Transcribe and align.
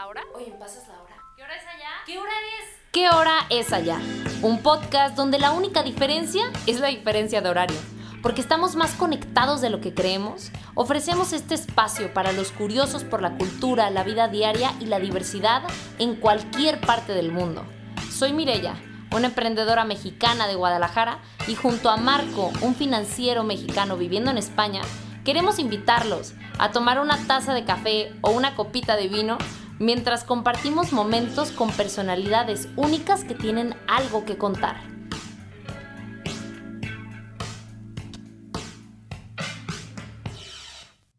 ¿La 0.00 0.06
hora? 0.06 0.22
Oye, 0.34 0.54
¿pasas 0.58 0.88
la 0.88 0.98
hora? 1.02 1.14
¿Qué 1.36 1.42
hora 1.42 1.56
es 1.56 1.66
allá? 1.66 1.90
¿Qué 2.06 2.18
hora 2.18 2.32
es? 2.32 2.68
¿Qué 2.90 3.10
hora 3.10 3.46
es 3.50 3.70
allá? 3.70 4.00
Un 4.40 4.62
podcast 4.62 5.14
donde 5.14 5.38
la 5.38 5.52
única 5.52 5.82
diferencia 5.82 6.50
es 6.66 6.80
la 6.80 6.88
diferencia 6.88 7.42
de 7.42 7.50
horario. 7.50 7.76
Porque 8.22 8.40
estamos 8.40 8.76
más 8.76 8.94
conectados 8.94 9.60
de 9.60 9.68
lo 9.68 9.82
que 9.82 9.92
creemos, 9.92 10.52
ofrecemos 10.74 11.34
este 11.34 11.54
espacio 11.54 12.14
para 12.14 12.32
los 12.32 12.50
curiosos 12.50 13.04
por 13.04 13.20
la 13.20 13.36
cultura, 13.36 13.90
la 13.90 14.02
vida 14.02 14.28
diaria 14.28 14.72
y 14.80 14.86
la 14.86 15.00
diversidad 15.00 15.64
en 15.98 16.16
cualquier 16.16 16.80
parte 16.80 17.12
del 17.12 17.30
mundo. 17.30 17.66
Soy 18.10 18.32
Mirella, 18.32 18.76
una 19.14 19.26
emprendedora 19.26 19.84
mexicana 19.84 20.46
de 20.46 20.54
Guadalajara, 20.54 21.18
y 21.46 21.56
junto 21.56 21.90
a 21.90 21.98
Marco, 21.98 22.50
un 22.62 22.74
financiero 22.74 23.44
mexicano 23.44 23.98
viviendo 23.98 24.30
en 24.30 24.38
España, 24.38 24.80
queremos 25.26 25.58
invitarlos 25.58 26.32
a 26.58 26.70
tomar 26.70 27.00
una 27.00 27.18
taza 27.26 27.52
de 27.52 27.66
café 27.66 28.14
o 28.22 28.30
una 28.30 28.56
copita 28.56 28.96
de 28.96 29.08
vino 29.08 29.36
mientras 29.80 30.24
compartimos 30.24 30.92
momentos 30.92 31.52
con 31.52 31.72
personalidades 31.72 32.68
únicas 32.76 33.24
que 33.24 33.34
tienen 33.34 33.74
algo 33.88 34.26
que 34.26 34.36
contar. 34.36 34.76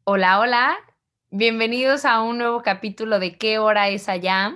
Hola, 0.04 0.40
hola. 0.40 0.78
Bienvenidos 1.32 2.06
a 2.06 2.22
un 2.22 2.38
nuevo 2.38 2.62
capítulo 2.62 3.18
de 3.18 3.36
¿Qué 3.38 3.58
hora 3.58 3.90
es 3.90 4.08
allá? 4.08 4.56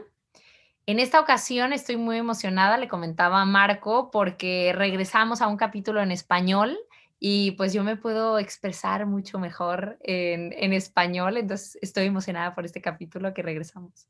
En 0.86 1.00
esta 1.00 1.20
ocasión 1.20 1.74
estoy 1.74 1.98
muy 1.98 2.18
emocionada, 2.18 2.78
le 2.78 2.88
comentaba 2.88 3.42
a 3.42 3.46
Marco, 3.46 4.12
porque 4.12 4.72
regresamos 4.76 5.42
a 5.42 5.48
un 5.48 5.58
capítulo 5.58 6.04
en 6.04 6.12
español 6.12 6.78
y 7.28 7.54
pues 7.54 7.74
yo 7.74 7.84
me 7.84 7.98
puedo 7.98 8.38
expresar 8.38 9.08
mucho 9.08 9.40
mejor 9.40 9.98
en, 10.04 10.74
español, 10.74 11.38
entonces 11.38 11.76
estoy 11.82 12.06
emocionada 12.06 12.54
por 12.54 12.66
este 12.66 12.82
capítulo 12.82 13.34
que 13.34 13.42
regresamos. 13.42 14.08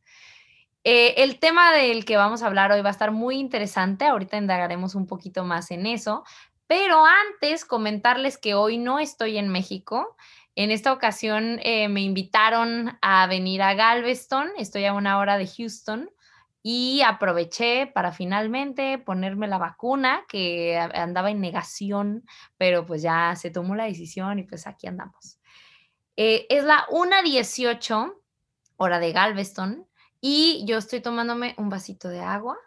Eh, 0.84 1.14
el 1.24 1.40
tema 1.40 1.72
del 1.72 2.04
que 2.04 2.18
vamos 2.18 2.44
a 2.44 2.48
hablar 2.48 2.74
hoy 2.74 2.82
va 2.82 2.90
a 2.90 2.92
estar 2.92 3.12
muy 3.12 3.38
interesante, 3.38 4.04
ahorita 4.04 4.36
indagaremos 4.36 4.96
un 4.96 5.08
poquito 5.08 5.46
más 5.46 5.72
en 5.72 5.86
eso, 5.86 6.26
pero 6.68 7.06
antes 7.06 7.64
comentarles 7.64 8.38
que 8.38 8.54
hoy 8.54 8.78
no 8.78 9.00
estoy 9.00 9.38
en 9.38 9.48
México. 9.48 10.18
En 10.56 10.70
esta 10.70 10.92
ocasión 10.92 11.62
eh, 11.64 11.88
me 11.88 12.02
invitaron 12.02 12.98
a 13.02 13.28
venir 13.28 13.62
a 13.62 13.76
Galveston, 13.76 14.50
estoy 14.58 14.84
a 14.84 14.94
una 14.94 15.20
hora 15.20 15.38
de 15.38 15.48
Houston, 15.48 16.10
y 16.68 17.04
aproveché 17.04 17.86
para 17.86 18.12
finalmente 18.12 18.98
ponerme 18.98 19.48
la 19.48 19.60
vacuna 19.60 20.26
que 20.28 20.76
andaba 20.76 21.30
en 21.30 21.40
negación, 21.40 22.26
pero 22.58 22.88
pues 22.88 23.04
ya 23.04 23.36
se 23.36 23.52
tomó 23.52 23.76
la 23.76 23.84
decisión 23.84 24.40
y 24.40 24.44
pues 24.46 24.66
aquí 24.66 24.88
andamos. 24.88 25.38
Eh, 26.18 26.48
es 26.50 26.64
la 26.64 26.88
1.18 26.88 28.16
hora 28.78 28.98
de 28.98 29.12
Galveston 29.12 29.88
y 30.20 30.66
yo 30.66 30.80
estoy 30.80 31.02
tomándome 31.02 31.54
un 31.60 31.70
vasito 31.70 32.10
de 32.10 32.22
agua. 32.22 32.58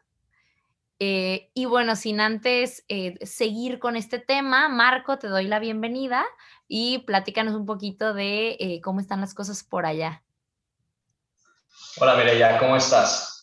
Eh, 1.01 1.51
y 1.53 1.65
bueno, 1.65 1.97
sin 1.97 2.21
antes 2.21 2.85
eh, 2.87 3.19
seguir 3.27 3.81
con 3.81 3.97
este 3.97 4.21
tema, 4.21 4.69
Marco, 4.69 5.19
te 5.19 5.27
doy 5.27 5.49
la 5.49 5.59
bienvenida 5.59 6.25
y 6.69 6.99
platícanos 6.99 7.57
un 7.57 7.67
poquito 7.67 8.15
de 8.15 8.81
cómo 8.85 9.01
están 9.01 9.21
las 9.21 9.35
cosas 9.35 9.65
por 9.65 9.87
allá. 9.87 10.23
Hola 11.97 12.15
Mireya, 12.15 12.61
¿cómo 12.61 12.77
estás? 12.77 13.38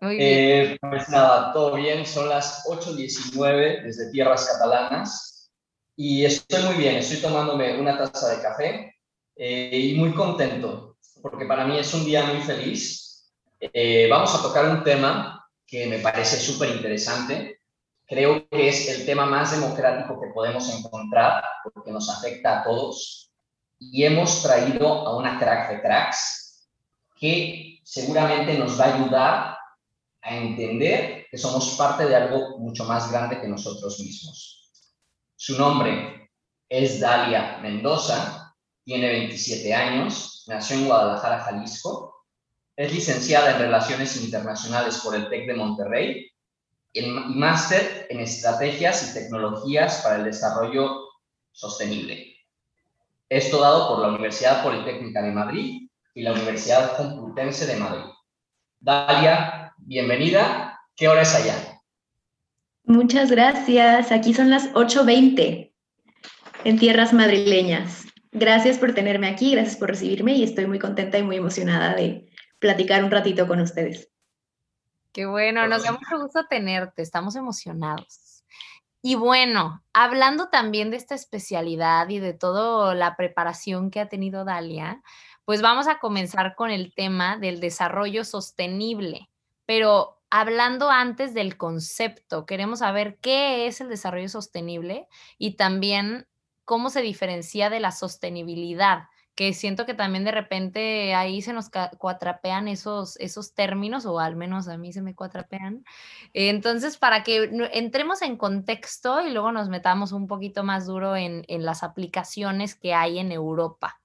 Muy 0.00 0.16
bien. 0.16 0.72
Eh, 0.72 0.78
pues 0.80 1.08
nada, 1.08 1.52
todo 1.52 1.74
bien, 1.74 2.06
son 2.06 2.28
las 2.28 2.64
8.19 2.66 3.82
desde 3.82 4.10
tierras 4.10 4.46
catalanas 4.46 5.50
y 5.96 6.24
estoy 6.24 6.62
muy 6.64 6.76
bien, 6.76 6.96
estoy 6.96 7.18
tomándome 7.18 7.78
una 7.78 7.98
taza 7.98 8.34
de 8.34 8.42
café 8.42 8.94
eh, 9.36 9.78
y 9.78 9.94
muy 9.98 10.12
contento 10.14 10.90
porque 11.22 11.46
para 11.46 11.66
mí 11.66 11.78
es 11.78 11.92
un 11.94 12.04
día 12.04 12.24
muy 12.24 12.40
feliz. 12.42 13.30
Eh, 13.60 14.08
vamos 14.08 14.34
a 14.34 14.42
tocar 14.42 14.66
un 14.66 14.82
tema 14.82 15.46
que 15.66 15.86
me 15.86 15.98
parece 15.98 16.38
súper 16.38 16.70
interesante. 16.70 17.60
Creo 18.06 18.48
que 18.48 18.68
es 18.68 18.88
el 18.88 19.06
tema 19.06 19.26
más 19.26 19.52
democrático 19.52 20.20
que 20.20 20.32
podemos 20.34 20.68
encontrar 20.74 21.44
porque 21.62 21.92
nos 21.92 22.08
afecta 22.08 22.60
a 22.60 22.64
todos 22.64 23.30
y 23.78 24.04
hemos 24.04 24.42
traído 24.42 25.06
a 25.06 25.16
una 25.16 25.38
crack 25.38 25.70
de 25.70 25.80
cracks 25.80 26.68
que 27.16 27.80
seguramente 27.84 28.58
nos 28.58 28.80
va 28.80 28.86
a 28.86 28.94
ayudar 28.94 29.58
a 30.22 30.36
entender 30.36 31.26
que 31.30 31.38
somos 31.38 31.76
parte 31.76 32.06
de 32.06 32.16
algo 32.16 32.58
mucho 32.58 32.84
más 32.84 33.10
grande 33.10 33.40
que 33.40 33.48
nosotros 33.48 33.98
mismos. 34.00 34.70
Su 35.36 35.56
nombre 35.56 36.30
es 36.68 37.00
Dalia 37.00 37.58
Mendoza, 37.62 38.54
tiene 38.84 39.08
27 39.08 39.74
años, 39.74 40.44
nació 40.46 40.76
en 40.76 40.86
Guadalajara, 40.86 41.40
Jalisco, 41.40 42.24
es 42.76 42.92
licenciada 42.92 43.52
en 43.52 43.58
Relaciones 43.58 44.16
Internacionales 44.22 45.00
por 45.04 45.14
el 45.14 45.28
TEC 45.28 45.46
de 45.46 45.54
Monterrey 45.54 46.30
y 46.92 47.02
máster 47.02 48.06
en 48.08 48.20
Estrategias 48.20 49.10
y 49.10 49.14
Tecnologías 49.14 50.00
para 50.02 50.16
el 50.16 50.24
Desarrollo 50.24 51.08
Sostenible. 51.52 52.36
Esto 53.28 53.60
dado 53.60 53.88
por 53.88 54.00
la 54.00 54.08
Universidad 54.08 54.62
Politécnica 54.62 55.22
de 55.22 55.30
Madrid 55.30 55.88
y 56.14 56.22
la 56.22 56.32
Universidad 56.32 56.96
Complutense 56.96 57.66
de 57.66 57.76
Madrid. 57.76 58.10
Dalia 58.80 59.59
bienvenida. 59.86 60.80
¿Qué 60.96 61.08
hora 61.08 61.22
es 61.22 61.34
allá? 61.34 61.54
Muchas 62.84 63.30
gracias. 63.30 64.12
Aquí 64.12 64.34
son 64.34 64.50
las 64.50 64.72
8.20 64.72 65.72
en 66.64 66.78
tierras 66.78 67.12
madrileñas. 67.12 68.06
Gracias 68.32 68.78
por 68.78 68.94
tenerme 68.94 69.28
aquí, 69.28 69.52
gracias 69.52 69.76
por 69.76 69.88
recibirme 69.88 70.34
y 70.34 70.44
estoy 70.44 70.66
muy 70.66 70.78
contenta 70.78 71.18
y 71.18 71.22
muy 71.22 71.36
emocionada 71.36 71.94
de 71.94 72.30
platicar 72.58 73.02
un 73.02 73.10
ratito 73.10 73.48
con 73.48 73.60
ustedes. 73.60 74.10
Qué 75.12 75.26
bueno, 75.26 75.66
nos 75.66 75.82
da 75.82 75.92
mucho 75.92 76.22
gusto 76.22 76.46
tenerte, 76.46 77.02
estamos 77.02 77.34
emocionados. 77.34 78.44
Y 79.02 79.14
bueno, 79.14 79.82
hablando 79.92 80.50
también 80.50 80.90
de 80.90 80.98
esta 80.98 81.14
especialidad 81.14 82.08
y 82.08 82.18
de 82.18 82.34
toda 82.34 82.94
la 82.94 83.16
preparación 83.16 83.90
que 83.90 83.98
ha 83.98 84.08
tenido 84.08 84.44
Dalia, 84.44 85.02
pues 85.44 85.62
vamos 85.62 85.88
a 85.88 85.98
comenzar 85.98 86.54
con 86.54 86.70
el 86.70 86.94
tema 86.94 87.36
del 87.38 87.58
desarrollo 87.58 88.24
sostenible 88.24 89.29
pero 89.70 90.20
hablando 90.30 90.90
antes 90.90 91.32
del 91.32 91.56
concepto, 91.56 92.44
queremos 92.44 92.80
saber 92.80 93.18
qué 93.20 93.68
es 93.68 93.80
el 93.80 93.88
desarrollo 93.88 94.28
sostenible 94.28 95.06
y 95.38 95.54
también 95.54 96.26
cómo 96.64 96.90
se 96.90 97.02
diferencia 97.02 97.70
de 97.70 97.78
la 97.78 97.92
sostenibilidad, 97.92 99.04
que 99.36 99.54
siento 99.54 99.86
que 99.86 99.94
también 99.94 100.24
de 100.24 100.32
repente 100.32 101.14
ahí 101.14 101.40
se 101.40 101.52
nos 101.52 101.70
cuatrapean 101.98 102.66
esos, 102.66 103.16
esos 103.20 103.54
términos, 103.54 104.06
o 104.06 104.18
al 104.18 104.34
menos 104.34 104.66
a 104.66 104.76
mí 104.76 104.92
se 104.92 105.02
me 105.02 105.14
cuatrapean. 105.14 105.84
Entonces, 106.32 106.96
para 106.96 107.22
que 107.22 107.48
entremos 107.72 108.22
en 108.22 108.36
contexto 108.38 109.20
y 109.24 109.30
luego 109.30 109.52
nos 109.52 109.68
metamos 109.68 110.10
un 110.10 110.26
poquito 110.26 110.64
más 110.64 110.86
duro 110.86 111.14
en, 111.14 111.44
en 111.46 111.64
las 111.64 111.84
aplicaciones 111.84 112.74
que 112.74 112.92
hay 112.92 113.20
en 113.20 113.30
Europa. 113.30 114.00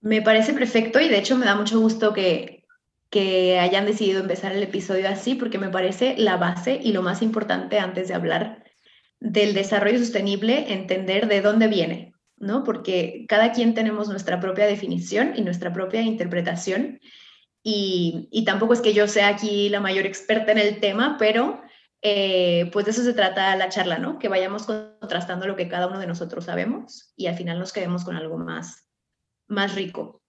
Me 0.00 0.22
parece 0.22 0.54
perfecto 0.54 0.98
y 0.98 1.10
de 1.10 1.18
hecho 1.18 1.36
me 1.36 1.44
da 1.44 1.54
mucho 1.54 1.78
gusto 1.78 2.14
que, 2.14 2.53
que 3.14 3.60
hayan 3.60 3.86
decidido 3.86 4.20
empezar 4.20 4.50
el 4.50 4.64
episodio 4.64 5.08
así, 5.08 5.36
porque 5.36 5.56
me 5.56 5.68
parece 5.68 6.16
la 6.18 6.36
base 6.36 6.80
y 6.82 6.90
lo 6.90 7.00
más 7.00 7.22
importante 7.22 7.78
antes 7.78 8.08
de 8.08 8.14
hablar 8.14 8.64
del 9.20 9.54
desarrollo 9.54 10.00
sostenible, 10.00 10.72
entender 10.72 11.28
de 11.28 11.40
dónde 11.40 11.68
viene, 11.68 12.12
¿no? 12.38 12.64
Porque 12.64 13.24
cada 13.28 13.52
quien 13.52 13.72
tenemos 13.72 14.08
nuestra 14.08 14.40
propia 14.40 14.66
definición 14.66 15.34
y 15.36 15.42
nuestra 15.42 15.72
propia 15.72 16.02
interpretación. 16.02 16.98
Y, 17.62 18.28
y 18.32 18.44
tampoco 18.44 18.72
es 18.72 18.80
que 18.80 18.94
yo 18.94 19.06
sea 19.06 19.28
aquí 19.28 19.68
la 19.68 19.78
mayor 19.78 20.06
experta 20.06 20.50
en 20.50 20.58
el 20.58 20.80
tema, 20.80 21.14
pero 21.16 21.62
eh, 22.02 22.68
pues 22.72 22.84
de 22.84 22.90
eso 22.90 23.04
se 23.04 23.14
trata 23.14 23.54
la 23.54 23.68
charla, 23.68 23.98
¿no? 23.98 24.18
Que 24.18 24.28
vayamos 24.28 24.66
contrastando 24.66 25.46
lo 25.46 25.54
que 25.54 25.68
cada 25.68 25.86
uno 25.86 26.00
de 26.00 26.08
nosotros 26.08 26.46
sabemos 26.46 27.12
y 27.16 27.28
al 27.28 27.36
final 27.36 27.60
nos 27.60 27.72
quedemos 27.72 28.04
con 28.04 28.16
algo 28.16 28.38
más, 28.38 28.88
más 29.46 29.76
rico. 29.76 30.20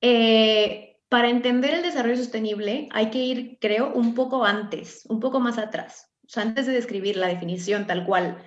Eh, 0.00 0.93
para 1.14 1.30
entender 1.30 1.74
el 1.74 1.82
desarrollo 1.82 2.16
sostenible 2.16 2.88
hay 2.90 3.08
que 3.10 3.20
ir, 3.20 3.58
creo, 3.60 3.92
un 3.92 4.16
poco 4.16 4.44
antes, 4.44 5.06
un 5.08 5.20
poco 5.20 5.38
más 5.38 5.58
atrás. 5.58 6.10
O 6.26 6.28
sea, 6.28 6.42
antes 6.42 6.66
de 6.66 6.72
describir 6.72 7.16
la 7.16 7.28
definición 7.28 7.86
tal 7.86 8.04
cual 8.04 8.42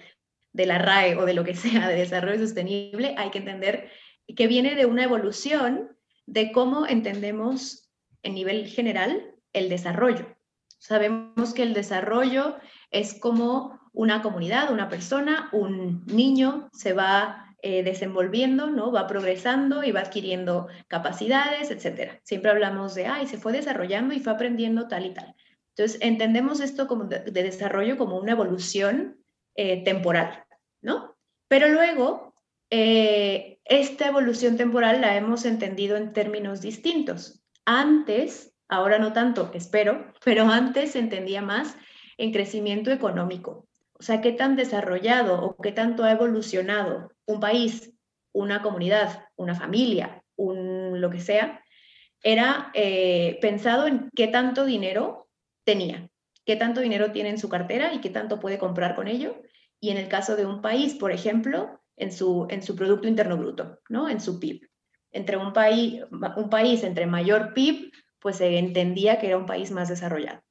de 0.52 0.66
la 0.66 0.78
RAE 0.78 1.16
o 1.16 1.24
de 1.24 1.34
lo 1.34 1.46
que 1.46 1.56
sea 1.56 1.88
de 1.88 1.96
desarrollo 1.96 2.38
sostenible, 2.40 3.16
hay 3.18 3.30
que 3.30 3.38
entender 3.38 3.90
que 4.36 4.48
viene 4.48 4.76
de 4.76 4.86
una 4.86 5.06
evolución 5.06 5.96
de 6.26 6.52
cómo 6.52 6.86
entendemos 6.86 7.90
en 8.22 8.36
nivel 8.36 8.68
general 8.68 9.34
el 9.54 9.70
desarrollo. 9.70 10.36
Sabemos 10.78 11.54
que 11.54 11.64
el 11.64 11.74
desarrollo 11.74 12.58
es 12.92 13.18
como 13.18 13.80
una 13.94 14.22
comunidad, 14.22 14.74
una 14.74 14.90
persona, 14.90 15.48
un 15.54 16.06
niño 16.06 16.68
se 16.74 16.92
va 16.92 17.47
eh, 17.64 17.82
desenvolviendo, 17.82 18.68
¿no? 18.68 18.92
Va 18.92 19.08
progresando 19.08 19.84
y 19.84 19.92
va 19.92 20.02
adquiriendo 20.02 20.68
capacidades, 20.88 21.72
etcétera. 21.72 22.20
Siempre 22.24 22.52
hablamos 22.52 22.94
de, 22.94 23.08
ay, 23.08 23.26
se 23.26 23.40
fue 23.40 23.52
desarrollando 23.52 24.14
y 24.14 24.20
fue 24.20 24.34
aprendiendo 24.34 24.88
tal 24.88 25.08
y 25.08 25.14
tal. 25.14 25.36
Entonces, 25.70 25.98
entendemos 26.02 26.60
esto 26.60 26.88
como 26.88 27.06
de, 27.06 27.20
desarrollo 27.32 27.98
como 27.98 28.20
una 28.20 28.34
evolución 28.34 29.18
eh, 29.56 29.84
temporal, 29.84 30.46
¿no? 30.82 31.18
Pero 31.48 31.68
luego, 31.70 32.36
eh, 32.70 33.58
esta 33.66 34.08
evolución 34.08 34.56
temporal 34.56 35.02
la 35.02 35.16
hemos 35.16 35.44
entendido 35.44 35.98
en 35.98 36.14
términos 36.14 36.62
distintos. 36.62 37.44
antes, 37.66 38.54
ahora 38.70 39.00
no 39.00 39.14
tanto, 39.14 39.50
espero, 39.56 40.14
pero 40.24 40.44
antes 40.44 40.92
se 40.92 41.00
entendía 41.00 41.42
más 41.42 41.76
en 42.18 42.32
crecimiento 42.32 42.92
económico. 42.92 43.68
O 43.94 44.04
sea, 44.04 44.22
qué 44.22 44.32
tan 44.32 44.56
desarrollado 44.56 45.42
o 45.44 45.58
qué 45.58 45.72
tanto 45.72 46.04
ha 46.04 46.12
evolucionado 46.12 47.17
un 47.28 47.40
país, 47.40 47.94
una 48.34 48.62
comunidad, 48.62 49.26
una 49.36 49.54
familia, 49.54 50.24
un 50.36 51.00
lo 51.00 51.10
que 51.10 51.20
sea, 51.20 51.64
era 52.24 52.72
eh, 52.74 53.38
pensado 53.42 53.88
en 53.88 54.10
qué 54.16 54.28
tanto 54.28 54.66
dinero 54.66 55.30
tenía, 55.64 56.10
qué 56.46 56.56
tanto 56.56 56.82
dinero 56.82 57.12
tiene 57.12 57.30
en 57.30 57.38
su 57.38 57.50
cartera 57.50 57.94
y 57.94 58.02
qué 58.02 58.10
tanto 58.10 58.40
puede 58.40 58.58
comprar 58.58 58.96
con 58.96 59.08
ello. 59.08 59.42
Y 59.80 59.92
en 59.92 59.98
el 59.98 60.08
caso 60.08 60.36
de 60.36 60.46
un 60.46 60.62
país, 60.62 60.96
por 60.96 61.12
ejemplo, 61.12 61.80
en 61.96 62.12
su, 62.12 62.48
Producto 62.76 63.08
Interno 63.08 63.38
Bruto, 63.38 63.80
¿no? 63.90 64.10
en 64.10 64.20
su 64.20 64.40
PIB. 64.40 64.68
Entre 65.12 65.38
un 65.38 65.54
país, 65.54 66.02
un 66.12 66.50
país 66.50 66.84
entre 66.84 67.06
mayor 67.06 67.54
PIB, 67.54 67.92
pues 68.20 68.38
se 68.38 68.58
entendía 68.58 69.20
que 69.20 69.28
era 69.28 69.38
un 69.38 69.46
país 69.46 69.72
más 69.72 69.90
desarrollado. 69.90 70.42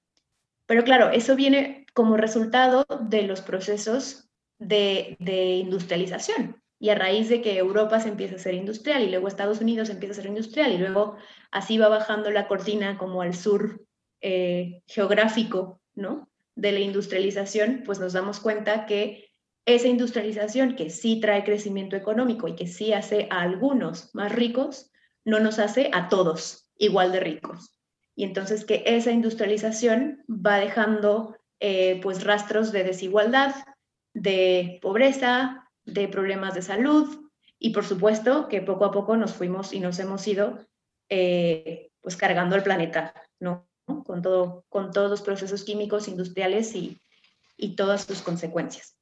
Pero 0.67 0.85
claro, 0.85 1.11
eso 1.11 1.37
viene 1.37 1.87
como 1.95 2.17
resultado 2.17 2.85
de 3.01 3.23
los 3.23 3.41
procesos 3.41 4.29
de, 4.59 5.17
industrialización. 5.61 6.63
Y 6.79 6.91
a 6.91 6.95
raíz 6.95 7.29
de 7.29 7.41
que 7.41 7.57
Europa 7.57 8.01
se 8.01 8.09
empieza 8.09 8.37
a 8.37 8.39
ser 8.39 8.55
industrial 8.55 9.03
y 9.03 9.11
luego 9.11 9.29
Estados 9.29 9.61
Unidos 9.61 9.89
empieza 9.89 10.13
a 10.13 10.17
ser 10.17 10.27
industrial 10.27 10.73
y 10.73 10.79
luego 10.79 11.17
así 11.51 11.79
va 11.79 11.89
bajando 11.89 12.31
la 12.31 12.49
cortina 12.49 12.99
como 12.99 13.23
al 13.23 13.35
sur 13.35 13.83
eh, 14.21 14.83
geográfico, 14.87 15.81
¿no? 15.95 16.29
De 16.55 16.73
la 16.73 16.81
industrialización, 16.81 17.83
pues 17.85 17.99
nos 17.99 18.13
damos 18.13 18.41
cuenta 18.41 18.87
que 18.87 19.31
esa 19.65 19.89
industrialización 19.89 20.77
que 20.77 20.91
sí 20.91 21.21
trae 21.21 21.45
crecimiento 21.45 21.97
económico 21.97 22.47
y 22.49 22.55
que 22.55 22.67
sí 22.67 22.93
hace 22.93 23.27
a 23.31 23.41
algunos 23.41 24.15
más 24.15 24.33
ricos, 24.33 24.93
no 25.25 25.41
nos 25.41 25.59
hace 25.59 25.91
a 25.93 26.09
todos 26.09 26.71
igual 26.77 27.11
de 27.11 27.21
ricos 27.21 27.77
y 28.17 28.25
entonces 28.25 28.65
que 28.65 28.83
esa 28.87 29.13
industrialización 29.13 30.25
va 30.29 30.57
dejando 30.57 31.37
eh, 31.61 32.01
pues 32.03 32.25
rastros 32.25 32.73
de 32.73 32.83
desigualdad, 32.83 33.55
de 34.15 34.79
pobreza, 34.83 35.66
de 35.87 36.09
problemas 36.09 36.55
de 36.55 36.63
salud 36.63 37.31
y 37.59 37.71
por 37.71 37.85
supuesto 37.85 38.49
que 38.49 38.61
poco 38.61 38.85
a 38.85 38.91
poco 38.91 39.17
nos 39.17 39.33
fuimos 39.33 39.73
y 39.73 39.81
nos 39.81 39.99
hemos 39.99 40.27
ido 40.27 40.59
eh, 41.09 41.91
pues 42.01 42.17
cargando 42.17 42.57
el 42.57 42.63
planeta, 42.63 43.15
¿no? 43.41 43.69
Con, 44.05 44.21
todo, 44.21 44.65
con 44.69 44.91
todos 44.91 45.09
los 45.09 45.23
procesos 45.23 45.63
químicos 45.63 46.09
industriales 46.09 46.75
y, 46.75 47.01
y 47.57 47.77
todas 47.77 48.03
sus 48.03 48.21
consecuencias. 48.21 48.97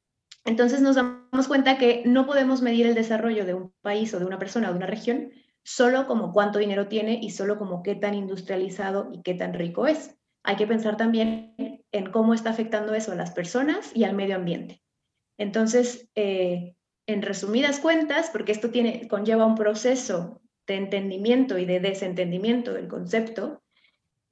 Entonces 0.44 0.82
nos 0.82 0.96
damos 0.96 1.48
cuenta 1.48 1.78
que 1.78 2.02
no 2.04 2.26
podemos 2.26 2.60
medir 2.60 2.86
el 2.86 2.94
desarrollo 2.94 3.46
de 3.46 3.54
un 3.54 3.72
país 3.80 4.12
o 4.12 4.18
de 4.18 4.26
una 4.26 4.38
persona 4.38 4.68
o 4.68 4.72
de 4.72 4.76
una 4.76 4.86
región 4.86 5.32
solo 5.64 6.06
como 6.06 6.32
cuánto 6.32 6.58
dinero 6.58 6.88
tiene 6.88 7.18
y 7.20 7.30
solo 7.30 7.58
como 7.58 7.82
qué 7.82 7.94
tan 7.94 8.14
industrializado 8.14 9.08
y 9.10 9.22
qué 9.22 9.32
tan 9.32 9.54
rico 9.54 9.86
es. 9.86 10.14
Hay 10.42 10.56
que 10.56 10.66
pensar 10.66 10.98
también 10.98 11.54
en 11.90 12.10
cómo 12.10 12.34
está 12.34 12.50
afectando 12.50 12.94
eso 12.94 13.12
a 13.12 13.16
las 13.16 13.30
personas 13.30 13.90
y 13.94 14.04
al 14.04 14.14
medio 14.14 14.36
ambiente. 14.36 14.83
Entonces, 15.38 16.08
eh, 16.14 16.74
en 17.06 17.22
resumidas 17.22 17.80
cuentas, 17.80 18.30
porque 18.30 18.52
esto 18.52 18.70
tiene, 18.70 19.08
conlleva 19.08 19.46
un 19.46 19.54
proceso 19.54 20.40
de 20.66 20.76
entendimiento 20.76 21.58
y 21.58 21.66
de 21.66 21.80
desentendimiento 21.80 22.72
del 22.72 22.88
concepto, 22.88 23.62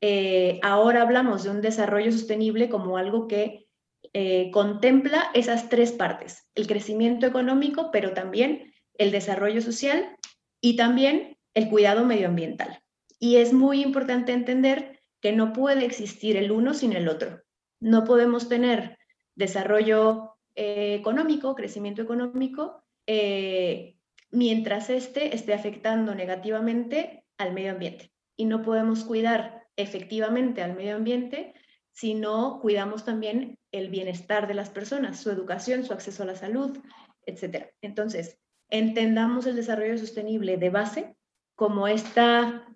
eh, 0.00 0.58
ahora 0.62 1.02
hablamos 1.02 1.44
de 1.44 1.50
un 1.50 1.60
desarrollo 1.60 2.10
sostenible 2.10 2.69
como 2.69 2.96
algo 2.96 3.28
que 3.28 3.69
eh, 4.14 4.50
contempla 4.50 5.31
esas 5.32 5.69
tres 5.69 5.93
partes, 5.93 6.49
el 6.54 6.66
crecimiento 6.66 7.26
económico, 7.26 7.90
pero 7.93 8.12
también 8.12 8.72
el 8.98 9.10
desarrollo 9.10 9.62
social 9.62 10.16
y 10.60 10.76
también 10.76 11.38
el 11.55 11.69
cuidado 11.69 12.05
medioambiental. 12.05 12.82
Y 13.19 13.37
es 13.37 13.52
muy 13.52 13.81
importante 13.82 14.32
entender 14.32 15.00
que 15.20 15.32
no 15.32 15.52
puede 15.52 15.84
existir 15.84 16.37
el 16.37 16.50
uno 16.50 16.75
sin 16.75 16.94
el 16.94 17.08
otro. 17.08 17.43
No 17.81 18.05
podemos 18.05 18.48
tener 18.48 18.98
desarrollo 19.37 20.31
eh, 20.54 20.94
económico, 20.94 21.54
crecimiento 21.54 22.02
económico, 22.02 22.82
eh, 23.06 23.96
mientras 24.31 24.90
este 24.90 25.34
esté 25.34 25.54
afectando 25.54 26.14
negativamente 26.14 27.25
al 27.38 27.52
medio 27.52 27.72
ambiente. 27.72 28.12
Y 28.37 28.44
no 28.46 28.62
podemos 28.62 29.04
cuidar 29.04 29.66
efectivamente 29.76 30.62
al 30.62 30.75
medio 30.75 30.96
ambiente 30.96 31.54
si 31.93 32.14
no 32.14 32.58
cuidamos 32.60 33.04
también 33.04 33.58
el 33.70 33.90
bienestar 33.90 34.46
de 34.46 34.54
las 34.54 34.70
personas, 34.70 35.20
su 35.20 35.31
educación, 35.31 35.84
su 35.84 35.93
acceso 35.93 36.22
a 36.22 36.26
la 36.26 36.37
salud, 36.37 36.78
etc. 37.26 37.66
Entonces, 37.82 38.38
entendamos 38.70 39.46
el 39.46 39.56
desarrollo 39.56 39.98
sostenible 39.98 40.56
de 40.56 40.70
base 40.70 41.16
como 41.55 41.88
esta 41.88 42.66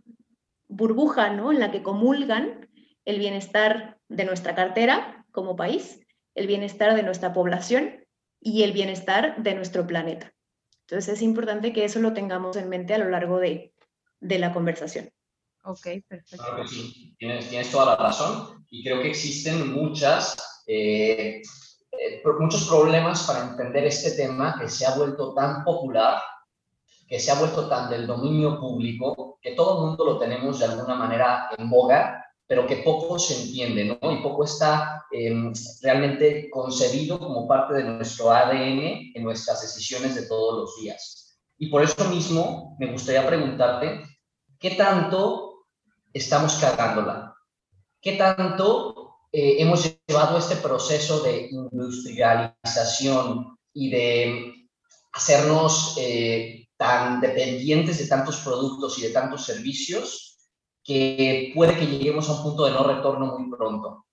burbuja 0.68 1.30
¿no? 1.30 1.52
en 1.52 1.60
la 1.60 1.70
que 1.70 1.82
comulgan 1.82 2.68
el 3.04 3.18
bienestar 3.18 3.98
de 4.08 4.24
nuestra 4.24 4.54
cartera 4.54 5.24
como 5.30 5.56
país, 5.56 6.00
el 6.36 6.46
bienestar 6.46 6.94
de 6.94 7.02
nuestra 7.02 7.32
población 7.32 8.06
y 8.40 8.62
el 8.62 8.72
bienestar 8.72 9.42
de 9.42 9.54
nuestro 9.54 9.86
planeta. 9.86 10.32
Entonces 10.82 11.14
es 11.14 11.22
importante 11.22 11.72
que 11.72 11.84
eso 11.84 11.98
lo 11.98 12.12
tengamos 12.12 12.56
en 12.56 12.68
mente 12.68 12.94
a 12.94 12.98
lo 12.98 13.10
largo 13.10 13.40
de, 13.40 13.74
la 14.20 14.52
conversación. 14.52 15.10
Ok, 15.64 15.88
perfecto. 16.06 16.36
Claro 16.44 16.62
que 16.62 16.68
sí, 16.68 17.16
tienes, 17.18 17.48
tienes, 17.48 17.70
toda 17.72 17.86
la 17.86 17.96
razón 17.96 18.64
y 18.70 18.84
creo 18.84 19.02
que 19.02 19.08
existen 19.08 19.72
muchas 19.72 20.36
eh, 20.66 21.42
eh, 21.98 22.22
muchos 22.38 22.68
problemas 22.68 23.24
para 23.24 23.44
entender 23.44 23.84
este 23.84 24.12
tema 24.12 24.56
que 24.60 24.68
se 24.68 24.84
ha 24.84 24.94
vuelto 24.94 25.32
tan 25.32 25.64
popular, 25.64 26.20
que 27.08 27.18
se 27.18 27.30
ha 27.30 27.38
vuelto 27.38 27.68
tan 27.68 27.88
del 27.88 28.06
dominio 28.06 28.58
público, 28.60 29.38
que 29.40 29.52
todo 29.52 29.78
el 29.78 29.86
mundo 29.86 30.04
lo 30.04 30.18
tenemos 30.18 30.58
de 30.58 30.66
alguna 30.66 30.94
manera 30.94 31.48
en 31.56 31.70
boga, 31.70 32.25
pero 32.46 32.66
que 32.66 32.76
poco 32.76 33.18
se 33.18 33.42
entiende, 33.42 33.84
¿no? 33.84 34.12
Y 34.12 34.22
poco 34.22 34.44
está 34.44 35.04
em, 35.10 35.52
realmente 35.82 36.48
concebido 36.50 37.18
como 37.18 37.48
parte 37.48 37.74
de 37.74 37.84
nuestro 37.84 38.30
ADN 38.30 39.12
en 39.14 39.22
nuestras 39.22 39.62
decisiones 39.62 40.14
de 40.14 40.26
todos 40.26 40.58
los 40.58 40.76
días. 40.80 41.40
Y 41.58 41.68
por 41.68 41.82
eso 41.82 42.04
mismo 42.08 42.76
me 42.78 42.92
gustaría 42.92 43.26
preguntarte, 43.26 44.02
¿qué 44.60 44.72
tanto 44.72 45.66
estamos 46.12 46.54
cagándola? 46.54 47.34
¿Qué 48.00 48.12
tanto 48.12 49.16
eh, 49.32 49.56
hemos 49.58 49.98
llevado 50.06 50.38
este 50.38 50.56
proceso 50.56 51.20
de 51.20 51.48
industrialización 51.50 53.58
y 53.72 53.90
de 53.90 54.68
hacernos 55.12 55.96
eh, 55.98 56.68
tan 56.76 57.20
dependientes 57.20 57.98
de 57.98 58.06
tantos 58.06 58.36
productos 58.38 58.98
y 58.98 59.02
de 59.02 59.10
tantos 59.10 59.44
servicios 59.44 60.25
que 60.86 61.52
puede 61.54 61.76
que 61.76 61.86
lleguemos 61.86 62.28
a 62.28 62.34
un 62.34 62.42
punto 62.42 62.66
de 62.66 62.72
no 62.72 62.84
retorno 62.84 63.38
muy 63.38 63.56
pronto. 63.56 64.06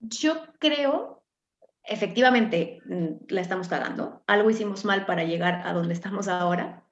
Yo 0.00 0.34
creo, 0.58 1.22
efectivamente, 1.82 2.80
mm, 2.86 3.26
la 3.28 3.40
estamos 3.40 3.68
cagando. 3.68 4.22
Algo 4.26 4.50
hicimos 4.50 4.84
mal 4.84 5.04
para 5.06 5.24
llegar 5.24 5.66
a 5.66 5.72
donde 5.72 5.94
estamos 5.94 6.28
ahora. 6.28 6.84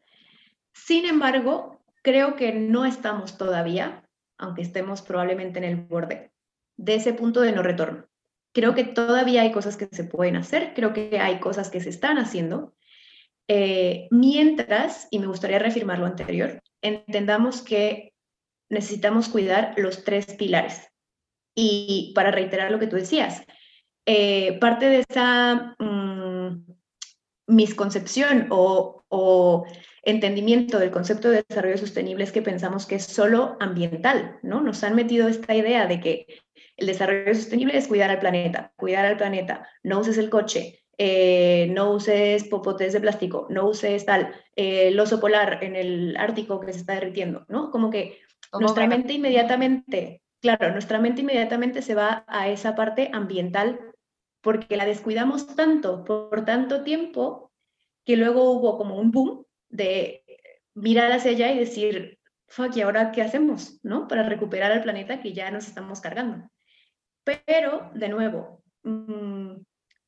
Sin 0.72 1.06
embargo, 1.06 1.80
creo 2.02 2.36
que 2.36 2.52
no 2.52 2.84
estamos 2.84 3.38
todavía 3.38 4.06
aunque 4.38 4.62
estemos 4.62 5.02
probablemente 5.02 5.58
en 5.58 5.64
el 5.64 5.76
borde, 5.76 6.32
de 6.76 6.94
ese 6.94 7.12
punto 7.14 7.40
de 7.40 7.52
no 7.52 7.62
retorno. 7.62 8.06
Creo 8.52 8.74
que 8.74 8.84
todavía 8.84 9.42
hay 9.42 9.52
cosas 9.52 9.76
que 9.76 9.88
se 9.90 10.04
pueden 10.04 10.36
hacer, 10.36 10.72
creo 10.74 10.92
que 10.92 11.18
hay 11.20 11.40
cosas 11.40 11.70
que 11.70 11.80
se 11.80 11.90
están 11.90 12.18
haciendo, 12.18 12.74
eh, 13.48 14.08
mientras, 14.10 15.08
y 15.10 15.18
me 15.18 15.26
gustaría 15.26 15.58
reafirmar 15.58 15.98
lo 15.98 16.06
anterior, 16.06 16.60
entendamos 16.82 17.62
que 17.62 18.12
necesitamos 18.68 19.28
cuidar 19.28 19.74
los 19.76 20.04
tres 20.04 20.26
pilares. 20.34 20.88
Y 21.54 22.12
para 22.14 22.30
reiterar 22.30 22.70
lo 22.70 22.78
que 22.78 22.86
tú 22.86 22.96
decías, 22.96 23.42
eh, 24.04 24.58
parte 24.58 24.86
de 24.86 25.04
esa 25.08 25.74
mm, 25.78 26.64
misconcepción 27.46 28.46
o, 28.50 29.04
o 29.08 29.66
entendimiento 30.02 30.78
del 30.78 30.90
concepto 30.90 31.30
de 31.30 31.44
desarrollo 31.48 31.78
sostenible 31.78 32.24
es 32.24 32.32
que 32.32 32.42
pensamos 32.42 32.86
que 32.86 32.96
es 32.96 33.04
solo 33.04 33.56
ambiental, 33.60 34.38
¿no? 34.42 34.60
Nos 34.60 34.84
han 34.84 34.94
metido 34.94 35.28
esta 35.28 35.54
idea 35.54 35.86
de 35.86 36.00
que 36.00 36.26
el 36.76 36.86
desarrollo 36.86 37.34
sostenible 37.34 37.76
es 37.76 37.88
cuidar 37.88 38.10
al 38.10 38.20
planeta, 38.20 38.72
cuidar 38.76 39.06
al 39.06 39.16
planeta, 39.16 39.68
no 39.82 40.00
uses 40.00 40.18
el 40.18 40.30
coche, 40.30 40.84
eh, 40.98 41.68
no 41.72 41.92
uses 41.92 42.44
popotes 42.44 42.92
de 42.92 43.00
plástico, 43.00 43.46
no 43.50 43.68
uses 43.68 44.04
tal, 44.06 44.34
eh, 44.54 44.88
el 44.88 44.98
oso 44.98 45.20
polar 45.20 45.62
en 45.62 45.76
el 45.76 46.16
Ártico 46.16 46.60
que 46.60 46.72
se 46.72 46.80
está 46.80 46.94
derritiendo, 46.94 47.44
¿no? 47.48 47.70
Como 47.70 47.90
que 47.90 48.18
nuestra 48.58 48.86
mente 48.86 49.12
inmediatamente, 49.12 50.22
claro, 50.40 50.70
nuestra 50.72 50.98
mente 50.98 51.20
inmediatamente 51.20 51.82
se 51.82 51.94
va 51.94 52.24
a 52.26 52.48
esa 52.48 52.74
parte 52.74 53.10
ambiental 53.12 53.80
porque 54.40 54.76
la 54.76 54.86
descuidamos 54.86 55.54
tanto 55.54 56.04
por 56.04 56.44
tanto 56.44 56.82
tiempo 56.82 57.52
que 58.04 58.16
luego 58.16 58.52
hubo 58.52 58.78
como 58.78 58.96
un 58.96 59.10
boom 59.10 59.44
de 59.68 60.24
mirar 60.74 61.10
hacia 61.12 61.32
allá 61.32 61.52
y 61.52 61.58
decir, 61.58 62.18
fuck, 62.46 62.74
¿y 62.76 62.82
ahora 62.82 63.10
qué 63.10 63.22
hacemos? 63.22 63.80
¿No? 63.82 64.06
Para 64.08 64.22
recuperar 64.22 64.72
al 64.72 64.82
planeta 64.82 65.20
que 65.20 65.32
ya 65.32 65.50
nos 65.50 65.66
estamos 65.66 66.00
cargando. 66.00 66.48
Pero, 67.24 67.90
de 67.94 68.08
nuevo, 68.08 68.62
mm, 68.84 69.56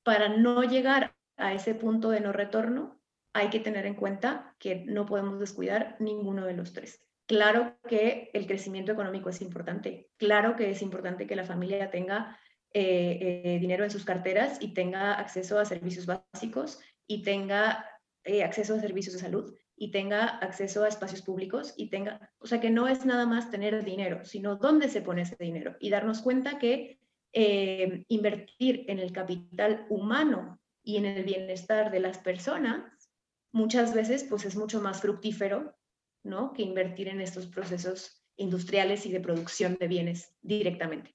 para 0.08 0.30
no 0.30 0.62
llegar 0.62 1.14
a 1.36 1.52
ese 1.52 1.74
punto 1.74 2.08
de 2.08 2.20
no 2.20 2.32
retorno, 2.32 2.98
hay 3.34 3.50
que 3.50 3.60
tener 3.60 3.84
en 3.84 3.94
cuenta 3.94 4.56
que 4.58 4.86
no 4.86 5.04
podemos 5.04 5.38
descuidar 5.38 5.96
ninguno 5.98 6.46
de 6.46 6.54
los 6.54 6.72
tres. 6.72 7.04
claro 7.26 7.76
que 7.86 8.30
el 8.32 8.46
crecimiento 8.46 8.90
económico 8.90 9.28
es 9.28 9.42
importante, 9.42 10.08
claro 10.16 10.56
que 10.56 10.70
es 10.70 10.80
importante 10.80 11.26
que 11.26 11.36
la 11.36 11.44
familia 11.44 11.90
tenga 11.90 12.38
eh, 12.72 13.42
eh, 13.44 13.58
dinero 13.60 13.84
en 13.84 13.90
sus 13.90 14.06
carteras 14.06 14.56
y 14.62 14.72
tenga 14.72 15.12
acceso 15.12 15.58
a 15.58 15.66
servicios 15.66 16.06
básicos 16.06 16.80
y 17.06 17.22
tenga 17.22 17.84
eh, 18.24 18.42
acceso 18.42 18.76
a 18.76 18.80
servicios 18.80 19.12
de 19.12 19.20
salud 19.20 19.54
y 19.76 19.90
tenga 19.90 20.24
acceso 20.38 20.84
a 20.84 20.88
espacios 20.88 21.20
públicos 21.20 21.74
y 21.76 21.90
tenga, 21.90 22.32
o 22.38 22.46
sea, 22.46 22.62
que 22.62 22.70
no 22.70 22.88
es 22.88 23.04
nada 23.04 23.26
más 23.26 23.50
tener 23.50 23.84
dinero, 23.84 24.24
sino 24.24 24.56
dónde 24.56 24.88
se 24.88 25.02
pone 25.02 25.20
ese 25.20 25.36
dinero 25.38 25.76
y 25.80 25.90
darnos 25.90 26.22
cuenta 26.22 26.58
que 26.58 26.97
invertir 27.32 28.84
en 28.88 28.98
el 28.98 29.12
capital 29.12 29.86
humano 29.88 30.58
y 30.82 30.96
en 30.96 31.04
el 31.04 31.24
bienestar 31.24 31.90
de 31.90 32.00
las 32.00 32.18
personas 32.18 33.10
muchas 33.52 33.94
veces 33.94 34.24
pues 34.24 34.44
es 34.44 34.56
mucho 34.56 34.80
más 34.80 35.00
fructífero, 35.00 35.74
¿no? 36.22 36.52
Que 36.52 36.62
invertir 36.62 37.08
en 37.08 37.20
estos 37.20 37.46
procesos 37.46 38.24
industriales 38.36 39.04
y 39.06 39.12
de 39.12 39.20
producción 39.20 39.76
de 39.78 39.88
bienes 39.88 40.34
directamente. 40.42 41.14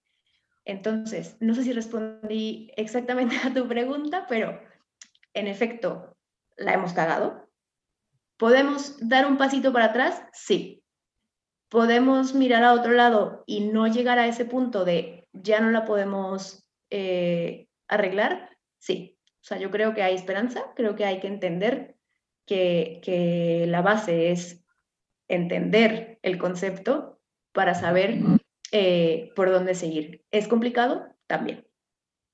Entonces, 0.65 1.38
no 1.39 1.55
sé 1.55 1.63
si 1.63 1.74
respondí 1.74 2.72
exactamente 2.77 3.36
a 3.43 3.53
tu 3.53 3.67
pregunta, 3.67 4.25
pero 4.27 4.60
en 5.34 5.48
efecto, 5.48 6.15
la 6.58 6.74
hemos 6.74 6.93
cagado. 6.93 7.50
¿Podemos 8.38 8.98
dar 9.00 9.25
un 9.25 9.38
pasito 9.38 9.74
para 9.74 9.86
atrás? 9.86 10.24
Sí. 10.34 10.84
¿Podemos 11.70 12.34
mirar 12.36 12.63
a 12.63 12.74
otro 12.74 12.91
lado 12.91 13.43
y 13.48 13.62
no 13.62 13.88
llegar 13.88 14.20
a 14.20 14.27
ese 14.27 14.46
punto 14.46 14.86
de 14.86 15.23
ya 15.34 15.60
no 15.60 15.72
la 15.72 15.86
podemos 15.86 16.70
eh, 16.90 17.68
arreglar? 17.88 18.58
Sí. 18.80 19.20
O 19.42 19.46
sea, 19.46 19.58
yo 19.58 19.72
creo 19.72 19.94
que 19.94 20.04
hay 20.04 20.16
esperanza, 20.16 20.72
creo 20.75 20.96
que 20.96 21.06
hay 21.06 21.20
que 21.20 21.28
entender 21.28 21.98
que, 22.46 23.02
que 23.04 23.66
la 23.68 23.82
base 23.82 24.32
es 24.32 24.63
entender 25.28 26.20
el 26.22 26.38
concepto 26.38 27.20
para 27.52 27.75
saber 27.75 28.20
eh, 28.72 29.32
por 29.36 29.52
dónde 29.52 29.75
seguir. 29.75 30.25
¿Es 30.32 30.48
complicado? 30.48 31.06
También. 31.28 31.68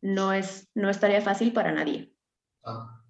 No 0.02 0.34
es, 0.34 0.70
no 0.74 0.90
es 0.90 1.00
tarea 1.00 1.22
fácil 1.22 1.52
para 1.52 1.72
nadie. 1.72 2.14
Ah, 2.64 3.04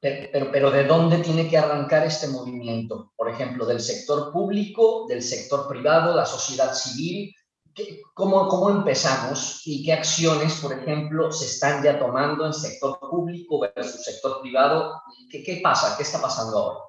pero, 0.00 0.50
pero, 0.50 0.70
¿de 0.70 0.84
dónde 0.84 1.18
tiene 1.18 1.48
que 1.48 1.58
arrancar 1.58 2.06
este 2.06 2.28
movimiento? 2.28 3.12
Por 3.16 3.28
ejemplo, 3.28 3.66
del 3.66 3.80
sector 3.80 4.32
público, 4.32 5.06
del 5.08 5.22
sector 5.22 5.68
privado, 5.68 6.14
la 6.14 6.24
sociedad 6.24 6.72
civil. 6.74 7.34
¿Cómo, 8.14 8.48
¿Cómo 8.48 8.70
empezamos 8.70 9.62
y 9.66 9.84
qué 9.84 9.92
acciones, 9.92 10.60
por 10.60 10.72
ejemplo, 10.72 11.32
se 11.32 11.46
están 11.46 11.82
ya 11.82 11.98
tomando 11.98 12.46
en 12.46 12.52
sector 12.52 12.98
público 13.00 13.60
versus 13.60 14.04
sector 14.04 14.40
privado? 14.42 15.00
¿Qué, 15.30 15.42
qué 15.42 15.60
pasa? 15.62 15.96
¿Qué 15.96 16.02
está 16.02 16.20
pasando 16.20 16.58
ahora? 16.58 16.80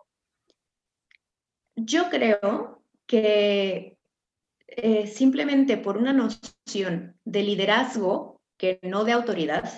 Yo 1.75 2.09
creo 2.09 2.83
que 3.05 3.97
eh, 4.67 5.07
simplemente 5.07 5.77
por 5.77 5.97
una 5.97 6.13
noción 6.13 7.19
de 7.25 7.43
liderazgo 7.43 8.41
que 8.57 8.79
no 8.83 9.03
de 9.03 9.11
autoridad, 9.11 9.69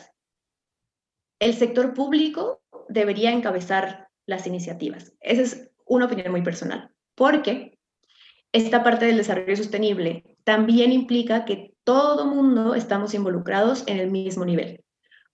el 1.39 1.55
sector 1.55 1.93
público 1.93 2.62
debería 2.89 3.32
encabezar 3.32 4.10
las 4.25 4.46
iniciativas. 4.48 5.13
Esa 5.20 5.41
es 5.41 5.72
una 5.86 6.05
opinión 6.05 6.32
muy 6.32 6.41
personal, 6.41 6.93
porque 7.15 7.73
esta 8.54 8.84
parte 8.84 9.06
del 9.06 9.18
desarrollo 9.18 9.56
sostenible 9.56 10.24
también 10.44 10.92
implica 10.92 11.44
que 11.44 11.74
todo 11.84 12.26
mundo 12.26 12.76
estamos 12.76 13.14
involucrados 13.14 13.84
en 13.88 13.98
el 13.98 14.12
mismo 14.12 14.46
nivel. 14.46 14.84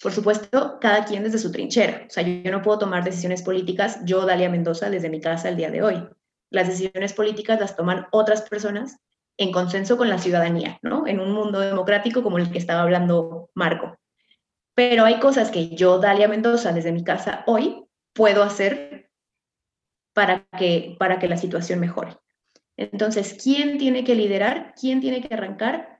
Por 0.01 0.13
supuesto, 0.13 0.77
cada 0.79 1.03
quien 1.03 1.23
desde 1.23 1.37
su 1.37 1.51
trinchera. 1.51 2.05
O 2.07 2.09
sea, 2.09 2.23
yo 2.23 2.49
no 2.51 2.61
puedo 2.61 2.79
tomar 2.79 3.03
decisiones 3.03 3.43
políticas, 3.43 3.99
yo, 4.05 4.25
Dalia 4.25 4.49
Mendoza, 4.49 4.89
desde 4.89 5.09
mi 5.09 5.19
casa 5.19 5.49
el 5.49 5.57
día 5.57 5.69
de 5.69 5.83
hoy. 5.83 6.07
Las 6.49 6.67
decisiones 6.67 7.13
políticas 7.13 7.59
las 7.59 7.75
toman 7.75 8.07
otras 8.11 8.43
personas 8.43 8.97
en 9.37 9.51
consenso 9.51 9.97
con 9.97 10.09
la 10.09 10.17
ciudadanía, 10.17 10.79
¿no? 10.81 11.05
En 11.05 11.19
un 11.19 11.33
mundo 11.33 11.59
democrático 11.59 12.23
como 12.23 12.37
el 12.37 12.49
que 12.49 12.57
estaba 12.57 12.81
hablando 12.81 13.49
Marco. 13.53 13.97
Pero 14.73 15.03
hay 15.03 15.19
cosas 15.19 15.51
que 15.51 15.75
yo, 15.75 15.99
Dalia 15.99 16.29
Mendoza, 16.29 16.71
desde 16.71 16.93
mi 16.93 17.03
casa 17.03 17.43
hoy, 17.45 17.83
puedo 18.13 18.43
hacer 18.43 19.09
para 20.13 20.45
que, 20.57 20.95
para 20.97 21.19
que 21.19 21.27
la 21.27 21.37
situación 21.37 21.81
mejore. 21.81 22.17
Entonces, 22.79 23.37
¿quién 23.43 23.77
tiene 23.77 24.05
que 24.05 24.15
liderar? 24.15 24.73
¿Quién 24.79 25.01
tiene 25.01 25.21
que 25.21 25.33
arrancar? 25.33 25.99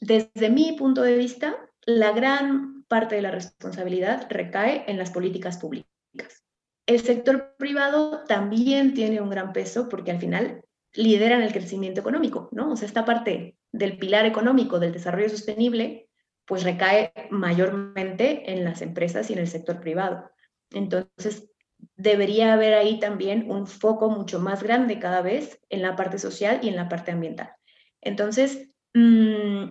Desde 0.00 0.48
mi 0.48 0.72
punto 0.72 1.02
de 1.02 1.18
vista, 1.18 1.54
la 1.84 2.12
gran 2.12 2.84
parte 2.84 3.16
de 3.16 3.20
la 3.20 3.30
responsabilidad 3.30 4.26
recae 4.30 4.84
en 4.86 4.96
las 4.96 5.10
políticas 5.10 5.58
públicas. 5.58 6.42
El 6.86 7.00
sector 7.00 7.56
privado 7.58 8.24
también 8.26 8.94
tiene 8.94 9.20
un 9.20 9.28
gran 9.28 9.52
peso 9.52 9.90
porque 9.90 10.12
al 10.12 10.18
final 10.18 10.62
lideran 10.94 11.42
el 11.42 11.52
crecimiento 11.52 12.00
económico, 12.00 12.48
¿no? 12.52 12.72
O 12.72 12.76
sea, 12.76 12.88
esta 12.88 13.04
parte 13.04 13.58
del 13.70 13.98
pilar 13.98 14.24
económico 14.24 14.78
del 14.78 14.92
desarrollo 14.92 15.28
sostenible, 15.28 16.08
pues 16.46 16.62
recae 16.62 17.12
mayormente 17.28 18.50
en 18.50 18.64
las 18.64 18.80
empresas 18.80 19.28
y 19.28 19.34
en 19.34 19.40
el 19.40 19.48
sector 19.48 19.78
privado. 19.78 20.30
Entonces, 20.70 21.50
debería 21.96 22.52
haber 22.52 22.74
ahí 22.74 22.98
también 23.00 23.50
un 23.50 23.66
foco 23.66 24.10
mucho 24.10 24.40
más 24.40 24.62
grande 24.62 24.98
cada 24.98 25.22
vez 25.22 25.60
en 25.68 25.82
la 25.82 25.96
parte 25.96 26.18
social 26.18 26.60
y 26.62 26.68
en 26.68 26.76
la 26.76 26.88
parte 26.88 27.12
ambiental. 27.12 27.52
Entonces, 28.00 28.68
mm, 28.94 29.70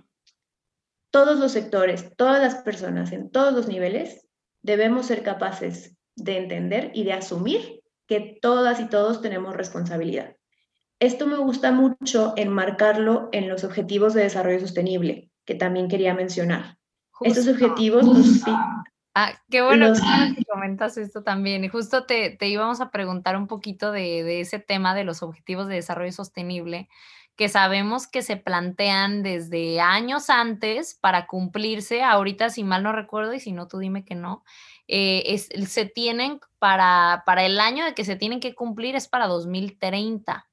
todos 1.12 1.39
los 1.39 1.51
sectores, 1.51 2.15
todas 2.15 2.41
las 2.41 2.55
personas 2.55 3.12
en 3.12 3.29
todos 3.29 3.53
los 3.53 3.67
niveles, 3.67 4.27
debemos 4.62 5.05
ser 5.05 5.24
capaces 5.24 5.96
de 6.15 6.38
entender 6.38 6.91
y 6.93 7.03
de 7.03 7.13
asumir 7.13 7.84
que 8.08 8.38
todas 8.41 8.79
y 8.79 8.86
todos 8.86 9.22
tenemos 9.22 9.55
responsabilidad. 9.55 10.36
Esto 11.00 11.27
me 11.27 11.38
gusta 11.38 11.72
mucho 11.72 12.34
enmarcarlo 12.38 13.29
en 13.32 13.50
los 13.50 13.63
objetivos 13.63 14.13
de 14.13 14.24
desarrollo 14.24 14.60
sostenible, 14.60 15.29
que 15.46 15.55
también 15.55 15.88
quería 15.88 16.13
mencionar. 16.13 16.77
Estos 17.22 17.48
objetivos 17.48 18.05
Ah, 19.15 19.34
qué 19.50 19.62
bueno 19.62 19.93
que 20.36 20.43
comentas 20.46 20.98
esto 20.98 21.24
también. 21.24 21.63
Y 21.63 21.70
justo 21.70 22.05
te, 22.05 22.32
te, 22.32 22.48
íbamos 22.48 22.82
a 22.82 22.89
preguntar 22.89 23.38
un 23.38 23.48
poquito 23.48 23.91
de, 23.91 24.24
de, 24.24 24.41
ese 24.41 24.60
tema 24.60 24.96
de 24.96 25.03
los 25.03 25.22
objetivos 25.22 25.67
de 25.67 25.75
desarrollo 25.75 26.12
sostenible, 26.12 26.89
que 27.36 27.50
sabemos 27.50 28.08
que 28.08 28.22
se 28.22 28.38
plantean 28.38 29.22
desde 29.22 29.82
años 29.82 30.29
antes 30.29 30.96
para 30.96 31.27
cumplirse. 31.27 32.03
Ahorita, 32.03 32.50
si 32.50 32.63
mal 32.63 32.84
no 32.84 32.91
recuerdo, 32.91 33.34
y 33.34 33.39
si 33.39 33.51
no, 33.51 33.67
tú 33.67 33.77
dime 33.77 34.03
que 34.03 34.15
no, 34.15 34.43
eh, 34.88 35.38
se 35.38 35.86
tienen 35.86 36.39
para, 36.60 37.24
para 37.25 37.46
el 37.46 37.60
año 37.60 37.86
de 37.86 37.93
que 37.93 38.05
se 38.05 38.15
tienen 38.15 38.39
que 38.39 38.55
cumplir 38.55 38.96
es 38.96 39.08
para 39.08 39.27
2030. 39.27 40.48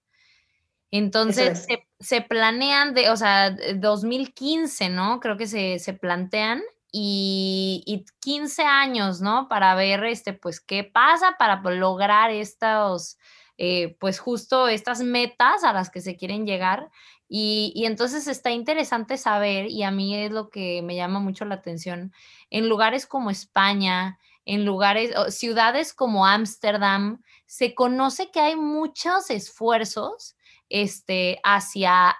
Entonces 0.90 1.66
se, 2.00 2.20
planean 2.20 2.94
de, 2.94 3.10
o 3.10 3.16
sea, 3.16 3.50
2015, 3.50 4.88
¿no? 4.88 5.20
Creo 5.20 5.36
que 5.36 5.46
se, 5.46 5.92
plantean 5.94 6.62
y, 6.92 8.04
15 8.20 8.62
años, 8.62 9.20
¿no? 9.20 9.48
Para 9.48 9.74
ver, 9.74 10.04
este, 10.04 10.32
pues, 10.32 10.60
qué 10.60 10.84
pasa 10.84 11.36
para 11.38 11.60
lograr 11.70 12.30
estos, 12.30 13.18
eh, 13.58 13.96
pues, 14.00 14.18
justo 14.18 14.68
estas 14.68 15.00
metas 15.02 15.64
a 15.64 15.72
las 15.72 15.90
que 15.90 16.00
se 16.00 16.16
quieren 16.16 16.46
llegar. 16.46 16.90
Y, 17.28 17.72
y, 17.74 17.86
entonces 17.86 18.26
está 18.26 18.50
interesante 18.50 19.16
saber, 19.16 19.70
y 19.70 19.82
a 19.84 19.90
mí 19.90 20.16
es 20.16 20.32
lo 20.32 20.50
que 20.50 20.82
me 20.82 20.96
llama 20.96 21.20
mucho 21.20 21.44
la 21.44 21.56
atención, 21.56 22.12
en 22.50 22.68
lugares 22.68 23.06
como 23.06 23.30
España, 23.30 24.18
en 24.44 24.64
lugares, 24.64 25.14
ciudades 25.34 25.92
como 25.94 26.26
Ámsterdam, 26.26 27.22
se 27.46 27.74
conoce 27.74 28.30
que 28.30 28.40
hay 28.40 28.56
muchos 28.56 29.30
esfuerzos 29.30 30.36
este, 30.68 31.40
hacia 31.44 32.16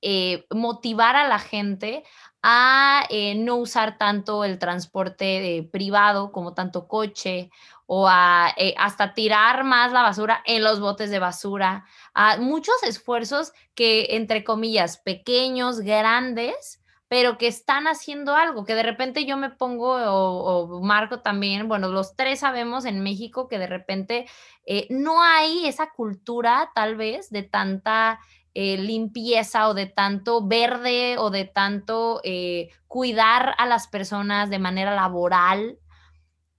eh, 0.00 0.46
motivar 0.50 1.16
a 1.16 1.26
la 1.26 1.40
gente 1.40 2.04
a 2.42 3.04
eh, 3.10 3.34
no 3.34 3.56
usar 3.56 3.98
tanto 3.98 4.44
el 4.44 4.58
transporte 4.58 5.58
eh, 5.58 5.62
privado 5.62 6.32
como 6.32 6.54
tanto 6.54 6.86
coche 6.86 7.50
o 7.86 8.06
a, 8.08 8.54
hasta 8.76 9.14
tirar 9.14 9.64
más 9.64 9.92
la 9.92 10.02
basura 10.02 10.42
en 10.44 10.62
los 10.62 10.78
botes 10.78 11.10
de 11.10 11.18
basura. 11.18 11.86
a 12.14 12.36
muchos 12.36 12.82
esfuerzos 12.82 13.52
que, 13.74 14.16
entre 14.16 14.44
comillas, 14.44 14.98
pequeños, 14.98 15.80
grandes, 15.80 16.82
pero 17.08 17.38
que 17.38 17.48
están 17.48 17.86
haciendo 17.86 18.36
algo, 18.36 18.64
que 18.64 18.74
de 18.74 18.82
repente 18.82 19.24
yo 19.24 19.36
me 19.38 19.50
pongo, 19.50 19.96
o, 19.96 20.80
Marco 20.82 21.20
también, 21.20 21.66
bueno, 21.66 21.88
los 21.88 22.14
tres 22.14 22.40
sabemos 22.40 22.84
en 22.84 23.02
México 23.02 23.48
que 23.48 23.58
de 23.58 23.66
repente 23.66 24.26
eh, 24.66 24.86
no 24.90 25.22
hay 25.22 25.66
esa 25.66 25.90
cultura 25.90 26.70
tal 26.74 26.96
vez 26.96 27.30
de 27.30 27.42
tanta 27.42 28.20
eh, 28.60 28.76
limpieza 28.76 29.68
o 29.68 29.74
de 29.74 29.86
tanto 29.86 30.44
verde 30.44 31.16
o 31.16 31.30
de 31.30 31.44
tanto 31.44 32.20
eh, 32.24 32.70
cuidar 32.88 33.54
a 33.56 33.66
las 33.66 33.86
personas 33.86 34.50
de 34.50 34.58
manera 34.58 34.96
laboral 34.96 35.78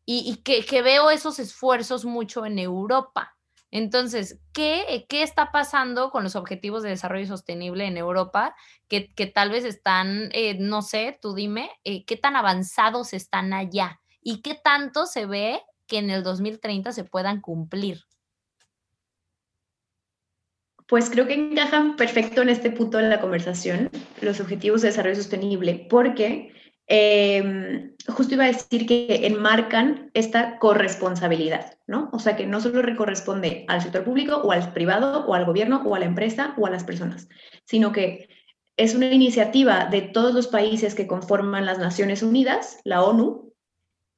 y, 0.06 0.38
que, 0.38 0.82
veo 0.82 1.12
esos 1.12 1.39
esfuerzos 1.39 2.06
mucho 2.06 2.46
en 2.46 2.58
Europa. 2.58 3.36
Entonces, 3.70 4.39
¿qué, 4.53 5.08
¿qué, 5.10 5.24
está 5.24 5.51
pasando 5.51 6.10
con 6.10 6.24
los 6.24 6.38
objetivos 6.38 6.84
de 6.84 6.89
desarrollo 6.89 7.27
sostenible 7.27 7.86
en 7.86 7.98
Europa? 7.98 8.56
Que, 8.88 9.13
que 9.13 9.27
tal 9.27 9.50
vez 9.50 9.65
están, 9.65 10.29
eh, 10.32 10.56
no 10.58 10.82
sé, 10.82 11.20
tú 11.22 11.34
dime, 11.34 11.70
¿qué 11.84 12.15
tan 12.15 12.38
avanzados 12.38 13.12
están 13.12 13.51
allá? 13.51 14.00
¿Y 14.22 14.41
qué 14.41 14.56
tanto 14.56 15.06
se 15.06 15.25
ve 15.25 15.62
que 15.86 15.98
en 15.98 16.12
el 16.12 16.24
2030 16.24 16.94
se 16.94 17.03
puedan 17.03 17.41
cumplir? 17.41 18.06
Pues 20.89 21.12
creo 21.12 21.27
que 21.27 21.36
encajan 21.36 21.96
perfecto 21.96 22.41
en 22.41 22.50
este 22.50 22.72
punto 22.72 22.98
de 22.98 23.08
la 23.08 23.22
conversación 23.22 23.91
los 24.22 24.39
objetivos 24.39 24.81
de 24.81 24.88
desarrollo 24.88 25.15
sostenible, 25.15 25.86
porque 25.88 26.51
eh, 26.88 27.91
justo 28.08 28.34
iba 28.34 28.46
a 28.46 28.48
decir 28.48 28.88
que 28.88 29.27
enmarcan 29.27 30.10
esta 30.15 30.58
corresponsabilidad, 30.58 31.77
¿no? 31.86 32.10
O 32.12 32.17
sea, 32.17 32.36
que 32.36 32.48
no 32.48 32.60
solo 32.60 32.81
corresponde 32.98 33.65
al 33.67 33.84
sector 33.84 34.03
público 34.03 34.38
o 34.38 34.51
al 34.51 34.74
privado 34.74 35.27
o 35.27 35.36
al 35.36 35.46
gobierno 35.46 35.84
o 35.86 35.93
a 35.93 36.00
la 36.00 36.05
empresa 36.05 36.55
o 36.58 36.65
a 36.65 36.72
las 36.72 36.84
personas, 36.84 37.29
sino 37.65 37.91
que 37.91 38.27
es 38.75 38.96
una 38.96 39.13
iniciativa 39.13 39.86
de 39.86 40.01
todos 40.01 40.34
los 40.34 40.48
países 40.48 40.96
que 40.96 41.05
conforman 41.05 41.67
las 41.67 41.77
Naciones 41.77 42.24
Unidas, 42.24 42.79
la 42.84 43.03
ONU, 43.03 43.53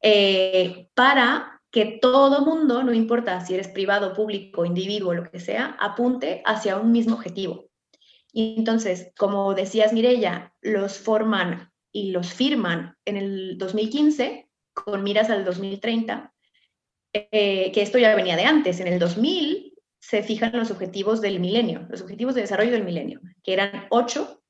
eh, 0.01 0.88
para 0.94 1.61
que 1.72 2.00
todo 2.01 2.46
mundo, 2.46 2.84
no 2.84 2.94
importa 2.94 3.40
si 3.46 3.54
eres 3.54 3.70
privado, 3.70 4.13
público, 4.13 4.66
individuo, 4.66 5.13
lo 5.13 5.32
que 5.32 5.40
sea, 5.40 5.78
apunte 5.80 6.42
hacia 6.46 6.78
un 6.78 6.92
mismo 6.92 7.16
objetivo. 7.16 7.70
Y 8.34 8.56
entonces, 8.58 9.12
como 9.18 9.54
decías, 9.54 9.94
Mirella, 9.94 10.54
los 10.62 10.98
forman 10.98 11.72
y 11.92 12.12
los 12.12 12.34
firman 12.34 12.96
en 13.06 13.18
el 13.18 13.58
2015 13.58 14.50
con 14.74 15.04
miras 15.04 15.30
al 15.30 15.44
2030, 15.44 16.34
eh, 17.13 17.72
que 17.74 17.82
esto 17.82 17.98
ya 17.98 18.16
venía 18.16 18.36
de 18.36 18.46
antes. 18.46 18.80
En 18.80 18.88
el 18.88 19.00
2000 19.00 19.74
se 20.00 20.24
fijan 20.24 20.58
los 20.58 20.72
objetivos 20.72 21.22
del 21.22 21.40
milenio, 21.40 21.86
los 21.90 22.01
objetivos 22.01 22.36
de 22.36 22.42
desarrollo 22.42 22.72
del 22.72 22.86
milenio, 22.86 23.22
que 23.44 23.54
eran 23.54 23.88
ocho 23.90 24.42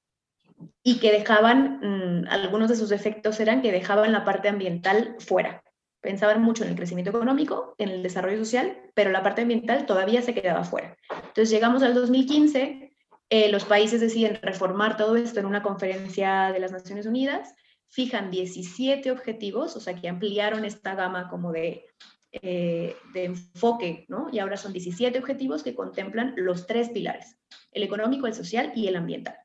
y 0.83 0.99
que 0.99 1.11
dejaban, 1.11 1.79
mm, 1.81 2.27
algunos 2.29 2.69
de 2.69 2.75
sus 2.75 2.91
efectos 2.91 3.39
eran 3.39 3.61
que 3.61 3.71
dejaban 3.71 4.11
la 4.11 4.23
parte 4.23 4.47
ambiental 4.47 5.15
fuera. 5.19 5.63
Pensaban 6.01 6.41
mucho 6.41 6.63
en 6.63 6.71
el 6.71 6.75
crecimiento 6.75 7.11
económico, 7.11 7.75
en 7.77 7.89
el 7.89 8.03
desarrollo 8.03 8.39
social, 8.39 8.77
pero 8.93 9.11
la 9.11 9.23
parte 9.23 9.43
ambiental 9.43 9.85
todavía 9.85 10.21
se 10.21 10.33
quedaba 10.33 10.63
fuera. 10.63 10.97
Entonces 11.09 11.51
llegamos 11.51 11.83
al 11.83 11.93
2015 11.93 12.91
eh, 13.33 13.49
los 13.49 13.63
países 13.63 14.01
deciden 14.01 14.39
reformar 14.41 14.97
todo 14.97 15.15
esto 15.15 15.39
en 15.39 15.45
una 15.45 15.63
conferencia 15.63 16.51
de 16.51 16.59
las 16.59 16.73
Naciones 16.73 17.05
Unidas, 17.05 17.55
fijan 17.87 18.29
17 18.29 19.09
objetivos, 19.09 19.77
o 19.77 19.79
sea 19.79 19.95
que 19.95 20.09
ampliaron 20.09 20.65
esta 20.65 20.95
gama 20.95 21.29
como 21.29 21.53
de, 21.53 21.85
eh, 22.33 22.97
de 23.13 23.23
enfoque, 23.23 24.05
¿no? 24.09 24.27
Y 24.33 24.39
ahora 24.39 24.57
son 24.57 24.73
17 24.73 25.17
objetivos 25.17 25.63
que 25.63 25.73
contemplan 25.73 26.33
los 26.35 26.67
tres 26.67 26.89
pilares, 26.89 27.37
el 27.71 27.83
económico, 27.83 28.27
el 28.27 28.33
social 28.33 28.73
y 28.75 28.89
el 28.89 28.97
ambiental. 28.97 29.37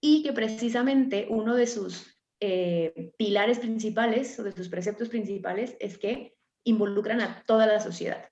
Y 0.00 0.22
que 0.22 0.32
precisamente 0.32 1.26
uno 1.28 1.54
de 1.54 1.66
sus 1.66 2.13
eh, 2.46 3.12
pilares 3.16 3.58
principales 3.58 4.38
o 4.38 4.44
de 4.44 4.52
sus 4.52 4.68
preceptos 4.68 5.08
principales 5.08 5.76
es 5.80 5.96
que 5.96 6.36
involucran 6.64 7.20
a 7.20 7.42
toda 7.46 7.66
la 7.66 7.80
sociedad. 7.80 8.28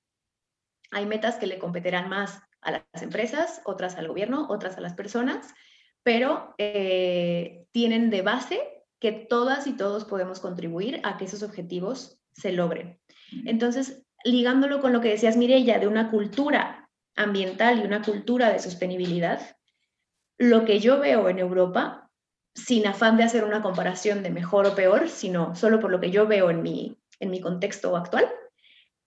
Hay 0.90 1.06
metas 1.06 1.36
que 1.36 1.46
le 1.46 1.58
competirán 1.58 2.10
más 2.10 2.40
a 2.60 2.72
las 2.72 3.02
empresas, 3.02 3.62
otras 3.64 3.96
al 3.96 4.08
gobierno, 4.08 4.46
otras 4.50 4.76
a 4.76 4.82
las 4.82 4.92
personas, 4.92 5.54
pero 6.02 6.54
eh, 6.58 7.64
tienen 7.72 8.10
de 8.10 8.20
base 8.22 8.60
que 9.00 9.12
todas 9.12 9.66
y 9.66 9.76
todos 9.76 10.04
podemos 10.04 10.40
contribuir 10.40 11.00
a 11.04 11.16
que 11.16 11.24
esos 11.24 11.42
objetivos 11.42 12.20
se 12.32 12.52
logren. 12.52 13.00
Entonces, 13.46 14.04
ligándolo 14.24 14.80
con 14.80 14.92
lo 14.92 15.00
que 15.00 15.08
decías, 15.08 15.38
Mirella, 15.38 15.78
de 15.78 15.88
una 15.88 16.10
cultura 16.10 16.90
ambiental 17.16 17.80
y 17.80 17.86
una 17.86 18.02
cultura 18.02 18.52
de 18.52 18.58
sostenibilidad, 18.58 19.56
lo 20.38 20.64
que 20.64 20.80
yo 20.80 21.00
veo 21.00 21.28
en 21.28 21.38
Europa, 21.38 22.10
sin 22.54 22.86
afán 22.86 23.16
de 23.16 23.24
hacer 23.24 23.44
una 23.44 23.62
comparación 23.62 24.22
de 24.22 24.30
mejor 24.30 24.66
o 24.66 24.74
peor, 24.74 25.08
sino 25.08 25.54
solo 25.54 25.80
por 25.80 25.90
lo 25.90 26.00
que 26.00 26.10
yo 26.10 26.26
veo 26.26 26.50
en 26.50 26.62
mi, 26.62 26.96
en 27.20 27.30
mi 27.30 27.40
contexto 27.40 27.96
actual, 27.96 28.28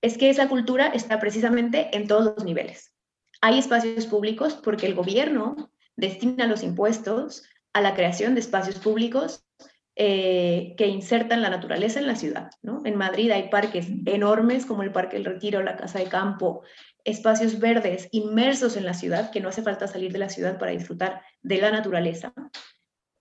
es 0.02 0.18
que 0.18 0.30
esa 0.30 0.50
cultura 0.50 0.88
está 0.88 1.20
precisamente 1.20 1.96
en 1.96 2.08
todos 2.08 2.36
los 2.36 2.46
niveles. 2.46 2.94
Hay 3.42 3.60
espacios 3.60 4.08
públicos 4.08 4.54
porque 4.54 4.88
el 4.88 4.96
gobierno 4.96 5.72
destina 5.96 6.48
los 6.48 6.64
impuestos 6.64 7.44
a 7.74 7.82
la 7.82 7.94
creación 7.94 8.34
de 8.34 8.42
espacios 8.42 8.80
públicos 8.80 9.46
eh, 9.98 10.76
que 10.78 10.88
insertan 10.88 11.42
la 11.42 11.50
naturaleza 11.50 12.00
en 12.00 12.08
la 12.08 12.16
ciudad. 12.16 12.52
En 12.84 12.96
Madrid 12.98 13.32
hay 13.32 13.50
parques 13.50 13.88
enormes 14.06 14.66
como 14.66 14.84
el 14.84 14.92
Parque 14.92 15.18
El 15.18 15.26
Retiro, 15.26 15.64
la 15.64 15.78
Casa 15.78 16.00
de 16.00 16.06
Campo, 16.06 16.64
espacios 17.06 17.60
verdes 17.60 18.10
inmersos 18.12 18.76
en 18.76 18.86
la 18.86 18.94
ciudad, 18.94 19.32
que 19.32 19.40
no 19.40 19.50
hace 19.50 19.62
falta 19.62 19.88
salir 19.88 20.12
de 20.12 20.20
la 20.20 20.30
ciudad 20.30 20.60
para 20.60 20.72
disfrutar 20.72 21.22
de 21.42 21.58
la 21.60 21.72
naturaleza. 21.72 22.34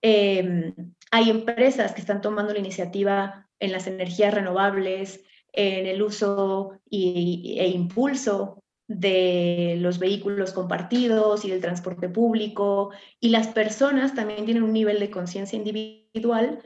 Em, 0.07 0.75
hay 1.09 1.31
empresas 1.31 1.93
que 1.93 2.01
están 2.01 2.21
tomando 2.21 2.53
la 2.53 2.59
iniciativa 2.59 3.49
en 3.59 3.71
las 3.71 3.87
energías 3.87 4.35
renovables, 4.35 5.23
en 5.51 5.87
el 5.87 6.03
uso 6.03 6.79
e 6.91 7.67
impulso 7.73 8.61
de 8.87 9.77
los 9.79 9.97
vehículos 9.97 10.53
compartidos 10.53 11.43
y 11.43 11.49
del 11.49 11.59
transporte 11.59 12.07
público, 12.07 12.91
y 13.19 13.29
las 13.29 13.47
personas 13.47 14.13
también 14.13 14.45
tienen 14.45 14.61
un 14.61 14.73
nivel 14.73 14.99
de 14.99 15.09
conciencia 15.09 15.57
individual 15.57 16.59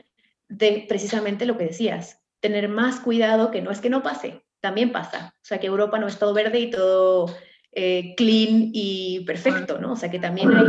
de 0.50 0.84
precisamente 0.86 1.46
lo 1.46 1.56
que 1.56 1.68
decías, 1.68 2.20
tener 2.40 2.68
más 2.68 3.00
cuidado 3.00 3.50
que 3.50 3.62
no 3.62 3.70
es 3.70 3.80
que 3.80 3.88
no 3.88 4.02
pase, 4.02 4.42
también 4.60 4.92
pasa. 4.92 5.32
O 5.36 5.46
sea, 5.46 5.60
que 5.60 5.68
Europa 5.68 5.98
no 5.98 6.08
es 6.08 6.18
todo 6.18 6.34
verde 6.34 6.60
y 6.60 6.70
todo 6.70 7.34
eh, 7.72 8.14
clean 8.16 8.70
y 8.72 9.20
perfecto, 9.20 9.78
¿no? 9.78 9.92
O 9.92 9.96
sea, 9.96 10.10
que 10.10 10.18
también 10.18 10.52
hay 10.52 10.66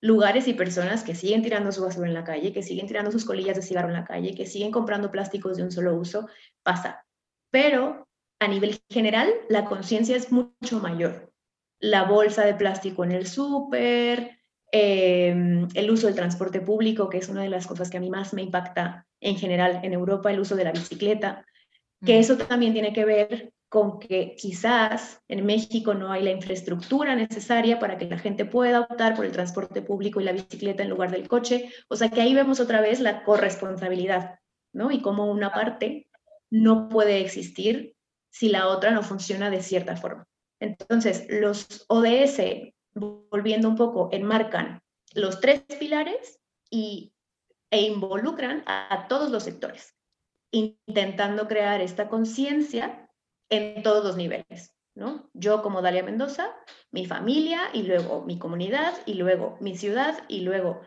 lugares 0.00 0.48
y 0.48 0.54
personas 0.54 1.02
que 1.02 1.14
siguen 1.14 1.42
tirando 1.42 1.72
su 1.72 1.82
basura 1.82 2.08
en 2.08 2.14
la 2.14 2.24
calle, 2.24 2.52
que 2.52 2.62
siguen 2.62 2.86
tirando 2.86 3.10
sus 3.10 3.24
colillas 3.24 3.56
de 3.56 3.62
cigarro 3.62 3.88
en 3.88 3.94
la 3.94 4.04
calle, 4.04 4.34
que 4.34 4.46
siguen 4.46 4.70
comprando 4.70 5.10
plásticos 5.10 5.56
de 5.56 5.64
un 5.64 5.72
solo 5.72 5.94
uso, 5.94 6.28
pasa. 6.62 7.04
Pero 7.50 8.08
a 8.40 8.48
nivel 8.48 8.80
general, 8.88 9.32
la 9.48 9.64
conciencia 9.64 10.16
es 10.16 10.30
mucho 10.30 10.78
mayor. 10.80 11.32
La 11.80 12.04
bolsa 12.04 12.44
de 12.44 12.54
plástico 12.54 13.04
en 13.04 13.12
el 13.12 13.26
súper, 13.26 14.38
em, 14.72 15.68
el 15.74 15.90
uso 15.90 16.06
del 16.06 16.16
transporte 16.16 16.60
público, 16.60 17.08
que 17.08 17.18
es 17.18 17.28
una 17.28 17.42
de 17.42 17.48
las 17.48 17.66
cosas 17.66 17.90
que 17.90 17.96
a 17.96 18.00
mí 18.00 18.10
más 18.10 18.32
me 18.32 18.42
impacta 18.42 19.06
en 19.20 19.36
general 19.36 19.80
en 19.82 19.92
Europa, 19.92 20.30
el 20.30 20.40
uso 20.40 20.54
de 20.56 20.64
la 20.64 20.72
bicicleta, 20.72 21.44
que 22.04 22.16
mm. 22.16 22.20
eso 22.20 22.36
también 22.36 22.72
tiene 22.72 22.92
que 22.92 23.04
ver 23.04 23.52
con 23.68 23.98
que 23.98 24.34
quizás 24.36 25.22
en 25.28 25.44
México 25.44 25.92
no 25.94 26.10
hay 26.10 26.22
la 26.22 26.30
infraestructura 26.30 27.14
necesaria 27.14 27.78
para 27.78 27.98
que 27.98 28.06
la 28.06 28.18
gente 28.18 28.46
pueda 28.46 28.80
optar 28.80 29.14
por 29.14 29.26
el 29.26 29.32
transporte 29.32 29.82
público 29.82 30.20
y 30.20 30.24
la 30.24 30.32
bicicleta 30.32 30.82
en 30.82 30.90
lugar 30.90 31.10
del 31.10 31.28
coche. 31.28 31.70
O 31.88 31.96
sea 31.96 32.08
que 32.08 32.22
ahí 32.22 32.34
vemos 32.34 32.60
otra 32.60 32.80
vez 32.80 33.00
la 33.00 33.24
corresponsabilidad, 33.24 34.38
¿no? 34.72 34.90
Y 34.90 35.02
cómo 35.02 35.30
una 35.30 35.52
parte 35.52 36.08
no 36.50 36.88
puede 36.88 37.20
existir 37.20 37.94
si 38.30 38.48
la 38.48 38.68
otra 38.68 38.90
no 38.90 39.02
funciona 39.02 39.50
de 39.50 39.62
cierta 39.62 39.96
forma. 39.96 40.26
Entonces, 40.60 41.26
los 41.28 41.84
ODS, 41.88 42.72
volviendo 42.94 43.68
un 43.68 43.76
poco, 43.76 44.08
enmarcan 44.12 44.80
los 45.14 45.40
tres 45.40 45.62
pilares 45.78 46.40
y, 46.70 47.12
e 47.70 47.82
involucran 47.82 48.62
a, 48.66 49.06
todos 49.08 49.30
los 49.30 49.44
sectores, 49.44 49.94
intentando 50.50 51.48
crear 51.48 51.80
esta 51.80 52.08
conciencia 52.08 53.07
en 53.50 53.82
todos 53.82 54.04
los 54.04 54.16
niveles. 54.16 54.74
¿no? 54.94 55.30
Yo 55.32 55.62
como 55.62 55.80
Dalia 55.80 56.02
Mendoza, 56.02 56.50
mi 56.90 57.06
familia 57.06 57.60
y 57.72 57.84
luego 57.84 58.22
mi 58.22 58.38
comunidad 58.38 58.94
y 59.06 59.14
luego 59.14 59.56
mi 59.60 59.76
ciudad 59.76 60.24
y 60.26 60.40
luego 60.40 60.80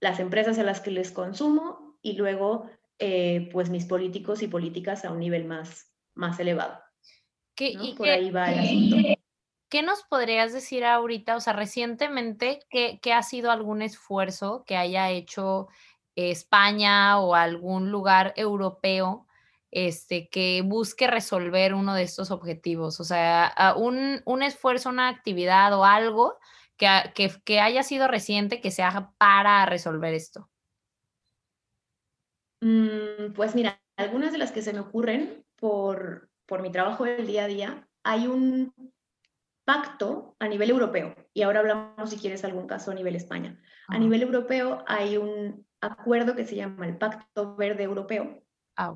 las 0.00 0.20
empresas 0.20 0.58
a 0.58 0.62
las 0.62 0.80
que 0.80 0.92
les 0.92 1.10
consumo 1.10 1.98
y 2.00 2.12
luego 2.12 2.70
eh, 2.98 3.48
pues 3.52 3.68
mis 3.68 3.84
políticos 3.84 4.42
y 4.42 4.48
políticas 4.48 5.04
a 5.04 5.10
un 5.10 5.18
nivel 5.18 5.44
más, 5.44 5.92
más 6.14 6.38
elevado. 6.38 6.78
¿Qué, 7.56 7.76
Por 7.96 8.08
ahí 8.08 8.30
va 8.30 8.52
el 8.52 8.58
asunto. 8.60 9.16
¿Qué 9.68 9.82
nos 9.82 10.04
podrías 10.04 10.52
decir 10.52 10.84
ahorita, 10.84 11.34
o 11.34 11.40
sea, 11.40 11.52
recientemente, 11.52 12.60
qué, 12.70 13.00
ha 13.12 13.22
sido 13.22 13.50
algún 13.50 13.82
esfuerzo 13.82 14.62
que 14.64 14.76
haya 14.76 15.10
hecho 15.10 15.66
España 16.14 17.18
o 17.18 17.34
algún 17.34 17.90
lugar 17.90 18.32
europeo 18.36 19.25
este, 19.76 20.30
que 20.30 20.62
busque 20.62 21.06
resolver 21.06 21.74
uno 21.74 21.94
de 21.94 22.02
estos 22.02 22.30
objetivos? 22.30 22.98
O 22.98 23.04
sea, 23.04 23.74
un, 23.76 24.22
un 24.24 24.42
esfuerzo, 24.42 24.88
una 24.88 25.10
actividad 25.10 25.78
o 25.78 25.84
algo 25.84 26.38
que, 26.78 26.88
que, 27.14 27.30
que, 27.44 27.60
haya 27.60 27.82
sido 27.82 28.08
reciente 28.08 28.62
que 28.62 28.70
se 28.70 28.82
haga 28.82 29.12
para 29.18 29.66
resolver 29.66 30.14
esto. 30.14 30.48
Mm, 32.62 33.34
pues 33.34 33.54
mira, 33.54 33.78
algunas 33.98 34.32
de 34.32 34.38
las 34.38 34.50
que 34.50 34.62
se 34.62 34.72
me 34.72 34.80
ocurren 34.80 35.44
por, 35.56 36.30
por 36.46 36.62
mi 36.62 36.72
trabajo 36.72 37.04
del 37.04 37.26
día 37.26 37.44
a 37.44 37.48
día, 37.48 37.88
hay 38.02 38.28
un 38.28 38.72
pacto 39.66 40.36
a 40.38 40.48
nivel 40.48 40.70
europeo, 40.70 41.14
y 41.34 41.42
ahora 41.42 41.60
hablamos 41.60 42.08
si 42.08 42.16
quieres 42.16 42.44
algún 42.44 42.66
caso 42.66 42.92
a 42.92 42.94
nivel 42.94 43.14
España. 43.14 43.60
A 43.88 43.98
nivel 43.98 44.22
europeo 44.22 44.84
hay 44.86 45.18
un 45.18 45.66
acuerdo 45.82 46.34
que 46.34 46.46
se 46.46 46.56
llama 46.56 46.86
el 46.86 46.96
Pacto 46.96 47.56
Verde 47.56 47.82
Europeo, 47.82 48.42
ah, 48.76 48.94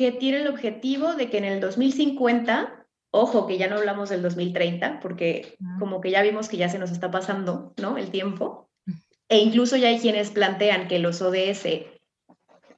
que 0.00 0.12
tiene 0.12 0.38
el 0.38 0.48
objetivo 0.48 1.12
de 1.12 1.28
que 1.28 1.36
en 1.36 1.44
el 1.44 1.60
2050, 1.60 2.86
ojo 3.10 3.46
que 3.46 3.58
ya 3.58 3.68
no 3.68 3.76
hablamos 3.76 4.08
del 4.08 4.22
2030, 4.22 4.98
porque 5.00 5.58
como 5.78 6.00
que 6.00 6.10
ya 6.10 6.22
vimos 6.22 6.48
que 6.48 6.56
ya 6.56 6.70
se 6.70 6.78
nos 6.78 6.90
está 6.90 7.10
pasando 7.10 7.74
¿no? 7.76 7.98
el 7.98 8.10
tiempo, 8.10 8.70
e 9.28 9.40
incluso 9.40 9.76
ya 9.76 9.88
hay 9.88 9.98
quienes 9.98 10.30
plantean 10.30 10.88
que 10.88 11.00
los 11.00 11.20
ODS 11.20 11.66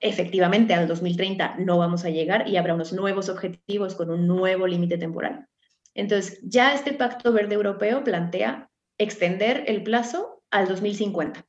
efectivamente 0.00 0.74
al 0.74 0.88
2030 0.88 1.58
no 1.60 1.78
vamos 1.78 2.04
a 2.04 2.10
llegar 2.10 2.48
y 2.48 2.56
habrá 2.56 2.74
unos 2.74 2.92
nuevos 2.92 3.28
objetivos 3.28 3.94
con 3.94 4.10
un 4.10 4.26
nuevo 4.26 4.66
límite 4.66 4.98
temporal. 4.98 5.46
Entonces, 5.94 6.40
ya 6.42 6.74
este 6.74 6.92
Pacto 6.92 7.32
Verde 7.32 7.54
Europeo 7.54 8.02
plantea 8.02 8.68
extender 8.98 9.62
el 9.68 9.84
plazo 9.84 10.42
al 10.50 10.66
2050. 10.66 11.46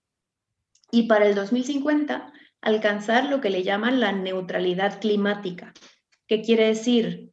Y 0.92 1.08
para 1.08 1.26
el 1.26 1.34
2050, 1.34 2.32
alcanzar 2.64 3.26
lo 3.26 3.42
que 3.42 3.50
le 3.50 3.64
llaman 3.64 4.00
la 4.00 4.12
neutralidad 4.12 5.00
climática. 5.00 5.74
¿Qué 6.28 6.42
quiere 6.42 6.68
decir? 6.68 7.32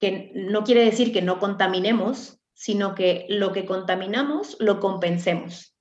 Que 0.00 0.32
no 0.34 0.64
quiere 0.64 0.84
decir 0.84 1.12
que 1.12 1.22
no 1.22 1.38
contaminemos, 1.38 2.40
sino 2.54 2.94
que 2.94 3.26
lo 3.28 3.52
que 3.52 3.66
contaminamos 3.66 4.56
lo 4.60 4.80
compensemos. 4.80 5.76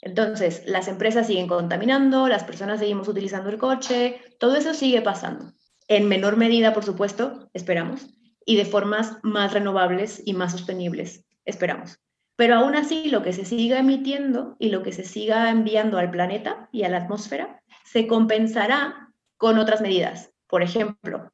Entonces, 0.00 0.62
las 0.66 0.88
empresas 0.88 1.26
siguen 1.26 1.48
contaminando, 1.48 2.28
las 2.28 2.44
personas 2.44 2.78
seguimos 2.78 3.08
utilizando 3.08 3.50
el 3.50 3.58
coche, 3.58 4.20
todo 4.38 4.56
eso 4.56 4.72
sigue 4.72 5.02
pasando. 5.02 5.52
En 5.88 6.08
menor 6.08 6.36
medida, 6.36 6.72
por 6.72 6.84
supuesto, 6.84 7.50
esperamos, 7.52 8.06
y 8.44 8.56
de 8.56 8.64
formas 8.64 9.18
más 9.22 9.52
renovables 9.52 10.22
y 10.24 10.34
más 10.34 10.52
sostenibles, 10.52 11.24
esperamos. 11.44 11.98
Pero 12.36 12.56
aún 12.56 12.76
así, 12.76 13.08
lo 13.08 13.22
que 13.22 13.32
se 13.32 13.44
siga 13.44 13.78
emitiendo 13.78 14.56
y 14.58 14.68
lo 14.68 14.82
que 14.82 14.92
se 14.92 15.04
siga 15.04 15.50
enviando 15.50 15.98
al 15.98 16.10
planeta 16.10 16.68
y 16.70 16.84
a 16.84 16.88
la 16.88 16.98
atmósfera 16.98 17.62
se 17.84 18.06
compensará 18.06 19.12
con 19.38 19.58
otras 19.58 19.80
medidas. 19.80 20.32
Por 20.46 20.62
ejemplo, 20.62 21.32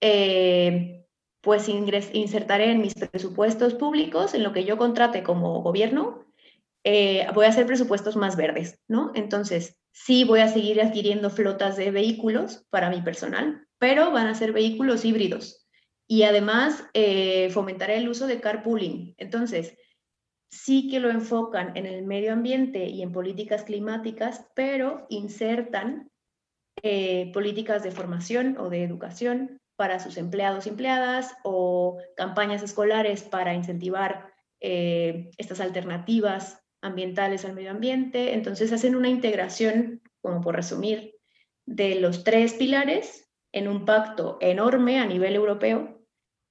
eh, 0.00 1.06
pues 1.40 1.68
insertaré 1.68 2.70
en 2.70 2.80
mis 2.80 2.94
presupuestos 2.94 3.74
públicos, 3.74 4.34
en 4.34 4.42
lo 4.42 4.52
que 4.52 4.64
yo 4.64 4.76
contrate 4.76 5.22
como 5.22 5.62
gobierno, 5.62 6.24
eh, 6.84 7.26
voy 7.34 7.46
a 7.46 7.50
hacer 7.50 7.66
presupuestos 7.66 8.16
más 8.16 8.36
verdes, 8.36 8.80
¿no? 8.88 9.12
Entonces, 9.14 9.76
sí 9.92 10.24
voy 10.24 10.40
a 10.40 10.48
seguir 10.48 10.80
adquiriendo 10.80 11.30
flotas 11.30 11.76
de 11.76 11.90
vehículos 11.90 12.64
para 12.70 12.90
mi 12.90 13.00
personal, 13.02 13.66
pero 13.78 14.10
van 14.10 14.26
a 14.26 14.34
ser 14.34 14.52
vehículos 14.52 15.04
híbridos. 15.04 15.66
Y 16.08 16.24
además, 16.24 16.84
eh, 16.94 17.50
fomentaré 17.50 17.96
el 17.96 18.08
uso 18.08 18.26
de 18.26 18.40
carpooling. 18.40 19.14
Entonces, 19.18 19.76
sí 20.52 20.88
que 20.88 21.00
lo 21.00 21.10
enfocan 21.10 21.76
en 21.76 21.86
el 21.86 22.04
medio 22.04 22.32
ambiente 22.32 22.84
y 22.84 23.02
en 23.02 23.10
políticas 23.10 23.64
climáticas, 23.64 24.46
pero 24.54 25.06
insertan 25.08 26.10
eh, 26.82 27.32
políticas 27.32 27.82
de 27.82 27.90
formación 27.90 28.56
o 28.58 28.68
de 28.68 28.84
educación 28.84 29.58
para 29.76 29.98
sus 29.98 30.18
empleados 30.18 30.66
y 30.66 30.68
empleadas 30.68 31.34
o 31.42 31.98
campañas 32.16 32.62
escolares 32.62 33.22
para 33.22 33.54
incentivar 33.54 34.30
estas 34.60 35.58
alternativas 35.58 36.62
ambientales 36.82 37.44
al 37.44 37.54
medio 37.54 37.72
ambiente. 37.72 38.34
Entonces 38.34 38.72
hacen 38.72 38.94
una 38.94 39.08
integración, 39.08 40.00
como 40.20 40.40
por 40.40 40.54
resumir, 40.54 41.16
de 41.66 41.96
los 41.96 42.22
tres 42.22 42.54
pilares 42.54 43.28
en 43.52 43.66
un 43.66 43.84
pacto 43.84 44.38
enorme 44.40 45.00
a 45.00 45.06
nivel 45.06 45.34
europeo 45.34 46.00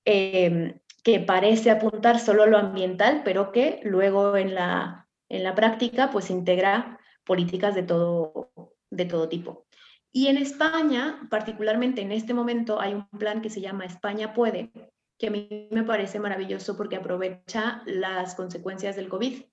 em, 0.04 0.81
que 1.04 1.20
parece 1.20 1.72
apuntar 1.72 2.20
solo 2.20 2.44
a 2.44 2.48
lo 2.48 2.58
ambiental, 2.58 3.22
pero 3.24 3.52
que 3.52 3.80
luego 3.84 4.38
en 4.38 4.56
la, 4.56 5.08
en 5.30 5.44
la 5.44 5.56
práctica 5.56 6.10
pues 6.12 6.30
integra 6.30 7.00
políticas 7.24 7.76
de 7.76 7.84
todo, 7.84 8.52
de 8.90 9.06
todo 9.06 9.30
tipo. 9.30 9.66
Y 10.12 10.28
en 10.28 10.38
España, 10.38 11.28
particularmente 11.30 12.02
en 12.02 12.12
este 12.12 12.34
momento, 12.34 12.82
hay 12.82 12.94
un 12.94 13.08
plan 13.10 13.42
que 13.42 13.50
se 13.50 13.62
llama 13.62 13.86
España 13.86 14.34
Puede, 14.34 14.72
que 15.18 15.28
a 15.28 15.32
mí 15.32 15.70
me 15.72 15.84
parece 15.84 16.20
maravilloso 16.20 16.76
porque 16.76 16.98
aprovecha 16.98 17.82
las 17.86 18.36
consecuencias 18.36 18.96
del 18.96 19.08
COVID 19.08 19.44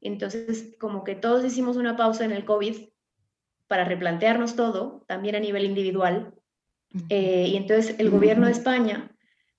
entonces, 0.00 0.74
como 0.78 1.04
que 1.04 1.14
todos 1.14 1.44
hicimos 1.44 1.76
una 1.76 1.96
pausa 1.96 2.24
en 2.24 2.32
el 2.32 2.44
COVID 2.44 2.88
para 3.66 3.84
replantearnos 3.84 4.56
todo, 4.56 5.04
también 5.06 5.36
a 5.36 5.40
nivel 5.40 5.64
individual. 5.64 6.34
Eh, 7.08 7.48
y 7.48 7.56
entonces 7.56 7.94
el 7.98 8.10
gobierno 8.10 8.46
de 8.46 8.52
España 8.52 9.10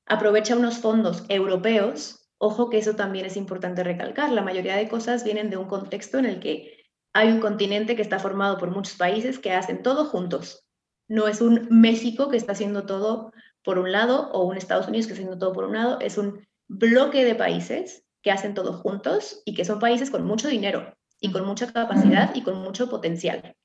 aprovecha 0.05 0.55
unos 0.55 0.77
fondos 0.77 1.23
europeos. 1.29 2.29
Ojo 2.37 2.69
que 2.69 2.77
eso 2.77 2.95
también 2.95 3.25
es 3.25 3.37
importante 3.37 3.83
recalcar. 3.83 4.31
La 4.31 4.41
mayoría 4.41 4.75
de 4.75 4.87
cosas 4.87 5.23
vienen 5.23 5.49
de 5.49 5.57
un 5.57 5.67
contexto 5.67 6.17
en 6.17 6.25
el 6.25 6.39
que 6.39 6.81
hay 7.13 7.29
un 7.29 7.39
continente 7.39 7.95
que 7.95 8.01
está 8.01 8.19
formado 8.19 8.57
por 8.57 8.71
muchos 8.71 8.95
países 8.95 9.39
que 9.39 9.51
hacen 9.51 9.83
todo 9.83 10.05
juntos. 10.05 10.65
No 11.07 11.27
es 11.27 11.41
un 11.41 11.67
México 11.69 12.29
que 12.29 12.37
está 12.37 12.53
haciendo 12.53 12.85
todo 12.85 13.31
por 13.63 13.77
un 13.77 13.91
lado 13.91 14.31
o 14.31 14.43
un 14.43 14.57
Estados 14.57 14.87
Unidos 14.87 15.07
que 15.07 15.13
está 15.13 15.21
haciendo 15.21 15.39
todo 15.39 15.53
por 15.53 15.65
un 15.65 15.73
lado. 15.73 15.99
Es 15.99 16.17
un 16.17 16.47
bloque 16.67 17.25
de 17.25 17.35
países 17.35 18.03
que 18.21 18.31
hacen 18.31 18.53
todo 18.53 18.73
juntos 18.73 19.41
y 19.45 19.53
que 19.53 19.65
son 19.65 19.79
países 19.79 20.09
con 20.09 20.25
mucho 20.25 20.47
dinero 20.47 20.95
y 21.19 21.31
con 21.31 21.45
mucha 21.45 21.71
capacidad 21.71 22.33
y 22.33 22.43
con 22.43 22.57
mucho 22.59 22.89
potencial. 22.89 23.55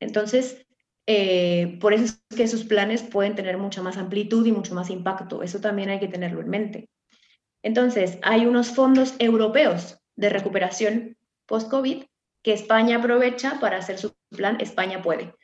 Entonces, 0.00 0.66
eh, 1.10 1.78
por 1.80 1.94
eso 1.94 2.04
es 2.04 2.36
que 2.36 2.46
sus 2.48 2.64
planes 2.64 3.02
pueden 3.02 3.34
tener 3.34 3.56
mucha 3.56 3.80
más 3.80 3.96
amplitud 3.96 4.44
y 4.44 4.52
mucho 4.52 4.74
más 4.74 4.90
impacto. 4.90 5.42
Eso 5.42 5.58
también 5.58 5.88
hay 5.88 6.00
que 6.00 6.08
tenerlo 6.08 6.42
en 6.42 6.50
mente. 6.50 6.90
Entonces, 7.62 8.18
hay 8.20 8.44
unos 8.44 8.72
fondos 8.72 9.14
europeos 9.18 9.98
de 10.16 10.28
recuperación 10.28 11.16
post-COVID 11.46 12.04
que 12.42 12.52
España 12.52 12.98
aprovecha 12.98 13.58
para 13.58 13.78
hacer 13.78 13.96
su 13.96 14.12
plan 14.36 14.58
España 14.60 15.00
puede, 15.00 15.34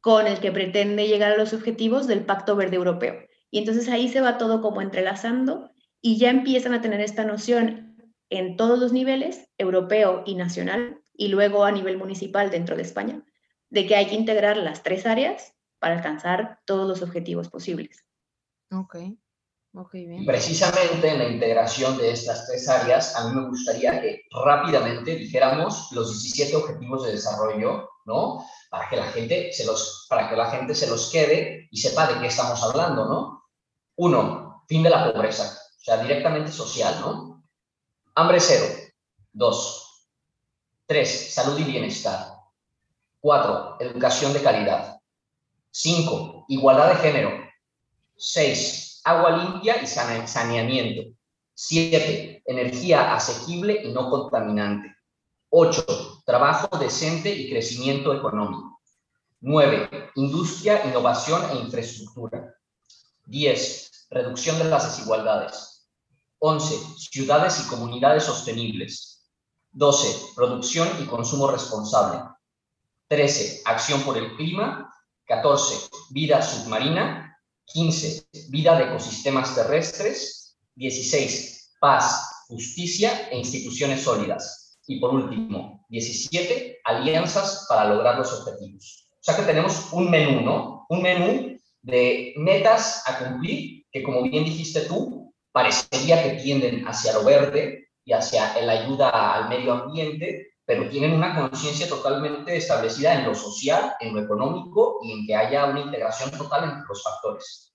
con 0.00 0.28
el 0.28 0.38
que 0.38 0.52
pretende 0.52 1.08
llegar 1.08 1.32
a 1.32 1.36
los 1.36 1.52
objetivos 1.54 2.06
del 2.06 2.24
Pacto 2.24 2.54
Verde 2.54 2.76
Europeo. 2.76 3.16
Y 3.50 3.58
entonces 3.58 3.88
ahí 3.88 4.08
se 4.08 4.20
va 4.20 4.38
todo 4.38 4.62
como 4.62 4.80
entrelazando 4.80 5.72
y 6.00 6.18
ya 6.18 6.30
empiezan 6.30 6.72
a 6.72 6.82
tener 6.82 7.00
esta 7.00 7.24
noción 7.24 7.96
en 8.30 8.56
todos 8.56 8.78
los 8.78 8.92
niveles, 8.92 9.48
europeo 9.58 10.22
y 10.24 10.36
nacional, 10.36 11.00
y 11.14 11.28
luego 11.28 11.64
a 11.64 11.72
nivel 11.72 11.98
municipal 11.98 12.48
dentro 12.50 12.76
de 12.76 12.82
España, 12.82 13.24
de 13.70 13.86
que 13.86 13.96
hay 13.96 14.06
que 14.06 14.14
integrar 14.14 14.56
las 14.56 14.82
tres 14.82 15.06
áreas 15.06 15.54
para 15.78 15.96
alcanzar 15.96 16.60
todos 16.66 16.86
los 16.86 17.02
objetivos 17.02 17.48
posibles. 17.48 18.04
Ok, 18.72 18.96
ok, 19.74 19.92
bien. 19.92 20.26
precisamente 20.26 21.08
en 21.08 21.18
la 21.18 21.28
integración 21.28 21.96
de 21.96 22.12
estas 22.12 22.46
tres 22.46 22.68
áreas, 22.68 23.16
a 23.16 23.28
mí 23.28 23.34
me 23.34 23.48
gustaría 23.48 24.00
que 24.00 24.22
rápidamente 24.30 25.16
dijéramos 25.16 25.90
los 25.92 26.10
17 26.10 26.56
objetivos 26.56 27.04
de 27.04 27.12
desarrollo, 27.12 27.88
¿no? 28.04 28.44
Para 28.68 28.88
que 28.88 28.96
la 28.96 29.06
gente 29.06 29.52
se 29.52 29.64
los, 29.64 30.06
para 30.08 30.28
que 30.28 30.36
la 30.36 30.50
gente 30.50 30.74
se 30.74 30.88
los 30.88 31.10
quede 31.10 31.68
y 31.70 31.78
sepa 31.78 32.12
de 32.12 32.20
qué 32.20 32.26
estamos 32.26 32.62
hablando, 32.62 33.06
¿no? 33.06 33.44
Uno, 33.96 34.64
fin 34.68 34.82
de 34.82 34.90
la 34.90 35.12
pobreza 35.12 35.60
o 35.80 35.82
sea, 35.82 35.96
directamente 36.02 36.52
social, 36.52 37.00
¿no? 37.00 37.42
Hambre 38.14 38.38
cero. 38.38 38.66
Dos. 39.32 40.06
Tres, 40.86 41.32
salud 41.32 41.58
y 41.58 41.64
bienestar. 41.64 42.29
Cuatro, 43.20 43.76
educación 43.80 44.32
de 44.32 44.42
calidad. 44.42 44.98
Cinco, 45.70 46.46
igualdad 46.48 46.88
de 46.88 46.96
género. 46.96 47.30
Seis, 48.16 49.02
agua 49.04 49.36
limpia 49.36 49.82
y 49.82 49.86
saneamiento. 49.86 51.14
Siete, 51.52 52.42
energía 52.46 53.14
asequible 53.14 53.82
y 53.84 53.92
no 53.92 54.08
contaminante. 54.08 54.96
Ocho, 55.50 55.84
trabajo 56.24 56.78
decente 56.78 57.28
y 57.28 57.50
crecimiento 57.50 58.14
económico. 58.14 58.80
Nueve, 59.40 60.10
industria, 60.14 60.86
innovación 60.86 61.42
e 61.50 61.56
infraestructura. 61.56 62.54
Diez, 63.26 64.06
reducción 64.08 64.58
de 64.58 64.64
las 64.64 64.84
desigualdades. 64.84 65.86
11. 66.38 66.74
Ciudades 66.96 67.60
y 67.60 67.68
comunidades 67.68 68.24
sostenibles. 68.24 69.28
12. 69.72 70.34
Producción 70.34 70.88
y 71.02 71.04
consumo 71.04 71.50
responsable. 71.50 72.29
13. 73.10 73.62
Acción 73.64 74.02
por 74.02 74.16
el 74.16 74.36
clima. 74.36 74.88
14. 75.26 75.88
Vida 76.10 76.40
submarina. 76.40 77.36
15. 77.66 78.28
Vida 78.50 78.78
de 78.78 78.84
ecosistemas 78.84 79.54
terrestres. 79.54 80.56
16. 80.76 81.74
Paz, 81.80 82.44
justicia 82.46 83.28
e 83.30 83.38
instituciones 83.38 84.02
sólidas. 84.02 84.78
Y 84.86 85.00
por 85.00 85.12
último, 85.12 85.84
17. 85.88 86.78
Alianzas 86.84 87.66
para 87.68 87.92
lograr 87.92 88.16
los 88.16 88.32
objetivos. 88.32 89.08
O 89.14 89.22
sea 89.22 89.36
que 89.36 89.42
tenemos 89.42 89.92
un 89.92 90.08
menú, 90.08 90.40
¿no? 90.42 90.86
Un 90.88 91.02
menú 91.02 91.58
de 91.82 92.32
metas 92.36 93.02
a 93.06 93.18
cumplir 93.18 93.86
que, 93.90 94.04
como 94.04 94.22
bien 94.22 94.44
dijiste 94.44 94.82
tú, 94.82 95.34
parecería 95.50 96.22
que 96.22 96.40
tienden 96.42 96.86
hacia 96.86 97.12
lo 97.14 97.24
verde 97.24 97.88
y 98.04 98.12
hacia 98.12 98.60
la 98.62 98.72
ayuda 98.72 99.34
al 99.34 99.48
medio 99.48 99.72
ambiente, 99.72 100.49
pero 100.70 100.88
tienen 100.88 101.14
una 101.14 101.34
conciencia 101.34 101.88
totalmente 101.88 102.56
establecida 102.56 103.18
en 103.18 103.26
lo 103.26 103.34
social, 103.34 103.94
en 103.98 104.14
lo 104.14 104.20
económico 104.20 105.00
y 105.02 105.10
en 105.10 105.26
que 105.26 105.34
haya 105.34 105.66
una 105.66 105.80
integración 105.80 106.30
total 106.30 106.62
entre 106.62 106.84
los 106.88 107.02
factores. 107.02 107.74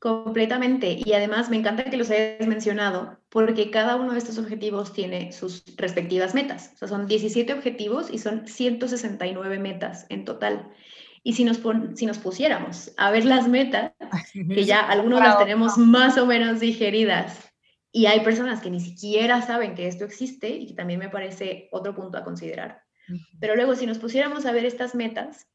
Completamente. 0.00 1.02
Y 1.04 1.12
además 1.12 1.50
me 1.50 1.58
encanta 1.58 1.84
que 1.84 1.98
los 1.98 2.10
hayas 2.10 2.46
mencionado, 2.46 3.18
porque 3.28 3.70
cada 3.70 3.96
uno 3.96 4.12
de 4.12 4.18
estos 4.20 4.38
objetivos 4.38 4.94
tiene 4.94 5.32
sus 5.32 5.64
respectivas 5.76 6.34
metas. 6.34 6.70
O 6.76 6.78
sea, 6.78 6.88
son 6.88 7.06
17 7.06 7.52
objetivos 7.52 8.08
y 8.10 8.18
son 8.18 8.48
169 8.48 9.58
metas 9.58 10.06
en 10.08 10.24
total. 10.24 10.72
Y 11.22 11.34
si 11.34 11.44
nos, 11.44 11.60
si 11.94 12.06
nos 12.06 12.16
pusiéramos 12.16 12.92
a 12.96 13.10
ver 13.10 13.26
las 13.26 13.48
metas, 13.48 13.92
que 14.32 14.64
ya 14.64 14.80
algunos 14.88 15.20
las 15.20 15.36
tenemos 15.36 15.76
más 15.76 16.16
o 16.16 16.24
menos 16.24 16.60
digeridas, 16.60 17.53
y 17.96 18.06
hay 18.06 18.24
personas 18.24 18.60
que 18.60 18.70
ni 18.70 18.80
siquiera 18.80 19.40
saben 19.40 19.76
que 19.76 19.86
esto 19.86 20.04
existe, 20.04 20.48
y 20.48 20.66
que 20.66 20.74
también 20.74 20.98
me 20.98 21.10
parece 21.10 21.68
otro 21.70 21.94
punto 21.94 22.18
a 22.18 22.24
considerar. 22.24 22.82
Pero 23.38 23.54
luego, 23.54 23.76
si 23.76 23.86
nos 23.86 24.00
pusiéramos 24.00 24.46
a 24.46 24.52
ver 24.52 24.64
estas 24.64 24.96
metas, 24.96 25.46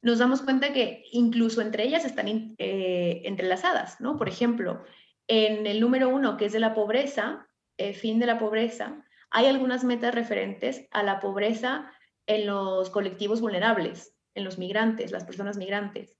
nos 0.00 0.20
damos 0.20 0.40
cuenta 0.42 0.72
que 0.72 1.02
incluso 1.10 1.60
entre 1.62 1.82
ellas 1.82 2.04
están 2.04 2.54
eh, 2.58 3.22
entrelazadas, 3.24 4.00
¿no? 4.00 4.16
Por 4.16 4.28
ejemplo, 4.28 4.84
en 5.26 5.66
el 5.66 5.80
número 5.80 6.10
uno, 6.10 6.36
que 6.36 6.44
es 6.44 6.52
de 6.52 6.60
la 6.60 6.74
pobreza, 6.74 7.48
eh, 7.76 7.92
fin 7.92 8.20
de 8.20 8.26
la 8.26 8.38
pobreza, 8.38 9.04
hay 9.30 9.46
algunas 9.46 9.82
metas 9.82 10.14
referentes 10.14 10.86
a 10.92 11.02
la 11.02 11.18
pobreza 11.18 11.90
en 12.28 12.46
los 12.46 12.88
colectivos 12.88 13.40
vulnerables, 13.40 14.14
en 14.36 14.44
los 14.44 14.58
migrantes, 14.58 15.10
las 15.10 15.24
personas 15.24 15.56
migrantes. 15.56 16.16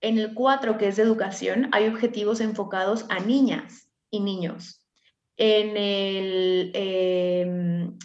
En 0.00 0.18
el 0.18 0.32
4, 0.32 0.78
que 0.78 0.86
es 0.86 0.94
de 0.94 1.02
educación, 1.02 1.70
hay 1.72 1.88
objetivos 1.88 2.40
enfocados 2.40 3.04
a 3.08 3.18
niñas 3.18 3.88
y 4.08 4.20
niños. 4.20 4.81
En 5.36 5.76
el 5.76 6.72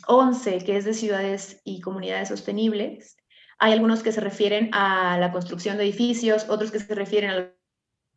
11, 0.08 0.56
em, 0.56 0.66
que 0.66 0.78
es 0.78 0.86
de 0.86 0.94
ciudades 0.94 1.62
y 1.64 1.82
comunidades 1.82 2.30
sostenibles, 2.30 3.18
hay 3.60 3.74
algunos 3.74 4.04
que 4.04 4.12
se 4.12 4.22
refieren 4.22 4.70
a 4.74 5.18
la 5.20 5.32
construcción 5.32 5.78
de 5.78 5.84
edificios, 5.84 6.48
otros 6.50 6.72
que 6.72 6.80
se 6.80 6.94
refieren 6.94 7.30
a 7.32 7.54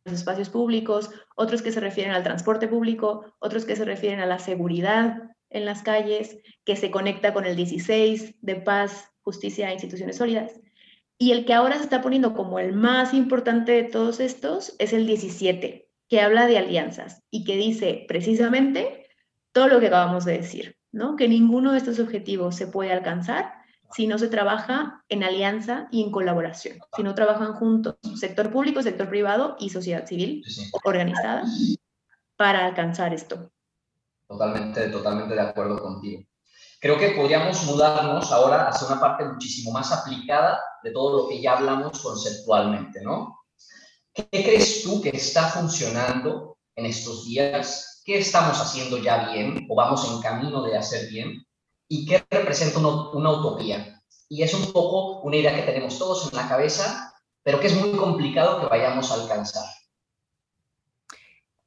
los 0.05 0.13
espacios 0.13 0.49
públicos, 0.49 1.09
otros 1.35 1.61
que 1.61 1.71
se 1.71 1.79
refieren 1.79 2.13
al 2.13 2.23
transporte 2.23 2.67
público, 2.67 3.25
otros 3.39 3.65
que 3.65 3.75
se 3.75 3.85
refieren 3.85 4.19
a 4.19 4.25
la 4.25 4.39
seguridad 4.39 5.17
en 5.49 5.65
las 5.65 5.83
calles, 5.83 6.37
que 6.63 6.75
se 6.75 6.91
conecta 6.91 7.33
con 7.33 7.45
el 7.45 7.55
16 7.55 8.35
de 8.41 8.55
paz, 8.55 9.11
justicia 9.21 9.69
e 9.69 9.73
instituciones 9.73 10.17
sólidas. 10.17 10.59
Y 11.17 11.33
el 11.33 11.45
que 11.45 11.53
ahora 11.53 11.77
se 11.77 11.83
está 11.83 12.01
poniendo 12.01 12.33
como 12.33 12.57
el 12.57 12.73
más 12.73 13.13
importante 13.13 13.73
de 13.73 13.83
todos 13.83 14.19
estos 14.19 14.75
es 14.79 14.93
el 14.93 15.05
17, 15.05 15.87
que 16.07 16.21
habla 16.21 16.47
de 16.47 16.57
alianzas 16.57 17.23
y 17.29 17.43
que 17.43 17.57
dice 17.57 18.05
precisamente 18.07 19.00
todo 19.51 19.67
lo 19.67 19.79
que 19.79 19.87
acabamos 19.87 20.25
de 20.25 20.37
decir, 20.37 20.77
¿no? 20.91 21.15
Que 21.15 21.27
ninguno 21.27 21.71
de 21.71 21.77
estos 21.77 21.99
objetivos 21.99 22.55
se 22.55 22.67
puede 22.67 22.91
alcanzar 22.91 23.61
si 23.93 24.07
no 24.07 24.17
se 24.17 24.29
trabaja 24.29 25.03
en 25.09 25.23
alianza 25.23 25.87
y 25.91 26.01
en 26.01 26.11
colaboración, 26.11 26.79
si 26.95 27.03
no 27.03 27.13
trabajan 27.13 27.53
juntos 27.53 27.97
sector 28.15 28.49
público, 28.51 28.81
sector 28.81 29.09
privado 29.09 29.57
y 29.59 29.69
sociedad 29.69 30.05
civil 30.05 30.43
organizada 30.83 31.43
para 32.37 32.65
alcanzar 32.65 33.13
esto. 33.13 33.51
Totalmente, 34.27 34.87
totalmente 34.87 35.35
de 35.35 35.41
acuerdo 35.41 35.81
contigo. 35.81 36.23
Creo 36.79 36.97
que 36.97 37.09
podríamos 37.09 37.63
mudarnos 37.65 38.31
ahora 38.31 38.69
hacia 38.69 38.87
una 38.87 38.99
parte 38.99 39.25
muchísimo 39.25 39.71
más 39.71 39.91
aplicada 39.91 40.59
de 40.81 40.91
todo 40.91 41.23
lo 41.23 41.29
que 41.29 41.41
ya 41.41 41.57
hablamos 41.57 42.01
conceptualmente, 42.01 43.01
¿no? 43.03 43.41
¿Qué 44.13 44.27
crees 44.31 44.83
tú 44.83 45.01
que 45.01 45.09
está 45.09 45.47
funcionando 45.49 46.57
en 46.75 46.85
estos 46.85 47.25
días? 47.25 47.90
¿Qué 48.03 48.17
estamos 48.17 48.59
haciendo 48.59 48.97
ya 48.97 49.29
bien 49.31 49.67
o 49.69 49.75
vamos 49.75 50.09
en 50.09 50.21
camino 50.21 50.63
de 50.63 50.75
hacer 50.75 51.07
bien? 51.09 51.45
¿Y 51.87 52.05
qué 52.05 52.25
representa 52.29 52.79
una, 52.79 53.31
utopía? 53.31 54.01
Y 54.27 54.41
es 54.41 54.53
un 54.53 54.71
poco 54.71 55.19
una 55.21 55.35
idea 55.35 55.55
que 55.55 55.61
tenemos 55.61 55.99
todos 55.99 56.31
en 56.31 56.37
la 56.37 56.47
cabeza, 56.47 57.13
pero 57.43 57.59
que 57.59 57.67
es 57.67 57.75
muy 57.75 57.91
complicado 57.91 58.59
que 58.59 58.67
vayamos 58.67 59.11
a 59.11 59.15
alcanzar. 59.15 59.65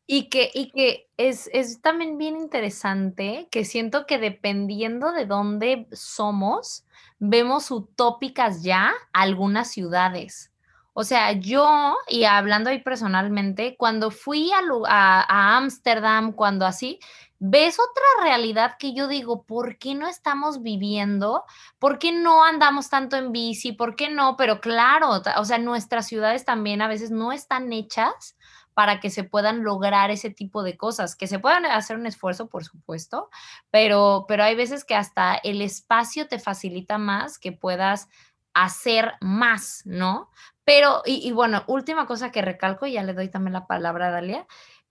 Y 0.06 0.28
que, 0.28 0.50
y 0.52 0.70
que 0.70 1.08
es, 1.16 1.48
es, 1.52 1.80
también 1.80 2.18
bien 2.18 2.36
interesante 2.36 3.48
que 3.50 3.64
siento 3.64 4.04
que 4.04 4.18
dependiendo 4.18 5.12
de 5.12 5.26
dónde 5.26 5.86
somos, 5.92 6.84
vemos 7.18 7.70
utópicas 7.70 8.62
ya 8.62 8.92
algunas 9.12 9.70
ciudades. 9.70 10.53
O 10.94 11.02
sea, 11.02 11.32
yo, 11.32 11.96
y 12.08 12.24
hablando 12.24 12.70
ahí 12.70 12.80
personalmente, 12.80 13.76
cuando 13.76 14.12
fui 14.12 14.50
a 14.54 15.56
Ámsterdam, 15.56 16.32
cuando 16.32 16.66
así, 16.66 17.00
ves 17.40 17.78
otra 17.80 18.24
realidad 18.24 18.76
que 18.78 18.94
yo 18.94 19.08
digo, 19.08 19.42
¿por 19.42 19.76
qué 19.76 19.94
no 19.94 20.06
estamos 20.06 20.62
viviendo? 20.62 21.44
¿Por 21.80 21.98
qué 21.98 22.12
no 22.12 22.44
andamos 22.44 22.88
tanto 22.88 23.16
en 23.16 23.32
bici? 23.32 23.72
¿Por 23.72 23.96
qué 23.96 24.08
no? 24.08 24.36
Pero 24.36 24.60
claro, 24.60 25.20
o 25.36 25.44
sea, 25.44 25.58
nuestras 25.58 26.06
ciudades 26.06 26.44
también 26.44 26.80
a 26.80 26.88
veces 26.88 27.10
no 27.10 27.32
están 27.32 27.72
hechas 27.72 28.36
para 28.72 29.00
que 29.00 29.10
se 29.10 29.24
puedan 29.24 29.62
lograr 29.62 30.10
ese 30.10 30.30
tipo 30.30 30.62
de 30.62 30.76
cosas, 30.76 31.16
que 31.16 31.26
se 31.26 31.38
puedan 31.38 31.66
hacer 31.66 31.96
un 31.96 32.06
esfuerzo, 32.06 32.48
por 32.48 32.64
supuesto, 32.64 33.30
pero, 33.70 34.24
pero 34.28 34.44
hay 34.44 34.54
veces 34.54 34.84
que 34.84 34.94
hasta 34.94 35.34
el 35.34 35.60
espacio 35.60 36.28
te 36.28 36.38
facilita 36.38 36.98
más 36.98 37.38
que 37.38 37.52
puedas 37.52 38.08
hacer 38.54 39.12
más, 39.20 39.82
¿no? 39.84 40.30
Pero, 40.64 41.02
y, 41.04 41.30
bueno, 41.32 41.64
última 41.66 42.06
cosa 42.06 42.30
que 42.32 42.42
recalco, 42.42 42.86
y 42.86 42.92
ya 42.92 43.02
le 43.02 43.12
doy 43.12 43.28
también 43.28 43.52
la 43.52 43.66
palabra 43.66 44.08
a 44.08 44.10
Dalia, 44.10 44.46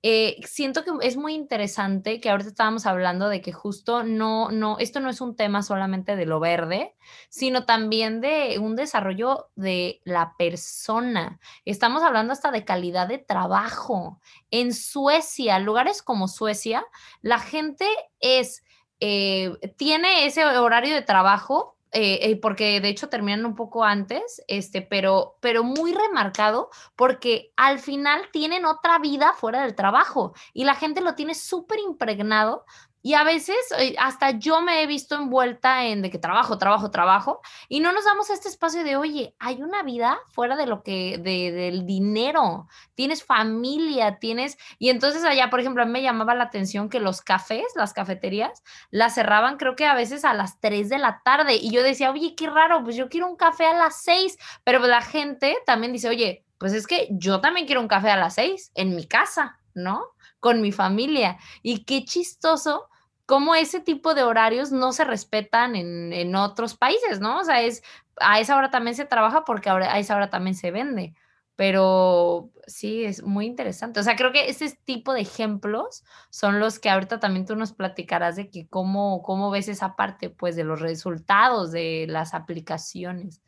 eh, 0.05 0.41
siento 0.45 0.83
que 0.83 0.91
es 1.07 1.15
muy 1.15 1.33
interesante 1.33 2.19
que 2.19 2.29
ahorita 2.29 2.49
estábamos 2.49 2.85
hablando 2.85 3.29
de 3.29 3.41
que 3.41 3.53
justo 3.53 4.03
no, 4.03 4.51
no, 4.51 4.77
esto 4.79 4.99
no 4.99 5.09
es 5.09 5.21
un 5.21 5.37
tema 5.37 5.63
solamente 5.63 6.17
de 6.17 6.25
lo 6.25 6.41
verde, 6.41 6.93
sino 7.29 7.65
también 7.65 8.19
de 8.19 8.59
un 8.59 8.75
desarrollo 8.75 9.49
de 9.55 10.01
la 10.03 10.35
persona. 10.37 11.39
Estamos 11.63 12.03
hablando 12.03 12.33
hasta 12.33 12.51
de 12.51 12.65
calidad 12.65 13.07
de 13.07 13.17
trabajo. 13.17 14.19
En 14.51 14.73
Suecia, 14.73 15.57
lugares 15.59 16.01
como 16.01 16.27
Suecia, 16.27 16.85
la 17.21 17.39
gente 17.39 17.87
es, 18.19 18.65
eh, 18.99 19.53
tiene 19.77 20.25
ese 20.25 20.43
horario 20.43 20.93
de 20.93 21.01
trabajo 21.01 21.72
eh, 21.93 22.31
eh, 22.31 22.35
porque 22.37 22.81
de 22.81 22.89
hecho 22.89 23.07
terminan 23.07 23.45
un 23.45 23.55
poco 23.55 23.83
antes, 23.83 24.41
este, 24.47 24.81
pero, 24.81 25.37
pero 25.41 25.63
muy 25.63 25.93
remarcado 25.93 26.69
porque 26.95 27.53
al 27.55 27.77
final 27.77 28.29
tienen 28.31 28.65
otra 28.65 28.97
vida 28.97 29.33
fuera 29.33 29.61
del 29.61 29.75
trabajo 29.75 30.33
y 30.53 30.63
la 30.63 30.73
gente 30.73 31.01
lo 31.01 31.13
tiene 31.13 31.35
súper 31.35 31.79
impregnado 31.79 32.65
y 33.03 33.15
a 33.15 33.23
veces 33.25 33.57
eh, 33.77 33.95
hasta 33.99 34.31
yo 34.31 34.61
me 34.61 34.81
he 34.81 34.87
visto 34.87 35.15
envuelta 35.15 35.85
en 35.85 36.01
de 36.01 36.09
que 36.09 36.17
trabajo, 36.17 36.57
trabajo, 36.57 36.89
trabajo, 36.89 37.41
y 37.67 37.81
no 37.81 37.91
nos 37.91 38.05
damos 38.05 38.29
este 38.29 38.47
espacio 38.47 38.83
de, 38.85 38.95
oye, 38.95 39.35
hay 39.39 39.61
una 39.61 39.83
vida 39.83 40.17
fuera 40.31 40.55
de 40.55 40.65
lo 40.65 40.83
que, 40.83 41.17
de, 41.17 41.51
del 41.51 41.85
dinero, 41.85 42.67
tienes 42.95 43.23
familia, 43.23 44.19
tienes, 44.19 44.57
y 44.79 44.89
entonces 44.89 45.25
allá, 45.25 45.49
por 45.49 45.59
ejemplo, 45.59 45.83
a 45.83 45.85
mí 45.85 45.91
me 45.91 46.01
llamaba 46.01 46.33
la 46.33 46.45
atención 46.45 46.87
que 46.87 47.01
los 47.01 47.21
cafés, 47.21 47.65
las 47.75 47.91
cafeterías, 47.91 48.63
las 48.89 49.15
cerraban 49.15 49.57
creo 49.57 49.75
que 49.75 49.85
a 49.85 49.95
veces 49.95 50.23
a 50.23 50.33
las 50.33 50.61
3 50.61 50.87
de 50.87 50.97
la 50.97 51.21
tarde, 51.25 51.55
y 51.55 51.71
yo 51.71 51.83
decía, 51.83 52.09
oye, 52.09 52.35
qué 52.35 52.49
raro, 52.49 52.85
pues 52.85 52.95
yo 52.95 53.09
quiero 53.09 53.27
un 53.27 53.35
café 53.35 53.65
a 53.65 53.73
las 53.73 54.01
6, 54.01 54.37
pero 54.63 54.79
la 54.79 55.01
gente 55.01 55.57
también 55.65 55.91
dice, 55.91 56.07
oye, 56.07 56.45
pues 56.57 56.71
es 56.71 56.87
que 56.87 57.09
yo 57.11 57.41
también 57.41 57.65
quiero 57.65 57.81
un 57.81 57.89
café 57.89 58.11
a 58.11 58.15
las 58.15 58.35
6 58.35 58.71
en 58.75 58.95
mi 58.95 59.05
casa, 59.05 59.59
¿no? 59.73 60.05
Con 60.39 60.61
mi 60.61 60.71
familia. 60.71 61.37
Y 61.61 61.83
qué 61.83 62.05
chistoso 62.05 62.87
cómo 63.25 63.55
ese 63.55 63.79
tipo 63.79 64.13
de 64.13 64.23
horarios 64.23 64.71
no 64.71 64.91
se 64.91 65.05
respetan 65.05 65.75
en, 65.75 66.35
otros 66.35 66.75
países, 66.75 67.19
¿no? 67.19 67.39
O 67.39 67.43
sea, 67.43 67.61
es, 67.61 67.83
a 68.17 68.39
esa 68.39 68.57
hora 68.57 68.69
también 68.69 68.95
se 68.95 69.05
trabaja 69.05 69.45
porque 69.45 69.69
ahora, 69.69 69.93
a 69.93 69.99
esa 69.99 70.15
hora 70.15 70.29
también 70.29 70.55
se 70.55 70.71
vende. 70.71 71.13
Pero 71.55 72.51
sí, 72.65 73.05
es 73.05 73.21
muy 73.23 73.45
interesante. 73.45 73.99
O 73.99 74.03
sea, 74.03 74.15
creo 74.15 74.31
que 74.31 74.49
ese 74.49 74.75
tipo 74.85 75.13
de 75.13 75.21
ejemplos 75.21 76.03
son 76.31 76.59
los 76.59 76.79
que 76.79 76.89
ahorita 76.89 77.19
también 77.19 77.45
tú 77.45 77.55
nos 77.55 77.73
platicarás 77.73 78.35
de 78.35 78.49
que 78.49 78.67
cómo, 78.67 79.21
cómo 79.21 79.51
ves 79.51 79.67
esa 79.67 79.95
parte, 79.95 80.29
pues, 80.31 80.55
de 80.55 80.63
los 80.63 80.81
resultados 80.81 81.71
de 81.71 82.07
las 82.09 82.33
aplicaciones. 82.33 83.41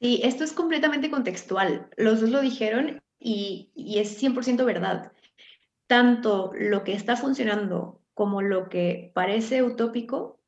Sí, 0.00 0.20
esto 0.24 0.44
es 0.44 0.52
completamente 0.52 1.10
contextual. 1.10 1.90
Los 1.96 2.20
dos 2.20 2.30
lo 2.30 2.40
dijeron 2.40 3.00
y, 3.20 3.70
y 3.74 3.98
es 4.00 4.20
100% 4.20 4.64
verdad. 4.64 5.12
Tanto 5.86 6.52
lo 6.54 6.82
que 6.82 6.92
está 6.92 7.16
funcionando 7.16 7.97
como 8.18 8.42
lo 8.42 8.68
que 8.68 9.12
parece 9.14 9.62
utópico, 9.62 10.40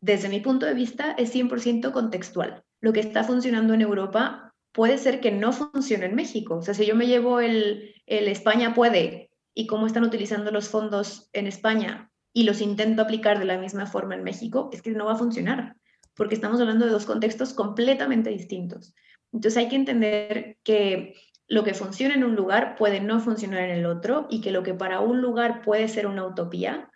desde 0.00 0.30
mi 0.30 0.40
punto 0.40 0.64
de 0.64 0.72
vista, 0.72 1.12
es 1.18 1.34
100% 1.34 1.92
contextual. 1.92 2.64
Lo 2.80 2.94
que 2.94 3.00
está 3.00 3.22
funcionando 3.22 3.74
en 3.74 3.82
Europa 3.82 4.54
puede 4.72 4.96
ser 4.96 5.20
que 5.20 5.30
no 5.30 5.52
funcione 5.52 6.06
en 6.06 6.14
México. 6.14 6.56
O 6.56 6.62
sea, 6.62 6.72
si 6.72 6.86
yo 6.86 6.96
me 6.96 7.06
llevo 7.06 7.40
el, 7.40 7.94
el 8.06 8.28
España 8.28 8.72
puede 8.72 9.30
y 9.52 9.66
cómo 9.66 9.86
están 9.86 10.04
utilizando 10.04 10.50
los 10.52 10.70
fondos 10.70 11.28
en 11.34 11.46
España 11.46 12.10
y 12.32 12.44
los 12.44 12.62
intento 12.62 13.02
aplicar 13.02 13.38
de 13.38 13.44
la 13.44 13.58
misma 13.58 13.84
forma 13.84 14.14
en 14.14 14.24
México, 14.24 14.70
es 14.72 14.80
que 14.80 14.92
no 14.92 15.04
va 15.04 15.12
a 15.12 15.16
funcionar, 15.16 15.76
porque 16.14 16.34
estamos 16.34 16.62
hablando 16.62 16.86
de 16.86 16.92
dos 16.92 17.04
contextos 17.04 17.52
completamente 17.52 18.30
distintos. 18.30 18.94
Entonces 19.34 19.58
hay 19.58 19.68
que 19.68 19.76
entender 19.76 20.56
que 20.62 21.14
lo 21.46 21.62
que 21.62 21.74
funciona 21.74 22.14
en 22.14 22.24
un 22.24 22.36
lugar 22.36 22.74
puede 22.76 23.00
no 23.00 23.20
funcionar 23.20 23.64
en 23.64 23.76
el 23.76 23.84
otro 23.84 24.28
y 24.30 24.40
que 24.40 24.50
lo 24.50 24.62
que 24.62 24.72
para 24.72 25.00
un 25.00 25.20
lugar 25.20 25.60
puede 25.60 25.88
ser 25.88 26.06
una 26.06 26.24
utopía, 26.24 26.88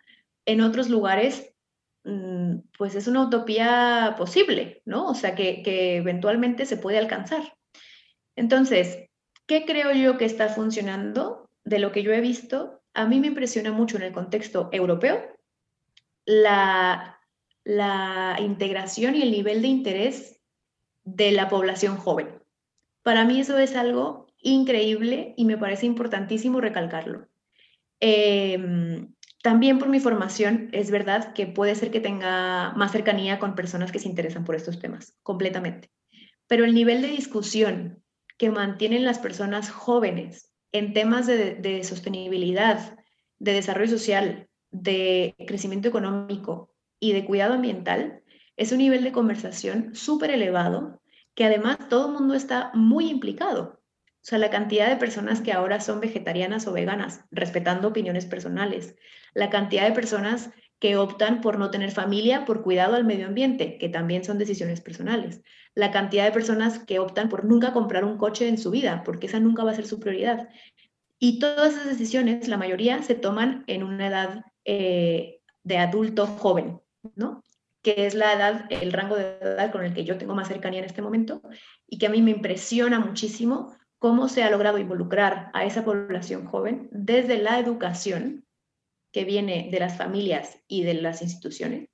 en 0.47 0.61
otros 0.61 0.89
lugares, 0.89 1.53
mm, 2.05 2.59
pues 2.77 2.95
es 2.95 3.07
una 3.07 3.21
utopía 3.21 4.15
posible, 4.17 4.81
¿no? 4.85 5.07
O 5.07 5.13
sea, 5.13 5.35
que, 5.35 5.61
eventualmente 5.97 6.65
se 6.65 6.77
puede 6.77 6.97
alcanzar. 6.97 7.55
Entonces, 8.35 9.09
¿qué 9.45 9.65
creo 9.65 9.91
yo 9.91 10.17
que 10.17 10.25
está 10.25 10.47
funcionando 10.49 11.49
de 11.65 11.79
lo 11.79 11.91
que 11.91 12.01
yo 12.01 12.13
he 12.13 12.21
visto? 12.21 12.81
A 12.93 13.05
mí 13.05 13.19
me 13.19 13.27
impresiona 13.27 13.71
mucho 13.71 13.97
en 13.97 14.03
el 14.03 14.13
contexto 14.13 14.69
europeo 14.71 15.21
la, 16.25 17.19
la 17.65 18.37
integración 18.39 19.15
y 19.15 19.21
el 19.21 19.31
nivel 19.31 19.61
de 19.61 19.67
interés 19.67 20.39
de 21.03 21.31
la 21.31 21.49
población 21.49 21.97
joven. 21.97 22.41
Para 23.03 23.25
mí 23.25 23.41
eso 23.41 23.57
es 23.59 23.75
algo 23.75 24.27
increíble 24.41 25.33
y 25.35 25.45
me 25.45 25.57
parece 25.57 25.85
importantísimo 25.85 26.61
recalcarlo. 26.61 27.27
Eh, 27.99 29.07
también 29.47 29.79
por 29.79 29.87
mi 29.87 30.01
formación, 30.01 30.67
es 30.73 30.91
verdad 30.91 31.31
que 31.31 31.47
puede 31.47 31.73
ser 31.73 31.89
que 31.89 32.01
tenga 32.01 32.73
más 32.73 32.91
cercanía 32.91 33.39
con 33.39 33.55
personas 33.55 33.93
que 33.93 33.99
se 33.99 34.09
interesan 34.09 34.43
por 34.43 34.55
estos 34.55 34.77
temas, 34.77 35.15
completamente. 35.23 35.89
Pero 36.47 36.65
el 36.65 36.73
nivel 36.73 37.01
de 37.01 37.07
discusión 37.07 38.03
que 38.37 38.51
mantienen 38.51 39.05
las 39.05 39.19
personas 39.19 39.71
jóvenes 39.71 40.51
en 40.73 40.91
temas 40.91 41.27
de, 41.27 41.81
sostenibilidad, 41.85 42.99
de 43.39 43.53
desarrollo 43.53 43.89
social, 43.89 44.49
de 44.69 45.33
crecimiento 45.47 45.87
económico, 45.87 46.73
y 46.99 47.13
de 47.13 47.23
cuidado 47.23 47.53
ambiental 47.53 48.23
es 48.57 48.73
un 48.73 48.79
nivel 48.79 49.01
de 49.05 49.13
conversación 49.13 49.95
súper 49.95 50.31
elevado 50.31 51.01
que 51.35 51.45
además 51.45 51.77
todo 51.87 52.07
el 52.07 52.19
mundo 52.19 52.33
está 52.33 52.69
muy 52.73 53.09
implicado. 53.09 53.76
O 54.27 54.29
sea, 54.29 54.39
la 54.39 54.49
cantidad 54.49 54.89
de 54.89 54.97
personas 54.97 55.39
que 55.39 55.53
ahora 55.53 55.79
son 55.79 56.01
vegetarianas 56.01 56.67
o 56.67 56.73
veganas, 56.73 57.23
respetando 57.31 57.87
opiniones 57.87 58.25
personales, 58.25 58.97
la 59.33 59.49
cantidad 59.49 59.87
de 59.87 59.93
personas 59.93 60.49
que 60.79 60.97
optan 60.97 61.39
por 61.39 61.57
no 61.57 61.71
tener 61.71 61.91
familia 61.91 62.43
por 62.43 62.61
cuidado 62.61 62.95
al 62.95 63.05
medio 63.05 63.27
ambiente, 63.27 63.77
que 63.77 63.87
también 63.87 64.25
son 64.25 64.37
decisiones 64.37 64.81
personales, 64.81 65.43
la 65.75 65.91
cantidad 65.91 66.25
de 66.25 66.33
personas 66.33 66.79
que 66.79 66.99
optan 66.99 67.29
por 67.29 67.45
nunca 67.45 67.71
comprar 67.71 68.03
un 68.03 68.17
coche 68.17 68.49
en 68.49 68.57
su 68.57 68.69
vida, 68.69 69.01
porque 69.05 69.27
esa 69.27 69.39
nunca 69.39 69.63
va 69.63 69.71
a 69.71 69.75
ser 69.75 69.87
su 69.87 69.97
prioridad. 69.97 70.49
Y 71.19 71.39
todas 71.39 71.75
esas 71.75 71.87
decisiones, 71.87 72.49
la 72.49 72.57
mayoría, 72.57 73.03
se 73.03 73.15
toman 73.15 73.63
en 73.67 73.81
una 73.81 74.07
edad 74.07 74.43
eh, 74.65 75.39
de 75.63 75.77
adulto 75.77 76.27
joven, 76.27 76.81
¿no? 77.15 77.45
que 77.81 78.05
es 78.05 78.13
la 78.13 78.33
edad, 78.33 78.65
el 78.69 78.91
rango 78.91 79.15
de 79.15 79.37
edad 79.39 79.71
con 79.71 79.85
el 79.85 79.93
que 79.93 80.03
yo 80.03 80.17
tengo 80.17 80.35
más 80.35 80.49
cercanía 80.49 80.79
en 80.79 80.85
este 80.85 81.01
momento 81.01 81.41
y 81.87 81.97
que 81.97 82.07
a 82.07 82.09
mí 82.09 82.21
me 82.21 82.31
impresiona 82.31 82.99
muchísimo 82.99 83.77
cómo 83.99 84.29
se 84.29 84.43
ha 84.43 84.49
logrado 84.49 84.77
involucrar 84.77 85.49
a 85.53 85.65
esa 85.65 85.83
población 85.83 86.45
joven 86.45 86.89
desde 86.91 87.37
la 87.37 87.59
educación 87.59 88.45
que 89.11 89.25
viene 89.25 89.69
de 89.71 89.79
las 89.79 89.97
familias 89.97 90.59
y 90.67 90.83
de 90.83 90.95
las 90.95 91.21
instituciones, 91.21 91.89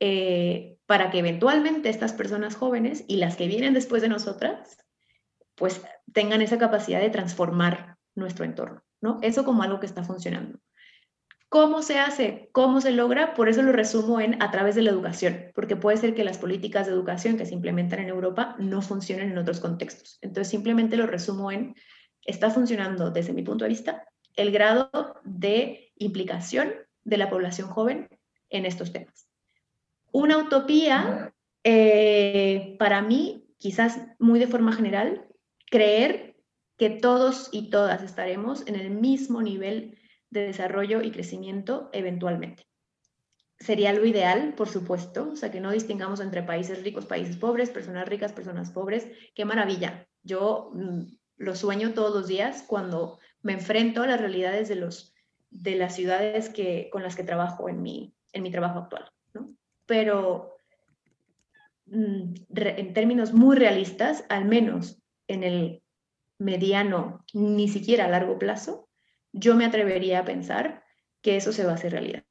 eh, 0.00 0.76
para 0.86 1.10
que 1.10 1.18
eventualmente 1.18 1.88
estas 1.88 2.12
personas 2.12 2.56
jóvenes 2.56 3.04
y 3.06 3.16
las 3.16 3.36
que 3.36 3.46
vienen 3.46 3.74
después 3.74 4.02
de 4.02 4.08
nosotras, 4.08 4.78
pues 5.54 5.82
tengan 6.12 6.42
esa 6.42 6.58
capacidad 6.58 7.00
de 7.00 7.10
transformar 7.10 7.96
nuestro 8.14 8.44
entorno, 8.44 8.82
¿no? 9.00 9.18
Eso 9.22 9.44
como 9.44 9.62
algo 9.62 9.80
que 9.80 9.86
está 9.86 10.02
funcionando. 10.02 10.58
¿Cómo 11.54 11.82
se 11.82 12.00
hace? 12.00 12.48
¿Cómo 12.50 12.80
se 12.80 12.90
logra? 12.90 13.32
Por 13.34 13.48
eso 13.48 13.62
lo 13.62 13.70
resumo 13.70 14.20
en 14.20 14.42
a 14.42 14.50
través 14.50 14.74
de 14.74 14.82
la 14.82 14.90
educación, 14.90 15.52
porque 15.54 15.76
puede 15.76 15.96
ser 15.96 16.12
que 16.16 16.24
las 16.24 16.36
políticas 16.36 16.84
de 16.84 16.92
educación 16.92 17.36
que 17.36 17.46
se 17.46 17.54
implementan 17.54 18.00
en 18.00 18.08
Europa 18.08 18.56
no 18.58 18.82
funcionen 18.82 19.30
en 19.30 19.38
otros 19.38 19.60
contextos. 19.60 20.18
Entonces 20.20 20.50
simplemente 20.50 20.96
lo 20.96 21.06
resumo 21.06 21.52
en, 21.52 21.76
está 22.26 22.50
funcionando 22.50 23.12
desde 23.12 23.32
mi 23.32 23.44
punto 23.44 23.64
de 23.64 23.68
vista 23.68 24.04
el 24.34 24.50
grado 24.50 24.90
de 25.22 25.92
implicación 25.96 26.74
de 27.04 27.18
la 27.18 27.30
población 27.30 27.68
joven 27.68 28.08
en 28.50 28.66
estos 28.66 28.92
temas. 28.92 29.28
Una 30.10 30.38
utopía, 30.38 31.32
eh, 31.62 32.74
para 32.80 33.00
mí, 33.00 33.46
quizás 33.58 34.00
muy 34.18 34.40
de 34.40 34.48
forma 34.48 34.72
general, 34.72 35.24
creer 35.70 36.34
que 36.78 36.90
todos 36.90 37.48
y 37.52 37.70
todas 37.70 38.02
estaremos 38.02 38.66
en 38.66 38.74
el 38.74 38.90
mismo 38.90 39.40
nivel 39.40 39.96
de 40.34 40.46
desarrollo 40.46 41.00
y 41.00 41.12
crecimiento 41.12 41.88
eventualmente. 41.92 42.66
Sería 43.58 43.92
lo 43.92 44.04
ideal, 44.04 44.54
por 44.54 44.68
supuesto, 44.68 45.30
o 45.32 45.36
sea, 45.36 45.52
que 45.52 45.60
no 45.60 45.70
distingamos 45.70 46.20
entre 46.20 46.42
países 46.42 46.82
ricos, 46.82 47.06
países 47.06 47.36
pobres, 47.36 47.70
personas 47.70 48.08
ricas, 48.08 48.32
personas 48.32 48.72
pobres. 48.72 49.06
Qué 49.34 49.44
maravilla. 49.44 50.08
Yo 50.24 50.72
mm, 50.74 51.02
lo 51.36 51.54
sueño 51.54 51.94
todos 51.94 52.12
los 52.12 52.26
días 52.26 52.64
cuando 52.66 53.20
me 53.42 53.52
enfrento 53.52 54.02
a 54.02 54.08
las 54.08 54.20
realidades 54.20 54.68
de, 54.68 54.74
los, 54.74 55.14
de 55.50 55.76
las 55.76 55.94
ciudades 55.94 56.48
que, 56.48 56.88
con 56.90 57.04
las 57.04 57.14
que 57.14 57.22
trabajo 57.22 57.68
en 57.68 57.80
mi, 57.80 58.12
en 58.32 58.42
mi 58.42 58.50
trabajo 58.50 58.80
actual. 58.80 59.08
Pero 59.86 60.56
mm, 61.86 62.34
en 62.56 62.92
términos 62.92 63.32
muy 63.32 63.56
realistas, 63.56 64.24
al 64.28 64.46
menos 64.46 65.00
en 65.28 65.44
el 65.44 65.82
mediano, 66.38 67.24
ni 67.32 67.68
siquiera 67.68 68.06
a 68.06 68.08
largo 68.08 68.36
plazo, 68.36 68.83
yo 69.34 69.56
me 69.56 69.66
atrevería 69.66 70.20
a 70.20 70.24
pensar 70.24 70.84
que 71.20 71.36
eso 71.36 71.52
se 71.52 71.64
va 71.64 71.72
a 71.72 71.74
hacer 71.74 71.92
realidad. 71.92 72.24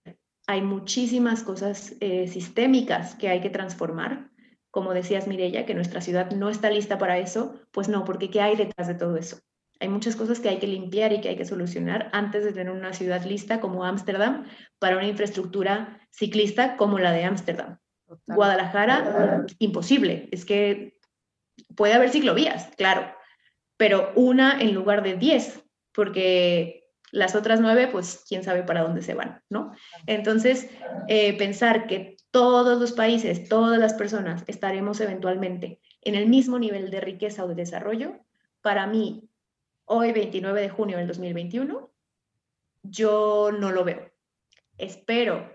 Hay 0.47 0.61
muchísimas 0.61 1.43
cosas 1.43 1.95
eh, 1.99 2.27
sistémicas 2.27 3.15
que 3.15 3.29
hay 3.29 3.41
que 3.41 3.49
transformar. 3.49 4.29
Como 4.71 4.93
decías, 4.93 5.27
Mirella, 5.27 5.65
que 5.65 5.75
nuestra 5.75 6.01
ciudad 6.01 6.31
no 6.31 6.49
está 6.49 6.69
lista 6.69 6.97
para 6.97 7.19
eso, 7.19 7.59
pues 7.71 7.89
no, 7.89 8.05
porque 8.05 8.29
¿qué 8.29 8.41
hay 8.41 8.55
detrás 8.55 8.87
de 8.87 8.95
todo 8.95 9.17
eso? 9.17 9.39
Hay 9.79 9.89
muchas 9.89 10.15
cosas 10.15 10.39
que 10.39 10.49
hay 10.49 10.59
que 10.59 10.67
limpiar 10.67 11.11
y 11.11 11.21
que 11.21 11.29
hay 11.29 11.35
que 11.35 11.45
solucionar 11.45 12.09
antes 12.13 12.43
de 12.45 12.53
tener 12.53 12.71
una 12.71 12.93
ciudad 12.93 13.23
lista 13.25 13.59
como 13.59 13.83
Ámsterdam 13.83 14.45
para 14.79 14.97
una 14.97 15.07
infraestructura 15.07 15.99
ciclista 16.11 16.77
como 16.77 16.99
la 16.99 17.11
de 17.11 17.25
Ámsterdam. 17.25 17.79
Guadalajara, 18.27 19.45
imposible. 19.59 20.29
Es 20.31 20.45
que 20.45 20.99
puede 21.75 21.93
haber 21.93 22.09
ciclovías, 22.09 22.69
claro, 22.77 23.13
pero 23.77 24.11
una 24.15 24.61
en 24.61 24.73
lugar 24.73 25.03
de 25.03 25.15
diez, 25.15 25.63
porque 25.93 26.82
las 27.13 27.35
otras 27.35 27.61
nueve, 27.61 27.87
pues 27.91 28.25
quién 28.27 28.43
sabe 28.43 28.63
para 28.63 28.81
dónde 28.81 29.03
se 29.03 29.13
van, 29.13 29.39
¿no? 29.47 29.71
Entonces, 30.07 30.67
eh, 31.07 31.37
pensar 31.37 31.85
que 31.85 32.17
todos 32.31 32.79
los 32.79 32.91
países, 32.93 33.47
todas 33.47 33.79
las 33.79 33.93
personas 33.93 34.43
estaremos 34.47 34.99
eventualmente 34.99 35.79
en 36.01 36.15
el 36.15 36.27
mismo 36.27 36.57
nivel 36.57 36.89
de 36.89 37.01
riqueza 37.01 37.45
o 37.45 37.47
de 37.47 37.53
desarrollo, 37.53 38.19
para 38.61 38.87
mí, 38.87 39.29
hoy 39.85 40.11
29 40.11 40.59
de 40.59 40.69
junio 40.69 40.97
del 40.97 41.07
2021, 41.07 41.91
yo 42.81 43.51
no 43.51 43.71
lo 43.71 43.83
veo. 43.83 44.11
Espero 44.79 45.53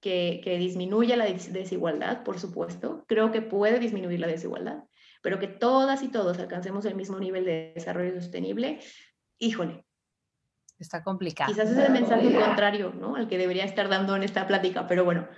que, 0.00 0.42
que, 0.44 0.58
disminuya 0.58 1.16
la 1.16 1.24
desigualdad, 1.24 2.24
por 2.24 2.38
supuesto. 2.38 3.06
Creo 3.08 3.32
que 3.32 3.40
puede 3.40 3.78
disminuir 3.78 4.20
la 4.20 4.26
desigualdad, 4.26 4.84
pero 5.22 5.38
que 5.38 5.48
todas 5.48 6.02
y 6.02 6.08
todos 6.08 6.38
alcancemos 6.38 6.84
el 6.84 6.94
mismo 6.94 7.18
nivel 7.18 7.46
de 7.46 7.72
desarrollo 7.74 8.20
sostenible. 8.20 8.80
Híjole, 9.38 9.86
Está 10.78 11.02
complicado. 11.02 11.52
Quizás 11.52 11.70
es 11.70 11.78
el 11.78 11.92
mensaje 11.92 12.32
contrario, 12.32 12.92
¿no? 12.94 13.16
Al 13.16 13.28
que 13.28 13.38
debería 13.38 13.64
estar 13.64 13.88
dando 13.88 14.14
en 14.14 14.22
esta 14.22 14.46
plática, 14.46 14.86
pero 14.86 15.04
bueno. 15.04 15.28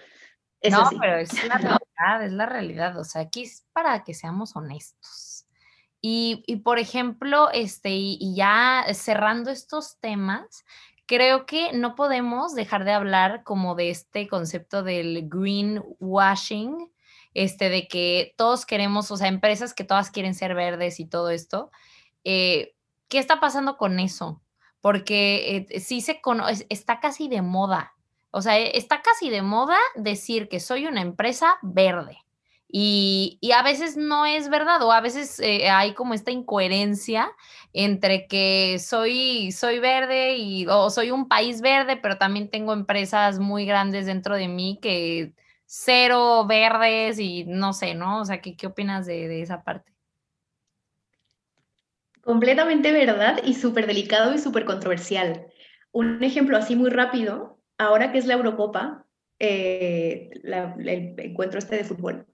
Es 0.61 0.73
no, 0.73 0.89
pero 1.01 1.17
es 1.17 1.33
la 1.49 1.55
realidad, 1.59 2.25
es 2.25 2.33
la 2.33 2.47
realidad. 2.47 2.99
O 2.99 3.05
sea, 3.05 3.23
aquí 3.23 3.43
es 3.43 3.67
para 3.73 4.05
que 4.05 4.13
seamos 4.13 4.55
honestos. 4.55 5.47
Y, 6.03 6.43
y 6.47 6.57
por 6.57 6.79
ejemplo, 6.79 7.51
este, 7.53 7.91
y, 7.91 8.19
y 8.21 8.35
ya 8.35 8.85
cerrando 8.93 9.51
estos 9.51 9.99
temas, 10.01 10.65
creo 11.11 11.45
que 11.45 11.73
no 11.73 11.97
podemos 11.97 12.55
dejar 12.55 12.85
de 12.85 12.93
hablar 12.93 13.43
como 13.43 13.75
de 13.75 13.91
este 13.91 14.29
concepto 14.29 14.83
del 14.83 15.29
greenwashing, 15.29 16.91
este, 17.35 17.69
de 17.69 17.89
que 17.89 18.35
todos 18.37 18.65
queremos, 18.67 19.11
o 19.11 19.17
sea, 19.17 19.29
empresas 19.29 19.75
que 19.75 19.85
todas 19.85 20.11
quieren 20.11 20.35
ser 20.35 20.55
verdes 20.55 21.01
y 21.01 21.07
todo 21.07 21.31
esto. 21.31 21.71
Eh, 22.25 22.75
¿Qué 23.09 23.19
está 23.19 23.41
pasando 23.41 23.77
con 23.77 23.99
eso? 23.99 24.41
Porque 24.81 25.67
eh, 25.71 25.81
sí 25.81 26.01
se 26.01 26.21
conoce, 26.21 26.67
está 26.71 27.01
casi 27.01 27.29
de 27.29 27.43
moda. 27.43 27.95
O 28.31 28.43
sea, 28.43 28.59
e, 28.59 28.77
está 28.79 29.03
casi 29.03 29.31
de 29.31 29.43
moda 29.43 29.77
decir 29.97 30.49
que 30.49 30.61
soy 30.61 30.87
una 30.87 31.03
empresa 31.03 31.59
verde. 31.63 32.19
Y, 32.73 33.39
y 33.41 33.51
a 33.53 33.63
veces 33.63 33.97
no 33.97 34.27
es 34.27 34.49
verdad, 34.49 34.81
o 34.83 34.93
a 34.93 35.01
veces 35.01 35.41
eh, 35.41 35.69
hay 35.71 35.93
como 35.95 36.15
esta 36.15 36.31
incoherencia 36.31 37.33
entre 37.73 38.29
que 38.29 38.79
soy, 38.79 39.51
soy 39.53 39.81
verde 39.81 40.37
y, 40.37 40.67
o 40.69 40.89
soy 40.91 41.11
un 41.11 41.29
país 41.29 41.63
verde, 41.63 41.97
pero 41.97 42.17
también 42.19 42.49
tengo 42.49 42.73
empresas 42.73 43.41
muy 43.41 43.67
grandes 43.67 44.07
dentro 44.07 44.37
de 44.37 44.47
mí 44.49 44.79
que 44.81 45.33
cero 45.67 46.47
verdes 46.47 47.19
y 47.19 47.45
no 47.45 47.73
sé, 47.73 47.95
¿no? 47.95 48.21
O 48.21 48.25
sea, 48.25 48.41
¿qué, 48.41 48.57
qué 48.57 48.69
opinas 48.69 49.05
de, 49.07 49.27
de 49.29 49.43
esa 49.43 49.63
parte? 49.65 49.90
Completamente 52.31 52.93
verdad 52.93 53.41
y 53.45 53.55
súper 53.55 53.89
delicado 53.89 54.33
y 54.33 54.39
súper 54.39 54.65
controversial. 54.65 55.49
Un 55.91 56.23
ejemplo 56.23 56.57
así 56.57 56.77
muy 56.77 56.89
rápido, 56.89 57.59
ahora 57.77 58.13
que 58.13 58.19
es 58.19 58.27
la 58.27 58.35
Eurocopa, 58.35 59.05
eh, 59.41 60.31
el 60.45 61.15
encuentro 61.19 61.59
este 61.59 61.75
de 61.75 61.83
fútbol, 61.83 62.29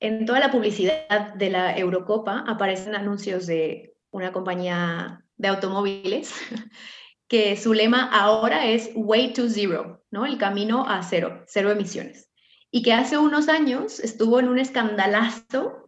en 0.00 0.26
toda 0.26 0.40
la 0.40 0.50
publicidad 0.50 1.34
de 1.34 1.50
la 1.50 1.78
Eurocopa 1.78 2.42
aparecen 2.48 2.96
anuncios 2.96 3.46
de 3.46 3.94
una 4.10 4.32
compañía 4.32 5.24
de 5.36 5.46
automóviles 5.46 6.34
que 7.28 7.56
su 7.56 7.72
lema 7.72 8.10
ahora 8.12 8.66
es 8.66 8.90
Way 8.96 9.32
to 9.32 9.48
Zero, 9.48 10.04
¿no? 10.10 10.26
El 10.26 10.38
camino 10.38 10.88
a 10.88 11.04
cero, 11.04 11.44
cero 11.46 11.70
emisiones. 11.70 12.32
Y 12.72 12.82
que 12.82 12.94
hace 12.94 13.16
unos 13.16 13.48
años 13.48 14.00
estuvo 14.00 14.40
en 14.40 14.48
un 14.48 14.58
escandalazo 14.58 15.85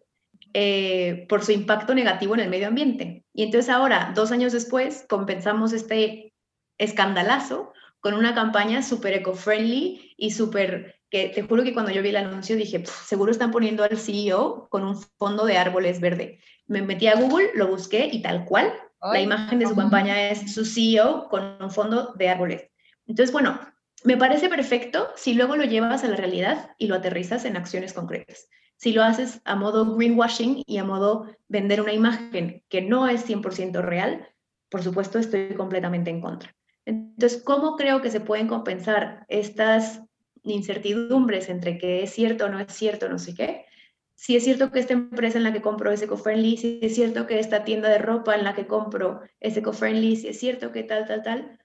eh, 0.54 1.26
por 1.28 1.44
su 1.44 1.52
impacto 1.52 1.94
negativo 1.94 2.34
en 2.34 2.40
el 2.40 2.50
medio 2.50 2.68
ambiente. 2.68 3.24
Y 3.32 3.42
entonces 3.42 3.70
ahora, 3.70 4.12
dos 4.14 4.32
años 4.32 4.52
después, 4.52 5.04
compensamos 5.08 5.72
este 5.72 6.32
escandalazo 6.78 7.72
con 8.00 8.14
una 8.14 8.34
campaña 8.34 8.82
súper 8.82 9.14
eco-friendly 9.14 10.14
y 10.16 10.30
súper, 10.30 10.96
que 11.10 11.28
te 11.28 11.42
juro 11.42 11.64
que 11.64 11.74
cuando 11.74 11.90
yo 11.90 12.02
vi 12.02 12.10
el 12.10 12.16
anuncio 12.16 12.56
dije, 12.56 12.84
seguro 12.86 13.32
están 13.32 13.50
poniendo 13.50 13.82
al 13.82 13.98
CEO 13.98 14.68
con 14.70 14.84
un 14.84 14.96
fondo 15.18 15.44
de 15.44 15.58
árboles 15.58 16.00
verde. 16.00 16.40
Me 16.66 16.82
metí 16.82 17.08
a 17.08 17.16
Google, 17.16 17.50
lo 17.54 17.66
busqué 17.68 18.08
y 18.12 18.22
tal 18.22 18.44
cual, 18.44 18.72
la 19.00 19.20
imagen 19.20 19.58
de 19.58 19.66
su 19.66 19.76
campaña 19.76 20.30
es 20.30 20.52
su 20.52 20.64
CEO 20.64 21.28
con 21.28 21.56
un 21.60 21.70
fondo 21.70 22.14
de 22.16 22.28
árboles. 22.28 22.68
Entonces, 23.06 23.32
bueno, 23.32 23.60
me 24.04 24.16
parece 24.16 24.48
perfecto 24.48 25.08
si 25.16 25.34
luego 25.34 25.56
lo 25.56 25.64
llevas 25.64 26.04
a 26.04 26.08
la 26.08 26.16
realidad 26.16 26.70
y 26.78 26.86
lo 26.86 26.96
aterrizas 26.96 27.44
en 27.44 27.56
acciones 27.56 27.92
concretas. 27.92 28.48
Si 28.78 28.92
lo 28.92 29.02
haces 29.02 29.40
a 29.44 29.56
modo 29.56 29.96
greenwashing 29.96 30.62
y 30.64 30.78
a 30.78 30.84
modo 30.84 31.26
vender 31.48 31.80
una 31.80 31.92
imagen 31.92 32.62
que 32.68 32.80
no 32.80 33.08
es 33.08 33.28
100% 33.28 33.82
real, 33.82 34.28
por 34.70 34.82
supuesto 34.82 35.18
estoy 35.18 35.54
completamente 35.54 36.10
en 36.10 36.20
contra. 36.20 36.54
Entonces, 36.84 37.42
¿cómo 37.42 37.76
creo 37.76 38.00
que 38.00 38.10
se 38.10 38.20
pueden 38.20 38.46
compensar 38.46 39.26
estas 39.28 40.02
incertidumbres 40.44 41.48
entre 41.48 41.76
qué 41.76 42.04
es 42.04 42.12
cierto 42.12 42.46
o 42.46 42.48
no 42.48 42.60
es 42.60 42.72
cierto, 42.72 43.08
no 43.08 43.18
sé 43.18 43.34
qué, 43.34 43.66
si 44.14 44.36
es 44.36 44.44
cierto 44.44 44.70
que 44.70 44.78
esta 44.78 44.94
empresa 44.94 45.38
en 45.38 45.44
la 45.44 45.52
que 45.52 45.60
compro 45.60 45.90
es 45.90 46.00
eco-friendly, 46.00 46.56
si 46.56 46.78
es 46.80 46.94
cierto 46.94 47.26
que 47.26 47.40
esta 47.40 47.64
tienda 47.64 47.88
de 47.88 47.98
ropa 47.98 48.36
en 48.36 48.44
la 48.44 48.54
que 48.54 48.66
compro 48.66 49.22
es 49.40 49.56
eco-friendly, 49.56 50.16
si 50.16 50.28
es 50.28 50.38
cierto 50.38 50.70
que 50.70 50.84
tal, 50.84 51.06
tal, 51.06 51.22
tal, 51.22 51.58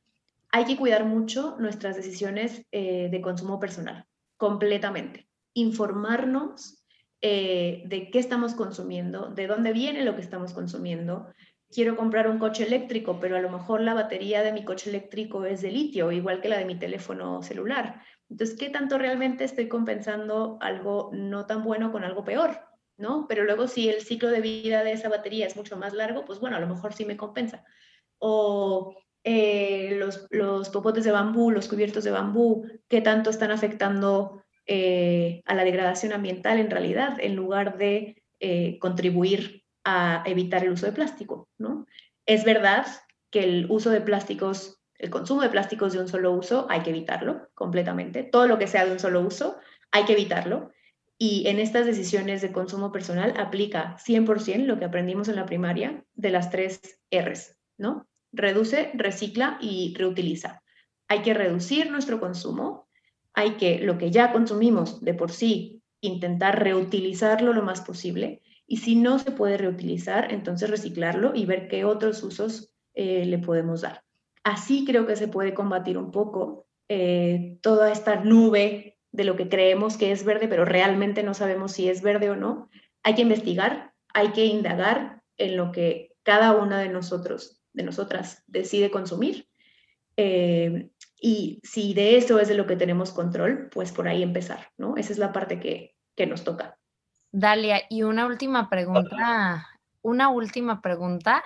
hay 0.52 0.66
que 0.66 0.78
cuidar 0.78 1.06
mucho 1.06 1.56
nuestras 1.60 1.96
decisiones 1.96 2.66
eh, 2.72 3.10
de 3.12 3.22
consumo 3.22 3.60
personal, 3.60 4.06
completamente. 4.38 5.28
Informarnos 5.54 6.83
eh, 7.26 7.84
de 7.86 8.12
qué 8.12 8.20
estamos 8.20 8.54
consumiendo, 8.54 9.30
de 9.30 9.48
dónde 9.48 9.72
viene 9.72 10.04
lo 10.04 10.14
que 10.14 10.22
estamos 10.22 10.52
consumiendo, 10.52 11.28
quiero 11.72 11.96
comprar 11.96 12.30
un 12.30 12.38
coche 12.38 12.66
eléctrico, 12.66 13.18
pero 13.22 13.38
a 13.38 13.40
lo 13.40 13.50
mejor 13.50 13.80
la 13.80 13.94
batería 13.94 14.44
de 14.44 14.52
mi 14.52 14.66
coche 14.66 14.90
eléctrico 14.90 15.46
es 15.46 15.62
de 15.62 15.72
litio, 15.72 16.12
igual 16.12 16.42
que 16.42 16.50
la 16.50 16.58
de 16.58 16.66
mi 16.66 16.76
teléfono 16.76 17.42
celular. 17.42 18.02
Entonces, 18.30 18.58
¿qué 18.60 18.70
tanto 18.70 18.98
realmente 18.98 19.46
estoy 19.46 19.70
compensando 19.70 20.58
algo 20.60 21.12
no 21.14 21.46
tan 21.46 21.64
bueno 21.64 21.94
con 21.94 22.04
algo 22.04 22.26
peor? 22.26 22.60
¿No? 22.98 23.26
Pero 23.30 23.46
luego 23.46 23.70
si 23.70 23.88
el 23.88 24.02
ciclo 24.02 24.30
de 24.30 24.42
vida 24.42 24.84
de 24.84 24.92
esa 24.92 25.08
batería 25.08 25.48
es 25.48 25.56
mucho 25.56 25.78
más 25.78 25.94
largo, 25.94 26.26
pues 26.26 26.42
bueno, 26.42 26.58
a 26.58 26.60
lo 26.60 26.68
mejor 26.68 26.92
sí 26.92 27.06
me 27.06 27.16
compensa. 27.16 27.64
O 28.20 28.98
eh, 29.24 29.96
los, 29.98 30.28
los, 30.30 30.70
popotes 30.70 31.06
de 31.06 31.12
bambú, 31.12 31.52
los 31.52 31.70
cubiertos 31.70 32.04
de 32.04 32.12
bambú, 32.12 32.68
¿qué 32.90 33.00
tanto 33.00 33.30
están 33.30 33.52
afectando 33.52 34.44
eh, 34.66 35.42
a 35.46 35.56
la 35.56 35.64
degradación 35.64 36.14
ambiental 36.14 36.60
en 36.60 36.72
realidad, 36.72 37.18
en 37.20 37.36
lugar 37.36 37.78
de 37.78 38.24
eh, 38.40 38.78
contribuir 38.80 39.64
a 39.84 40.24
evitar 40.26 40.64
el 40.64 40.72
uso 40.72 40.86
de 40.86 40.94
plástico, 40.94 41.50
¿no? 41.58 41.86
Es 42.26 42.46
verdad 42.46 42.88
que 43.30 43.44
el 43.44 43.66
uso 43.70 43.90
de 43.90 44.02
plásticos, 44.02 44.82
el 44.98 45.10
consumo 45.10 45.42
de 45.42 45.50
plásticos 45.50 45.94
de 45.94 46.00
un 46.00 46.08
solo 46.08 46.32
uso, 46.32 46.68
hay 46.70 46.82
que 46.82 46.92
evitarlo 46.92 47.50
completamente. 47.54 48.24
Todo 48.24 48.48
lo 48.48 48.58
que 48.58 48.68
sea 48.68 48.86
de 48.86 48.92
un 48.94 49.00
solo 49.00 49.22
uso, 49.22 49.58
hay 49.92 50.06
que 50.06 50.14
evitarlo. 50.14 50.72
Y 51.18 51.48
en 51.48 51.60
estas 51.60 51.86
decisiones 51.86 52.42
de 52.42 52.52
consumo 52.52 52.92
personal 52.92 53.34
aplica 53.38 53.98
100% 53.98 54.66
lo 54.66 54.80
que 54.80 54.86
aprendimos 54.86 55.28
en 55.28 55.36
la 55.36 55.46
primaria 55.46 56.04
de 56.14 56.30
las 56.30 56.50
tres 56.50 56.80
Rs, 57.12 57.58
¿no? 57.78 58.08
Reduce, 58.32 58.92
recicla 58.94 59.58
y 59.62 59.94
reutiliza. 59.98 60.64
Hay 61.08 61.22
que 61.22 61.34
reducir 61.34 61.92
nuestro 61.92 62.20
consumo, 62.20 62.83
hay 63.34 63.52
que 63.56 63.80
lo 63.80 63.98
que 63.98 64.12
ya 64.12 64.32
consumimos 64.32 65.02
de 65.02 65.14
por 65.14 65.32
sí, 65.32 65.82
intentar 66.02 66.64
reutilizarlo 66.64 67.54
lo 67.54 67.64
más 67.64 67.82
posible 67.82 68.42
y 68.68 68.78
si 68.78 68.96
no 68.96 69.20
se 69.20 69.32
puede 69.32 69.58
reutilizar, 69.58 70.32
entonces 70.32 70.70
reciclarlo 70.70 71.34
y 71.36 71.46
ver 71.46 71.68
qué 71.68 71.86
otros 71.86 72.24
usos 72.24 72.74
eh, 72.94 73.26
le 73.26 73.38
podemos 73.38 73.82
dar. 73.82 74.04
Así 74.44 74.86
creo 74.86 75.06
que 75.06 75.16
se 75.16 75.28
puede 75.28 75.54
combatir 75.54 75.98
un 75.98 76.12
poco 76.12 76.68
eh, 76.90 77.58
toda 77.62 77.92
esta 77.92 78.24
nube 78.24 78.98
de 79.12 79.24
lo 79.24 79.36
que 79.36 79.48
creemos 79.48 79.96
que 79.98 80.12
es 80.12 80.26
verde, 80.26 80.48
pero 80.48 80.66
realmente 80.66 81.24
no 81.24 81.34
sabemos 81.34 81.72
si 81.72 81.88
es 81.88 82.02
verde 82.02 82.30
o 82.30 82.36
no. 82.36 82.70
Hay 83.04 83.16
que 83.16 83.22
investigar, 83.22 83.94
hay 84.14 84.30
que 84.30 84.46
indagar 84.46 85.22
en 85.38 85.56
lo 85.58 85.72
que 85.72 86.12
cada 86.24 86.56
una 86.56 86.80
de 86.80 86.90
nosotros, 86.90 87.62
de 87.74 87.84
nosotras, 87.84 88.44
decide 88.48 88.92
consumir. 88.92 89.48
Eh, 90.18 90.90
y 91.26 91.62
si 91.64 91.94
de 91.94 92.18
eso 92.18 92.38
es 92.38 92.50
de 92.50 92.54
lo 92.54 92.68
que 92.68 92.76
tenemos 92.76 93.14
control, 93.14 93.70
pues 93.72 93.94
por 93.94 94.10
ahí 94.10 94.22
empezar, 94.22 94.74
¿no? 94.78 94.98
Esa 94.98 95.14
es 95.14 95.18
la 95.18 95.32
parte 95.32 95.58
que, 95.58 95.96
que 96.18 96.28
nos 96.28 96.44
toca. 96.44 96.78
Dalia, 97.32 97.84
y 97.90 98.04
una 98.04 98.26
última 98.26 98.70
pregunta, 98.70 99.70
una 100.02 100.28
última 100.28 100.82
pregunta. 100.82 101.42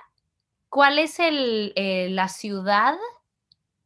¿Cuál 0.68 0.98
es 0.98 1.20
el, 1.20 1.72
eh, 1.76 2.08
la 2.10 2.26
ciudad 2.26 2.96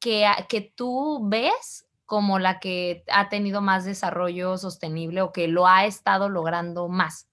que, 0.00 0.26
que 0.48 0.72
tú 0.74 1.28
ves 1.28 1.86
como 2.06 2.38
la 2.38 2.58
que 2.58 3.04
ha 3.12 3.28
tenido 3.28 3.60
más 3.60 3.84
desarrollo 3.84 4.56
sostenible 4.56 5.20
o 5.20 5.30
que 5.30 5.46
lo 5.46 5.66
ha 5.66 5.84
estado 5.84 6.30
logrando 6.30 6.88
más? 6.88 7.28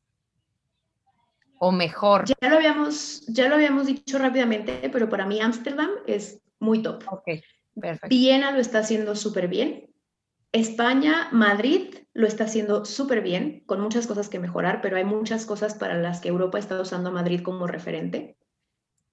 O 1.60 1.72
mejor. 1.72 2.26
Ya 2.26 2.50
lo 2.50 2.58
habíamos, 2.58 3.26
ya 3.28 3.48
lo 3.48 3.56
habíamos 3.56 3.86
dicho 3.88 4.20
rápidamente, 4.20 4.90
pero 4.92 5.08
para 5.08 5.26
mí 5.26 5.40
Ámsterdam 5.40 5.92
es 6.08 6.42
muy 6.60 6.82
top. 6.82 7.06
Ok, 7.10 7.42
perfecto. 7.80 8.08
Viena 8.10 8.52
lo 8.52 8.60
está 8.60 8.80
haciendo 8.80 9.16
súper 9.16 9.48
bien. 9.48 9.90
España, 10.52 11.30
Madrid 11.32 11.96
lo 12.14 12.26
está 12.26 12.46
haciendo 12.46 12.84
súper 12.84 13.22
bien, 13.22 13.64
con 13.66 13.82
muchas 13.82 14.08
cosas 14.08 14.30
que 14.30 14.40
mejorar, 14.40 14.82
pero 14.82 14.98
hay 14.98 15.06
muchas 15.06 15.46
cosas 15.46 15.76
para 15.76 15.96
las 15.96 16.22
que 16.22 16.30
Europa 16.30 16.58
está 16.58 16.82
usando 16.82 17.10
a 17.10 17.14
Madrid 17.14 17.42
como 17.42 17.68
referente. 17.68 18.38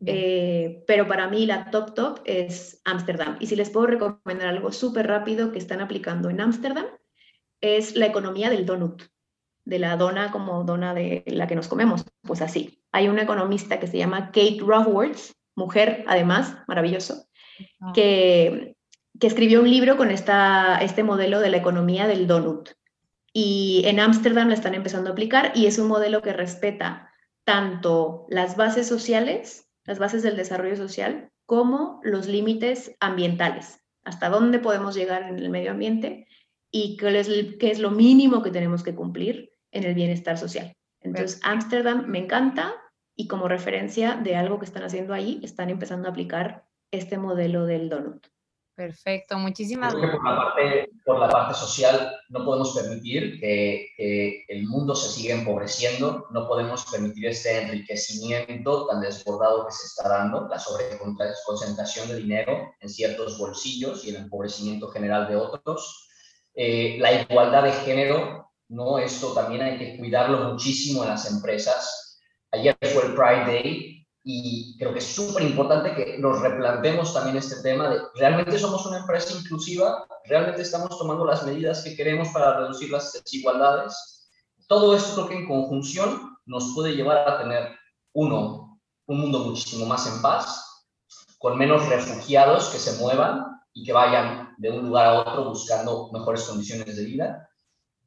Eh, 0.04 0.84
pero 0.86 1.08
para 1.08 1.28
mí 1.28 1.46
la 1.46 1.70
top 1.70 1.94
top 1.94 2.20
es 2.24 2.80
Ámsterdam. 2.84 3.36
Y 3.40 3.46
si 3.46 3.56
les 3.56 3.70
puedo 3.70 3.86
recomendar 3.86 4.48
algo 4.48 4.72
súper 4.72 5.06
rápido 5.06 5.52
que 5.52 5.58
están 5.58 5.80
aplicando 5.80 6.30
en 6.30 6.40
Ámsterdam, 6.40 6.86
es 7.60 7.96
la 7.96 8.06
economía 8.06 8.50
del 8.50 8.66
donut, 8.66 9.02
de 9.64 9.78
la 9.78 9.96
dona 9.96 10.30
como 10.30 10.64
dona 10.64 10.94
de 10.94 11.24
la 11.26 11.46
que 11.46 11.56
nos 11.56 11.68
comemos. 11.68 12.04
Pues 12.22 12.42
así. 12.42 12.82
Hay 12.92 13.08
una 13.08 13.22
economista 13.22 13.78
que 13.80 13.86
se 13.86 13.98
llama 13.98 14.26
Kate 14.26 14.58
Rothworth, 14.60 15.32
mujer 15.54 16.04
además, 16.06 16.56
maravilloso, 16.66 17.26
que 17.94 18.76
que 19.18 19.26
escribió 19.26 19.60
un 19.60 19.70
libro 19.70 19.96
con 19.96 20.10
esta, 20.10 20.78
este 20.78 21.02
modelo 21.02 21.40
de 21.40 21.50
la 21.50 21.56
economía 21.56 22.06
del 22.06 22.26
donut. 22.26 22.70
Y 23.32 23.82
en 23.86 24.00
Ámsterdam 24.00 24.48
la 24.48 24.54
están 24.54 24.74
empezando 24.74 25.10
a 25.10 25.12
aplicar 25.12 25.52
y 25.54 25.66
es 25.66 25.78
un 25.78 25.88
modelo 25.88 26.22
que 26.22 26.32
respeta 26.32 27.10
tanto 27.44 28.26
las 28.28 28.56
bases 28.56 28.86
sociales, 28.86 29.68
las 29.84 29.98
bases 29.98 30.22
del 30.22 30.36
desarrollo 30.36 30.76
social, 30.76 31.30
como 31.44 32.00
los 32.02 32.26
límites 32.26 32.96
ambientales, 32.98 33.80
hasta 34.04 34.28
dónde 34.28 34.58
podemos 34.58 34.94
llegar 34.94 35.22
en 35.22 35.38
el 35.38 35.50
medio 35.50 35.70
ambiente 35.70 36.26
y 36.70 36.96
qué 36.96 37.18
es, 37.18 37.28
qué 37.58 37.70
es 37.70 37.78
lo 37.78 37.90
mínimo 37.90 38.42
que 38.42 38.50
tenemos 38.50 38.82
que 38.82 38.94
cumplir 38.94 39.50
en 39.70 39.84
el 39.84 39.94
bienestar 39.94 40.38
social. 40.38 40.74
Entonces, 41.00 41.40
Ámsterdam 41.44 42.06
me 42.06 42.18
encanta 42.18 42.74
y 43.14 43.28
como 43.28 43.48
referencia 43.48 44.16
de 44.16 44.34
algo 44.34 44.58
que 44.58 44.64
están 44.64 44.82
haciendo 44.82 45.14
ahí, 45.14 45.40
están 45.42 45.70
empezando 45.70 46.08
a 46.08 46.10
aplicar 46.10 46.64
este 46.96 47.18
modelo 47.18 47.66
del 47.66 47.88
donut. 47.88 48.26
Perfecto, 48.76 49.38
muchísimas 49.38 49.94
gracias. 49.94 50.20
Por 50.20 50.30
la, 50.30 50.36
parte, 50.36 50.90
por 51.06 51.18
la 51.18 51.28
parte 51.30 51.54
social 51.54 52.14
no 52.28 52.44
podemos 52.44 52.76
permitir 52.76 53.40
que, 53.40 53.88
que, 53.96 54.44
el 54.48 54.66
mundo 54.66 54.94
se 54.94 55.08
siga 55.08 55.34
empobreciendo, 55.34 56.26
no 56.30 56.46
podemos 56.46 56.84
permitir 56.84 57.24
este 57.24 57.62
enriquecimiento 57.62 58.86
tan 58.86 59.00
desbordado 59.00 59.64
que 59.64 59.72
se 59.72 59.86
está 59.86 60.10
dando, 60.10 60.46
la 60.48 60.58
sobreconcentración 60.58 62.08
de 62.08 62.16
dinero 62.16 62.74
en 62.78 62.88
ciertos 62.90 63.38
bolsillos 63.38 64.04
y 64.04 64.10
el 64.10 64.16
empobrecimiento 64.16 64.88
general 64.88 65.26
de 65.26 65.36
otros. 65.36 66.10
Eh, 66.54 66.98
la 67.00 67.22
igualdad 67.22 67.62
de 67.62 67.72
género, 67.72 68.52
¿no? 68.68 68.98
esto 68.98 69.32
también 69.32 69.62
hay 69.62 69.78
que 69.78 69.96
cuidarlo 69.96 70.52
muchísimo 70.52 71.02
en 71.02 71.08
las 71.08 71.30
empresas. 71.30 72.20
Ayer 72.52 72.76
fue 72.82 73.06
el 73.06 73.14
Pride 73.14 73.46
Day 73.46 74.05
y 74.28 74.76
creo 74.76 74.92
que 74.92 74.98
es 74.98 75.14
súper 75.14 75.44
importante 75.44 75.94
que 75.94 76.18
nos 76.18 76.40
replantemos 76.40 77.14
también 77.14 77.36
este 77.36 77.62
tema 77.62 77.88
de 77.88 78.00
realmente 78.16 78.58
somos 78.58 78.84
una 78.84 78.98
empresa 78.98 79.38
inclusiva, 79.38 80.04
realmente 80.24 80.62
estamos 80.62 80.98
tomando 80.98 81.24
las 81.24 81.46
medidas 81.46 81.84
que 81.84 81.94
queremos 81.94 82.30
para 82.30 82.58
reducir 82.58 82.90
las 82.90 83.12
desigualdades. 83.12 84.28
Todo 84.66 84.96
esto 84.96 85.14
creo 85.14 85.28
que 85.28 85.36
en 85.36 85.46
conjunción 85.46 86.36
nos 86.44 86.72
puede 86.74 86.96
llevar 86.96 87.18
a 87.18 87.38
tener, 87.38 87.76
uno, 88.14 88.80
un 89.06 89.20
mundo 89.20 89.44
muchísimo 89.44 89.86
más 89.86 90.12
en 90.12 90.20
paz, 90.20 90.88
con 91.38 91.56
menos 91.56 91.88
refugiados 91.88 92.70
que 92.70 92.78
se 92.78 93.00
muevan 93.00 93.44
y 93.74 93.84
que 93.84 93.92
vayan 93.92 94.56
de 94.58 94.70
un 94.72 94.86
lugar 94.88 95.06
a 95.06 95.20
otro 95.20 95.50
buscando 95.50 96.10
mejores 96.10 96.42
condiciones 96.42 96.96
de 96.96 97.04
vida. 97.04 97.48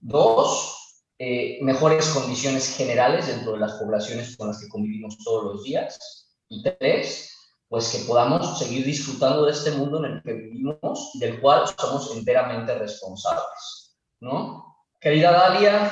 Dos, 0.01 0.78
eh, 1.19 1.59
mejores 1.61 2.07
condiciones 2.09 2.75
generales 2.77 3.27
dentro 3.27 3.51
de 3.51 3.59
las 3.59 3.73
poblaciones 3.73 4.37
con 4.37 4.47
las 4.47 4.59
que 4.61 4.69
convivimos 4.69 5.17
todos 5.17 5.43
los 5.43 5.63
días. 5.63 6.25
Y 6.47 6.63
tres, 6.63 7.35
pues 7.67 7.89
que 7.89 7.99
podamos 8.05 8.57
seguir 8.57 8.85
disfrutando 8.85 9.45
de 9.45 9.51
este 9.51 9.71
mundo 9.71 10.03
en 10.03 10.13
el 10.13 10.23
que 10.23 10.33
vivimos 10.33 11.11
y 11.13 11.19
del 11.19 11.41
cual 11.41 11.65
somos 11.77 12.15
enteramente 12.15 12.73
responsables. 12.73 13.97
¿no? 14.21 14.77
Querida 14.99 15.31
Dalia, 15.31 15.91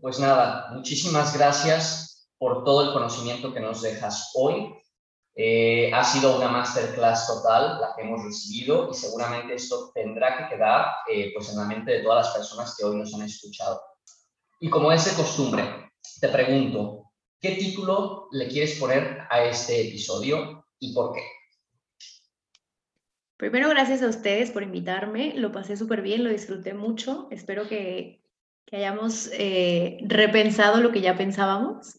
pues 0.00 0.20
nada, 0.20 0.68
muchísimas 0.72 1.36
gracias 1.36 2.28
por 2.38 2.64
todo 2.64 2.82
el 2.82 2.92
conocimiento 2.92 3.54
que 3.54 3.60
nos 3.60 3.80
dejas 3.80 4.30
hoy. 4.34 4.74
Eh, 5.34 5.90
ha 5.92 6.04
sido 6.04 6.36
una 6.36 6.48
masterclass 6.48 7.26
total 7.26 7.80
la 7.80 7.94
que 7.94 8.02
hemos 8.02 8.24
recibido 8.24 8.90
y 8.90 8.94
seguramente 8.94 9.54
esto 9.54 9.90
tendrá 9.94 10.38
que 10.38 10.54
quedar 10.54 10.86
eh, 11.10 11.32
pues 11.34 11.50
en 11.50 11.58
la 11.58 11.64
mente 11.64 11.92
de 11.92 12.02
todas 12.02 12.26
las 12.26 12.34
personas 12.34 12.74
que 12.76 12.84
hoy 12.84 12.96
nos 12.96 13.14
han 13.14 13.22
escuchado. 13.22 13.80
Y 14.58 14.70
como 14.70 14.90
es 14.90 15.04
de 15.04 15.22
costumbre, 15.22 15.90
te 16.20 16.28
pregunto, 16.28 17.12
¿qué 17.40 17.52
título 17.52 18.28
le 18.32 18.48
quieres 18.48 18.78
poner 18.78 19.26
a 19.30 19.44
este 19.44 19.88
episodio 19.88 20.66
y 20.78 20.94
por 20.94 21.12
qué? 21.12 21.20
Primero, 23.36 23.68
gracias 23.68 24.02
a 24.02 24.08
ustedes 24.08 24.50
por 24.50 24.62
invitarme. 24.62 25.34
Lo 25.36 25.52
pasé 25.52 25.76
súper 25.76 26.00
bien, 26.00 26.24
lo 26.24 26.30
disfruté 26.30 26.72
mucho. 26.72 27.28
Espero 27.30 27.68
que, 27.68 28.22
hayamos 28.72 29.30
eh, 29.34 29.98
repensado 30.02 30.80
lo 30.80 30.90
que 30.90 31.02
ya 31.02 31.16
pensábamos. 31.16 31.96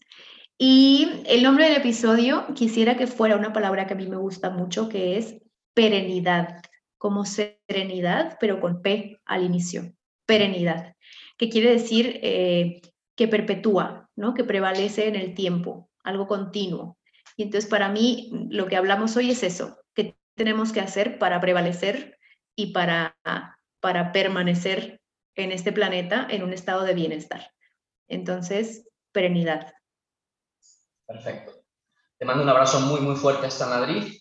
Y 0.58 1.22
el 1.26 1.44
nombre 1.44 1.66
del 1.66 1.76
episodio 1.76 2.46
quisiera 2.56 2.96
que 2.96 3.06
fuera 3.06 3.36
una 3.36 3.52
palabra 3.52 3.86
que 3.86 3.94
a 3.94 3.96
mí 3.96 4.08
me 4.08 4.16
gusta 4.16 4.50
mucho, 4.50 4.88
que 4.88 5.16
es 5.16 5.36
perenidad, 5.74 6.60
como 6.98 7.24
serenidad, 7.24 8.36
pero 8.40 8.60
con 8.60 8.82
P 8.82 9.20
al 9.24 9.44
inicio. 9.44 9.92
perenidad, 10.26 10.94
que 11.38 11.48
quiere 11.48 11.70
decir 11.70 12.20
eh, 12.22 12.82
que 13.16 13.28
perpetúa, 13.28 14.10
¿no? 14.16 14.34
que 14.34 14.44
prevalece 14.44 15.08
en 15.08 15.16
el 15.16 15.34
tiempo, 15.34 15.88
algo 16.02 16.26
continuo. 16.26 16.98
Y 17.36 17.44
entonces 17.44 17.70
para 17.70 17.88
mí 17.88 18.30
lo 18.50 18.66
que 18.66 18.76
hablamos 18.76 19.16
hoy 19.16 19.30
es 19.30 19.42
eso, 19.42 19.78
que 19.94 20.16
tenemos 20.34 20.72
que 20.72 20.80
hacer 20.80 21.18
para 21.18 21.40
prevalecer 21.40 22.18
y 22.56 22.72
para, 22.72 23.16
para 23.80 24.12
permanecer 24.12 25.00
en 25.36 25.52
este 25.52 25.72
planeta 25.72 26.26
en 26.28 26.42
un 26.42 26.52
estado 26.52 26.82
de 26.82 26.94
bienestar. 26.94 27.52
Entonces, 28.08 28.88
perenidad. 29.12 29.72
Perfecto. 31.06 31.52
Te 32.18 32.24
mando 32.24 32.42
un 32.42 32.48
abrazo 32.48 32.80
muy, 32.80 33.00
muy 33.00 33.14
fuerte 33.14 33.46
hasta 33.46 33.66
Madrid 33.66 34.12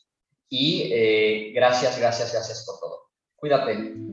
y 0.49 0.91
eh, 0.93 1.51
gracias, 1.53 1.99
gracias, 1.99 2.32
gracias 2.32 2.63
por 2.65 2.80
todo. 2.80 3.09
Cuídate. 3.36 4.06